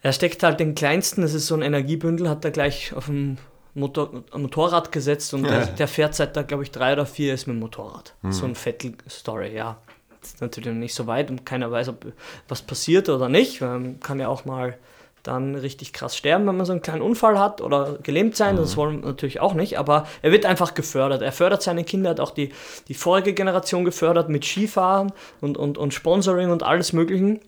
er 0.00 0.12
steckt 0.12 0.42
halt 0.42 0.60
den 0.60 0.74
kleinsten, 0.74 1.20
das 1.20 1.34
ist 1.34 1.46
so 1.46 1.54
ein 1.54 1.62
Energiebündel, 1.62 2.28
hat 2.28 2.44
er 2.44 2.52
gleich 2.52 2.94
auf 2.94 3.06
dem 3.06 3.36
Motor, 3.74 4.24
Motorrad 4.34 4.92
gesetzt 4.92 5.34
und 5.34 5.42
der, 5.42 5.66
der 5.66 5.88
fährt 5.88 6.14
seit 6.14 6.36
da, 6.36 6.42
glaube 6.42 6.62
ich, 6.62 6.70
drei 6.70 6.94
oder 6.94 7.04
vier 7.04 7.34
ist 7.34 7.46
mit 7.46 7.56
dem 7.56 7.60
Motorrad. 7.60 8.14
So 8.30 8.46
ein 8.46 8.54
Vettel-Story, 8.54 9.54
ja. 9.54 9.78
Das 10.20 10.30
ist 10.30 10.40
natürlich 10.40 10.68
noch 10.68 10.80
nicht 10.80 10.94
so 10.94 11.06
weit 11.06 11.30
und 11.30 11.44
keiner 11.44 11.70
weiß, 11.70 11.90
ob 11.90 12.06
was 12.48 12.62
passiert 12.62 13.10
oder 13.10 13.28
nicht. 13.28 13.60
Man 13.60 14.00
kann 14.00 14.20
ja 14.20 14.28
auch 14.28 14.46
mal 14.46 14.78
dann 15.26 15.54
richtig 15.54 15.92
krass 15.92 16.16
sterben, 16.16 16.46
wenn 16.46 16.56
man 16.56 16.66
so 16.66 16.72
einen 16.72 16.82
kleinen 16.82 17.02
Unfall 17.02 17.38
hat 17.38 17.60
oder 17.60 17.98
gelähmt 18.02 18.36
sein. 18.36 18.56
Das 18.56 18.76
wollen 18.76 19.00
wir 19.00 19.08
natürlich 19.08 19.40
auch 19.40 19.54
nicht, 19.54 19.78
aber 19.78 20.06
er 20.22 20.32
wird 20.32 20.46
einfach 20.46 20.74
gefördert. 20.74 21.22
Er 21.22 21.32
fördert 21.32 21.62
seine 21.62 21.84
Kinder, 21.84 22.10
hat 22.10 22.20
auch 22.20 22.30
die, 22.30 22.52
die 22.88 22.94
vorige 22.94 23.34
Generation 23.34 23.84
gefördert 23.84 24.28
mit 24.28 24.44
Skifahren 24.44 25.12
und, 25.40 25.56
und, 25.56 25.78
und 25.78 25.94
Sponsoring 25.94 26.50
und 26.50 26.62
alles 26.62 26.92
Möglichen. 26.92 27.40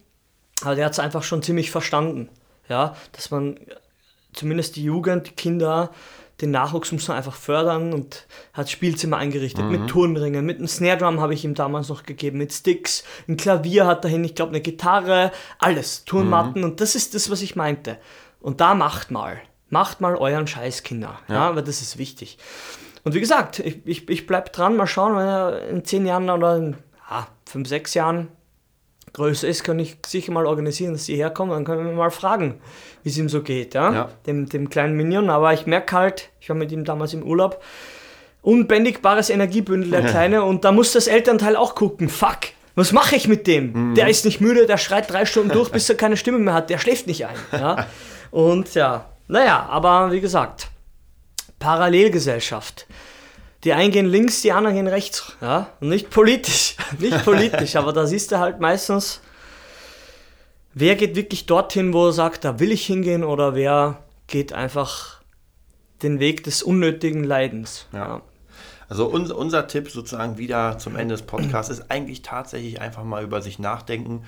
Aber 0.62 0.74
der 0.74 0.86
hat 0.86 0.92
es 0.92 0.98
einfach 0.98 1.22
schon 1.22 1.42
ziemlich 1.42 1.70
verstanden, 1.70 2.28
ja, 2.68 2.96
dass 3.12 3.30
man 3.30 3.58
zumindest 4.32 4.76
die 4.76 4.82
Jugend, 4.84 5.28
die 5.28 5.34
Kinder, 5.34 5.90
den 6.40 6.50
Nachwuchs 6.52 6.92
muss 6.92 7.08
man 7.08 7.16
einfach 7.16 7.34
fördern 7.34 7.92
und 7.92 8.26
hat 8.52 8.70
Spielzimmer 8.70 9.16
eingerichtet 9.16 9.64
mit 9.64 9.88
Turnringen, 9.88 10.46
mit 10.46 10.58
einem 10.58 10.68
Snare 10.68 10.98
Drum 10.98 11.20
habe 11.20 11.34
ich 11.34 11.44
ihm 11.44 11.54
damals 11.54 11.88
noch 11.88 12.04
gegeben, 12.04 12.38
mit 12.38 12.52
Sticks, 12.52 13.04
ein 13.26 13.36
Klavier 13.36 13.86
hat 13.86 14.04
dahin, 14.04 14.24
ich 14.24 14.34
glaube 14.34 14.50
eine 14.50 14.60
Gitarre, 14.60 15.32
alles, 15.58 16.04
Turnmatten 16.04 16.62
und 16.64 16.80
das 16.80 16.94
ist 16.94 17.14
das, 17.14 17.30
was 17.30 17.42
ich 17.42 17.56
meinte. 17.56 17.98
Und 18.40 18.60
da 18.60 18.74
macht 18.74 19.10
mal, 19.10 19.40
macht 19.68 20.00
mal 20.00 20.14
euren 20.14 20.46
Scheiß, 20.46 20.84
Kinder, 20.84 21.18
ja, 21.28 21.54
weil 21.56 21.64
das 21.64 21.82
ist 21.82 21.98
wichtig. 21.98 22.38
Und 23.04 23.14
wie 23.14 23.20
gesagt, 23.20 23.58
ich, 23.58 23.84
ich, 23.84 24.08
ich 24.08 24.26
bleib 24.26 24.52
dran, 24.52 24.76
mal 24.76 24.86
schauen, 24.86 25.16
wenn 25.16 25.26
er 25.26 25.68
in 25.68 25.84
zehn 25.84 26.06
Jahren 26.06 26.30
oder 26.30 26.56
in 26.56 26.76
ja, 27.10 27.26
fünf, 27.46 27.68
sechs 27.68 27.94
Jahren 27.94 28.28
größer 29.12 29.48
ist, 29.48 29.64
kann 29.64 29.78
ich 29.78 29.96
sicher 30.06 30.32
mal 30.32 30.46
organisieren, 30.46 30.92
dass 30.92 31.06
sie 31.06 31.16
herkommen. 31.16 31.54
Dann 31.54 31.64
können 31.64 31.86
wir 31.86 31.92
mal 31.92 32.10
fragen, 32.10 32.60
wie 33.02 33.10
es 33.10 33.18
ihm 33.18 33.28
so 33.28 33.42
geht, 33.42 33.74
ja? 33.74 33.92
Ja. 33.92 34.08
Dem, 34.26 34.48
dem 34.48 34.70
kleinen 34.70 34.96
Minion. 34.96 35.30
Aber 35.30 35.52
ich 35.52 35.66
merke 35.66 35.96
halt, 35.96 36.30
ich 36.40 36.48
war 36.48 36.56
mit 36.56 36.72
ihm 36.72 36.84
damals 36.84 37.14
im 37.14 37.22
Urlaub, 37.22 37.62
unbändigbares 38.42 39.30
Energiebündel, 39.30 39.90
der 39.90 40.02
Kleine. 40.10 40.42
Und 40.44 40.64
da 40.64 40.72
muss 40.72 40.92
das 40.92 41.06
Elternteil 41.06 41.56
auch 41.56 41.74
gucken. 41.74 42.08
Fuck, 42.08 42.38
was 42.74 42.92
mache 42.92 43.16
ich 43.16 43.28
mit 43.28 43.46
dem? 43.46 43.94
Der 43.94 44.08
ist 44.08 44.24
nicht 44.24 44.40
müde, 44.40 44.66
der 44.66 44.78
schreit 44.78 45.10
drei 45.10 45.26
Stunden 45.26 45.50
durch, 45.50 45.70
bis 45.70 45.88
er 45.88 45.96
keine 45.96 46.16
Stimme 46.16 46.38
mehr 46.38 46.54
hat. 46.54 46.70
Der 46.70 46.78
schläft 46.78 47.06
nicht 47.06 47.26
ein. 47.26 47.36
Ja? 47.52 47.86
Und 48.30 48.74
ja, 48.74 49.06
naja, 49.26 49.66
aber 49.68 50.12
wie 50.12 50.20
gesagt, 50.20 50.68
Parallelgesellschaft. 51.58 52.86
Die 53.64 53.72
einen 53.72 53.90
gehen 53.90 54.06
links, 54.06 54.42
die 54.42 54.52
anderen 54.52 54.76
gehen 54.76 54.86
rechts. 54.86 55.36
Ja? 55.40 55.70
Und 55.80 55.88
nicht 55.88 56.10
politisch. 56.10 56.76
nicht 56.98 57.24
politisch, 57.24 57.76
aber 57.76 57.92
da 57.92 58.06
siehst 58.06 58.32
du 58.32 58.38
halt 58.38 58.60
meistens, 58.60 59.20
wer 60.74 60.96
geht 60.96 61.16
wirklich 61.16 61.46
dorthin, 61.46 61.92
wo 61.92 62.06
er 62.06 62.12
sagt, 62.12 62.44
da 62.44 62.58
will 62.60 62.72
ich 62.72 62.86
hingehen, 62.86 63.24
oder 63.24 63.54
wer 63.54 64.02
geht 64.26 64.52
einfach 64.52 65.20
den 66.02 66.20
Weg 66.20 66.44
des 66.44 66.62
unnötigen 66.62 67.24
Leidens. 67.24 67.86
Ja. 67.92 68.22
Also 68.88 69.06
unser, 69.06 69.36
unser 69.36 69.66
Tipp 69.66 69.90
sozusagen 69.90 70.38
wieder 70.38 70.78
zum 70.78 70.96
Ende 70.96 71.14
des 71.14 71.22
Podcasts 71.22 71.70
ist 71.70 71.90
eigentlich 71.90 72.22
tatsächlich 72.22 72.80
einfach 72.80 73.04
mal 73.04 73.22
über 73.22 73.42
sich 73.42 73.58
nachdenken 73.58 74.24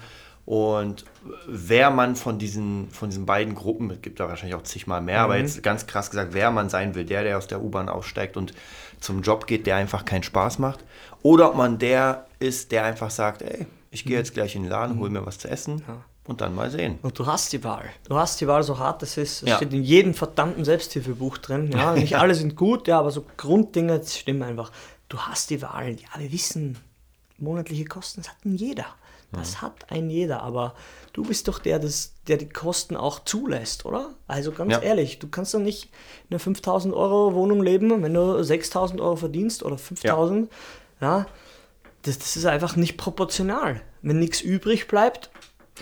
Und 0.51 1.05
wer 1.47 1.91
man 1.91 2.17
von 2.17 2.39
diesen, 2.39 2.91
von 2.91 3.09
diesen 3.09 3.25
beiden 3.25 3.55
Gruppen, 3.55 3.91
es 3.91 4.03
gibt 4.03 4.19
da 4.21 4.29
wahrscheinlich 4.29 4.57
auch 4.57 4.65
zigmal 4.65 5.01
mehr, 5.01 5.21
aber 5.21 5.37
jetzt 5.37 5.63
ganz 5.63 5.87
krass 5.87 6.11
gesagt, 6.11 6.35
wer 6.35 6.51
man 6.51 6.69
sein 6.69 6.95
will, 6.95 7.05
der, 7.05 7.23
der 7.23 7.39
aus 7.39 7.47
der 7.47 7.63
U-Bahn 7.63 7.89
aussteigt 7.89 8.37
und 8.37 8.53
zum 9.01 9.23
Job 9.23 9.47
geht, 9.47 9.67
der 9.67 9.77
einfach 9.77 10.05
keinen 10.05 10.23
Spaß 10.23 10.59
macht. 10.59 10.85
Oder 11.23 11.51
ob 11.51 11.57
man 11.57 11.79
der 11.79 12.27
ist, 12.39 12.73
der 12.73 12.85
einfach 12.85 13.11
sagt, 13.11 13.43
ey, 13.43 13.67
ich 13.91 14.05
gehe 14.05 14.17
jetzt 14.17 14.35
gleich 14.35 14.55
in 14.55 14.63
den 14.63 14.71
Laden, 14.71 14.99
hol 14.99 15.11
mir 15.11 15.25
was 15.27 15.39
zu 15.39 15.49
essen 15.49 15.83
und 16.25 16.41
dann 16.41 16.55
mal 16.55 16.71
sehen. 16.71 16.99
Und 17.03 17.19
du 17.19 17.27
hast 17.27 17.53
die 17.53 17.63
Wahl. 17.65 17.85
Du 18.09 18.17
hast 18.17 18.41
die 18.41 18.47
Wahl, 18.47 18.63
so 18.63 18.79
hart 18.79 19.03
es 19.03 19.17
ist. 19.17 19.43
Es 19.43 19.49
Ja. 19.49 19.57
steht 19.57 19.73
in 19.73 19.83
jedem 19.83 20.15
verdammten 20.15 20.65
Selbsthilfebuch 20.65 21.39
drin. 21.39 21.73
Ja, 21.73 21.93
nicht 21.97 22.17
alle 22.17 22.35
sind 22.35 22.57
gut, 22.57 22.87
ja, 22.89 22.99
aber 23.01 23.11
so 23.11 23.25
Grunddinge 23.37 24.01
stimmen 24.07 24.43
einfach. 24.43 24.71
Du 25.09 25.19
hast 25.19 25.51
die 25.51 25.61
Wahl. 25.61 25.91
Ja, 25.93 26.19
wir 26.21 26.31
wissen, 26.31 26.79
monatliche 27.39 27.85
Kosten, 27.85 28.21
das 28.23 28.31
hat 28.31 28.45
ein 28.45 28.55
jeder. 28.55 28.87
Das 29.33 29.63
hat 29.63 29.91
ein 29.91 30.11
jeder, 30.11 30.43
aber 30.43 30.75
du 31.13 31.23
bist 31.23 31.47
doch 31.47 31.61
der, 31.61 31.79
das, 31.79 32.15
der 32.27 32.37
die 32.37 32.49
Kosten 32.49 32.97
auch 32.97 33.21
zulässt, 33.25 33.85
oder? 33.87 34.11
Also 34.27 34.51
ganz 34.51 34.73
Ja. 34.73 34.81
ehrlich, 34.81 35.19
du 35.21 35.29
kannst 35.29 35.55
doch 35.55 35.61
nicht 35.61 35.85
in 36.29 36.35
einer 36.35 36.41
5000 36.41 36.93
Euro 36.95 37.33
Wohnung 37.35 37.63
leben, 37.63 38.03
wenn 38.03 38.13
du 38.15 38.43
6000 38.43 39.01
Euro 39.01 39.17
verdienst 39.17 39.63
oder 39.63 39.79
5000. 39.79 40.51
Ja, 41.01 41.27
das, 42.03 42.19
das 42.19 42.37
ist 42.37 42.47
einfach 42.47 42.75
nicht 42.77 42.97
proportional. 42.97 43.81
Wenn 44.03 44.19
nichts 44.19 44.41
übrig 44.41 44.89
bleibt, 44.89 45.31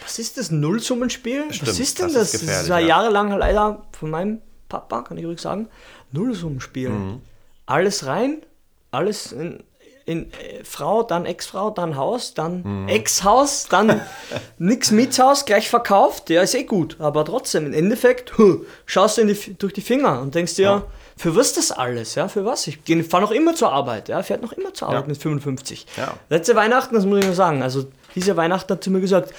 was 0.03 0.19
ist 0.19 0.37
das? 0.37 0.51
Nullsummenspiel? 0.51 1.53
Stimmt, 1.53 1.71
was 1.71 1.81
ist 1.81 1.99
denn 1.99 2.07
das 2.13 2.33
das? 2.33 2.35
ist 2.43 2.49
Das, 2.49 2.69
war 2.69 2.81
ja. 2.81 2.89
jahrelang 2.89 3.31
leider 3.37 3.87
von 3.99 4.11
meinem 4.11 4.41
Papa, 4.69 5.03
kann 5.03 5.17
ich 5.19 5.25
ruhig 5.25 5.41
sagen, 5.41 5.69
Nullsummenspiel. 6.13 6.91
Mhm. 6.91 7.23
Alles 7.67 8.07
rein, 8.07 8.43
alles 8.91 9.33
in, 9.33 9.63
in 10.09 10.33
äh, 10.33 10.65
Frau, 10.65 11.03
dann 11.03 11.27
Ex-Frau, 11.27 11.71
dann 11.71 11.97
Haus, 11.97 12.35
dann 12.35 12.63
Mhm. 12.63 12.89
Ex-Haus, 12.89 13.67
dann 13.71 14.01
nix 14.59 14.91
Mietshaus, 14.91 15.45
gleich 15.45 15.69
verkauft. 15.69 16.31
Ja, 16.31 16.43
ist 16.43 16.55
eh 16.55 16.65
gut. 16.65 16.97
Aber 16.99 17.25
trotzdem, 17.25 17.67
im 17.67 17.73
Endeffekt, 17.75 18.37
huh, 18.39 18.65
schaust 18.87 19.19
du 19.19 19.27
die, 19.27 19.55
durch 19.59 19.73
die 19.75 19.81
Finger 19.83 20.21
und 20.21 20.35
denkst 20.35 20.55
dir, 20.57 20.63
Ja. 20.63 20.85
für 21.17 21.37
was 21.37 21.53
das 21.53 21.71
alles? 21.71 22.15
Ja, 22.15 22.29
für 22.29 22.45
was? 22.45 22.67
Ich 22.67 22.79
fahre 23.09 23.23
noch 23.23 23.31
immer 23.33 23.55
zur 23.55 23.71
Arbeit. 23.73 24.09
Ja, 24.09 24.23
fährt 24.23 24.43
noch 24.43 24.53
immer 24.53 24.73
zur 24.75 24.89
Arbeit 24.89 25.03
Ja. 25.03 25.09
mit 25.09 25.19
55. 25.19 25.87
Ja. 25.97 26.15
Letzte 26.31 26.57
Weihnachten, 26.57 26.95
das 26.95 27.05
muss 27.05 27.19
ich 27.21 27.27
nur 27.27 27.35
sagen, 27.35 27.63
also 27.63 27.85
diese 28.15 28.37
Weihnachten 28.37 28.73
hat 28.73 28.83
sie 28.83 28.91
mir 28.91 29.01
gesagt, 29.01 29.33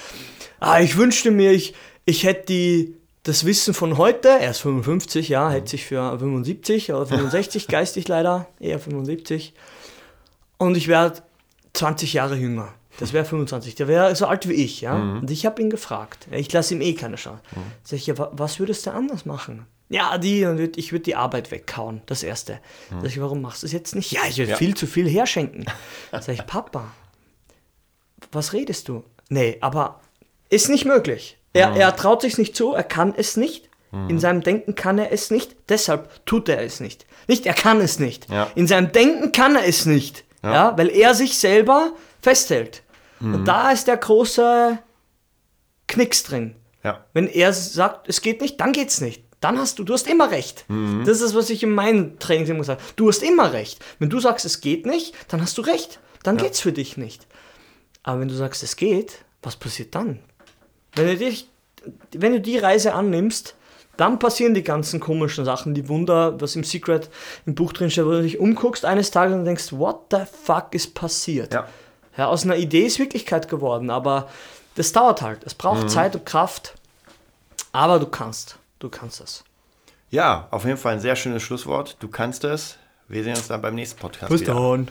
ah, 0.60 0.80
ich 0.80 0.96
wünschte 0.96 1.30
mir, 1.30 1.50
ich, 1.52 1.74
ich 2.04 2.24
hätte 2.24 2.46
die, 2.46 2.94
das 3.24 3.44
Wissen 3.44 3.74
von 3.74 3.98
heute, 3.98 4.28
er 4.28 4.50
ist 4.52 4.60
55, 4.60 5.28
ja, 5.28 5.50
hätte 5.50 5.70
sich 5.70 5.84
für 5.84 6.18
75 6.18 6.92
oder 6.92 7.04
65, 7.06 7.66
geistig 7.68 8.08
leider, 8.08 8.46
eher 8.60 8.78
75. 8.78 9.52
Und 10.60 10.76
ich 10.76 10.88
wäre 10.88 11.14
20 11.72 12.12
Jahre 12.12 12.36
jünger. 12.36 12.74
Das 12.98 13.12
wäre 13.14 13.24
25. 13.24 13.76
Der 13.76 13.88
wäre 13.88 14.14
so 14.14 14.26
alt 14.26 14.46
wie 14.48 14.52
ich, 14.52 14.82
ja. 14.82 14.94
Und 14.94 15.30
ich 15.30 15.46
habe 15.46 15.62
ihn 15.62 15.70
gefragt. 15.70 16.26
Ich 16.30 16.52
lasse 16.52 16.74
ihm 16.74 16.82
eh 16.82 16.92
keine 16.92 17.16
Chance. 17.16 17.42
Sag 17.82 17.96
ich, 17.98 18.06
ja, 18.06 18.18
wa- 18.18 18.30
was 18.32 18.58
würdest 18.60 18.84
du 18.86 18.90
anders 18.92 19.24
machen? 19.24 19.64
Ja, 19.88 20.18
die, 20.18 20.42
ich 20.76 20.92
würde 20.92 21.04
die 21.04 21.16
Arbeit 21.16 21.50
wegkauen, 21.50 22.02
das 22.06 22.22
Erste. 22.22 22.60
Sag 22.90 23.06
ich, 23.06 23.20
warum 23.20 23.40
machst 23.40 23.62
du 23.62 23.66
es 23.66 23.72
jetzt 23.72 23.94
nicht? 23.94 24.12
Ja, 24.12 24.20
ich 24.28 24.36
würde 24.36 24.50
Ja. 24.50 24.56
viel 24.56 24.74
zu 24.76 24.86
viel 24.86 25.08
herschenken. 25.08 25.64
Sag 26.12 26.28
ich, 26.28 26.44
Papa, 26.46 26.92
was 28.32 28.52
redest 28.52 28.88
du? 28.88 29.02
Nee, 29.30 29.56
aber 29.60 30.00
ist 30.50 30.68
nicht 30.68 30.84
möglich. 30.84 31.38
Er, 31.52 31.74
er 31.74 31.96
traut 31.96 32.20
sich 32.22 32.38
nicht 32.38 32.54
zu, 32.54 32.74
er 32.74 32.84
kann 32.84 33.14
es 33.16 33.36
nicht. 33.36 33.68
In 34.08 34.20
seinem 34.20 34.42
Denken 34.42 34.76
kann 34.76 34.98
er 35.00 35.10
es 35.10 35.32
nicht, 35.32 35.56
deshalb 35.68 36.24
tut 36.24 36.48
er 36.48 36.62
es 36.62 36.78
nicht. 36.78 37.06
Nicht, 37.26 37.44
er 37.46 37.54
kann 37.54 37.80
es 37.80 37.98
nicht. 37.98 38.30
Ja. 38.30 38.48
In 38.54 38.68
seinem 38.68 38.92
Denken 38.92 39.32
kann 39.32 39.56
er 39.56 39.66
es 39.66 39.84
nicht. 39.84 40.22
Ja. 40.42 40.76
weil 40.76 40.88
er 40.88 41.14
sich 41.14 41.38
selber 41.38 41.92
festhält. 42.22 42.82
Und 43.20 43.44
da 43.44 43.70
ist 43.70 43.86
der 43.86 43.98
große 43.98 44.78
Knicks 45.86 46.22
drin. 46.22 46.56
Ja. 46.82 47.04
Wenn 47.12 47.26
er 47.26 47.52
sagt, 47.52 48.08
es 48.08 48.22
geht 48.22 48.40
nicht, 48.40 48.58
dann 48.60 48.72
geht's 48.72 49.02
nicht. 49.02 49.24
Dann 49.40 49.58
hast 49.58 49.78
du, 49.78 49.84
du 49.84 49.92
hast 49.94 50.06
immer 50.06 50.30
recht. 50.30 50.64
Das 51.04 51.20
ist, 51.20 51.34
was 51.34 51.50
ich 51.50 51.62
in 51.62 51.72
meinen 51.72 52.18
Trainings 52.18 52.48
immer 52.48 52.60
gesagt 52.60 52.80
habe. 52.80 52.92
Du 52.96 53.08
hast 53.08 53.22
immer 53.22 53.52
recht. 53.52 53.84
Wenn 53.98 54.10
du 54.10 54.20
sagst, 54.20 54.44
es 54.46 54.60
geht 54.60 54.86
nicht, 54.86 55.14
dann 55.28 55.40
hast 55.42 55.56
du 55.58 55.62
recht. 55.62 55.98
Dann 56.22 56.36
geht's 56.36 56.60
für 56.60 56.72
dich 56.72 56.96
nicht. 56.96 57.26
Aber 58.02 58.20
wenn 58.20 58.28
du 58.28 58.34
sagst, 58.34 58.62
es 58.62 58.76
geht, 58.76 59.24
was 59.42 59.56
passiert 59.56 59.94
dann? 59.94 60.20
Wenn 60.94 61.06
du, 61.06 61.16
dich, 61.16 61.48
wenn 62.12 62.32
du 62.32 62.40
die 62.40 62.58
Reise 62.58 62.94
annimmst, 62.94 63.54
dann 64.00 64.18
passieren 64.18 64.54
die 64.54 64.62
ganzen 64.62 64.98
komischen 64.98 65.44
Sachen, 65.44 65.74
die 65.74 65.88
Wunder, 65.88 66.40
was 66.40 66.56
im 66.56 66.64
Secret 66.64 67.10
im 67.44 67.54
Buch 67.54 67.72
drin 67.72 67.90
steht, 67.90 68.06
wo 68.06 68.10
du 68.10 68.22
dich 68.22 68.38
umguckst 68.38 68.84
eines 68.84 69.10
Tages 69.10 69.34
und 69.36 69.44
denkst, 69.44 69.72
what 69.72 70.06
the 70.10 70.22
fuck 70.44 70.68
ist 70.74 70.94
passiert? 70.94 71.52
Ja. 71.52 71.68
Ja, 72.16 72.26
aus 72.26 72.44
einer 72.44 72.56
Idee 72.56 72.86
ist 72.86 72.98
Wirklichkeit 72.98 73.48
geworden, 73.48 73.88
aber 73.90 74.28
das 74.74 74.92
dauert 74.92 75.22
halt. 75.22 75.44
Es 75.44 75.54
braucht 75.54 75.88
Zeit 75.90 76.14
und 76.16 76.26
Kraft, 76.26 76.74
aber 77.72 77.98
du 77.98 78.06
kannst. 78.06 78.58
Du 78.78 78.88
kannst 78.88 79.20
es. 79.20 79.44
Ja, 80.10 80.48
auf 80.50 80.64
jeden 80.64 80.76
Fall 80.76 80.94
ein 80.94 81.00
sehr 81.00 81.14
schönes 81.14 81.42
Schlusswort. 81.42 81.96
Du 82.00 82.08
kannst 82.08 82.44
es. 82.44 82.78
Wir 83.06 83.22
sehen 83.22 83.36
uns 83.36 83.48
dann 83.48 83.62
beim 83.62 83.74
nächsten 83.74 84.00
Podcast 84.00 84.30
Bis 84.30 84.40
wieder. 84.40 84.54
dann. 84.54 84.88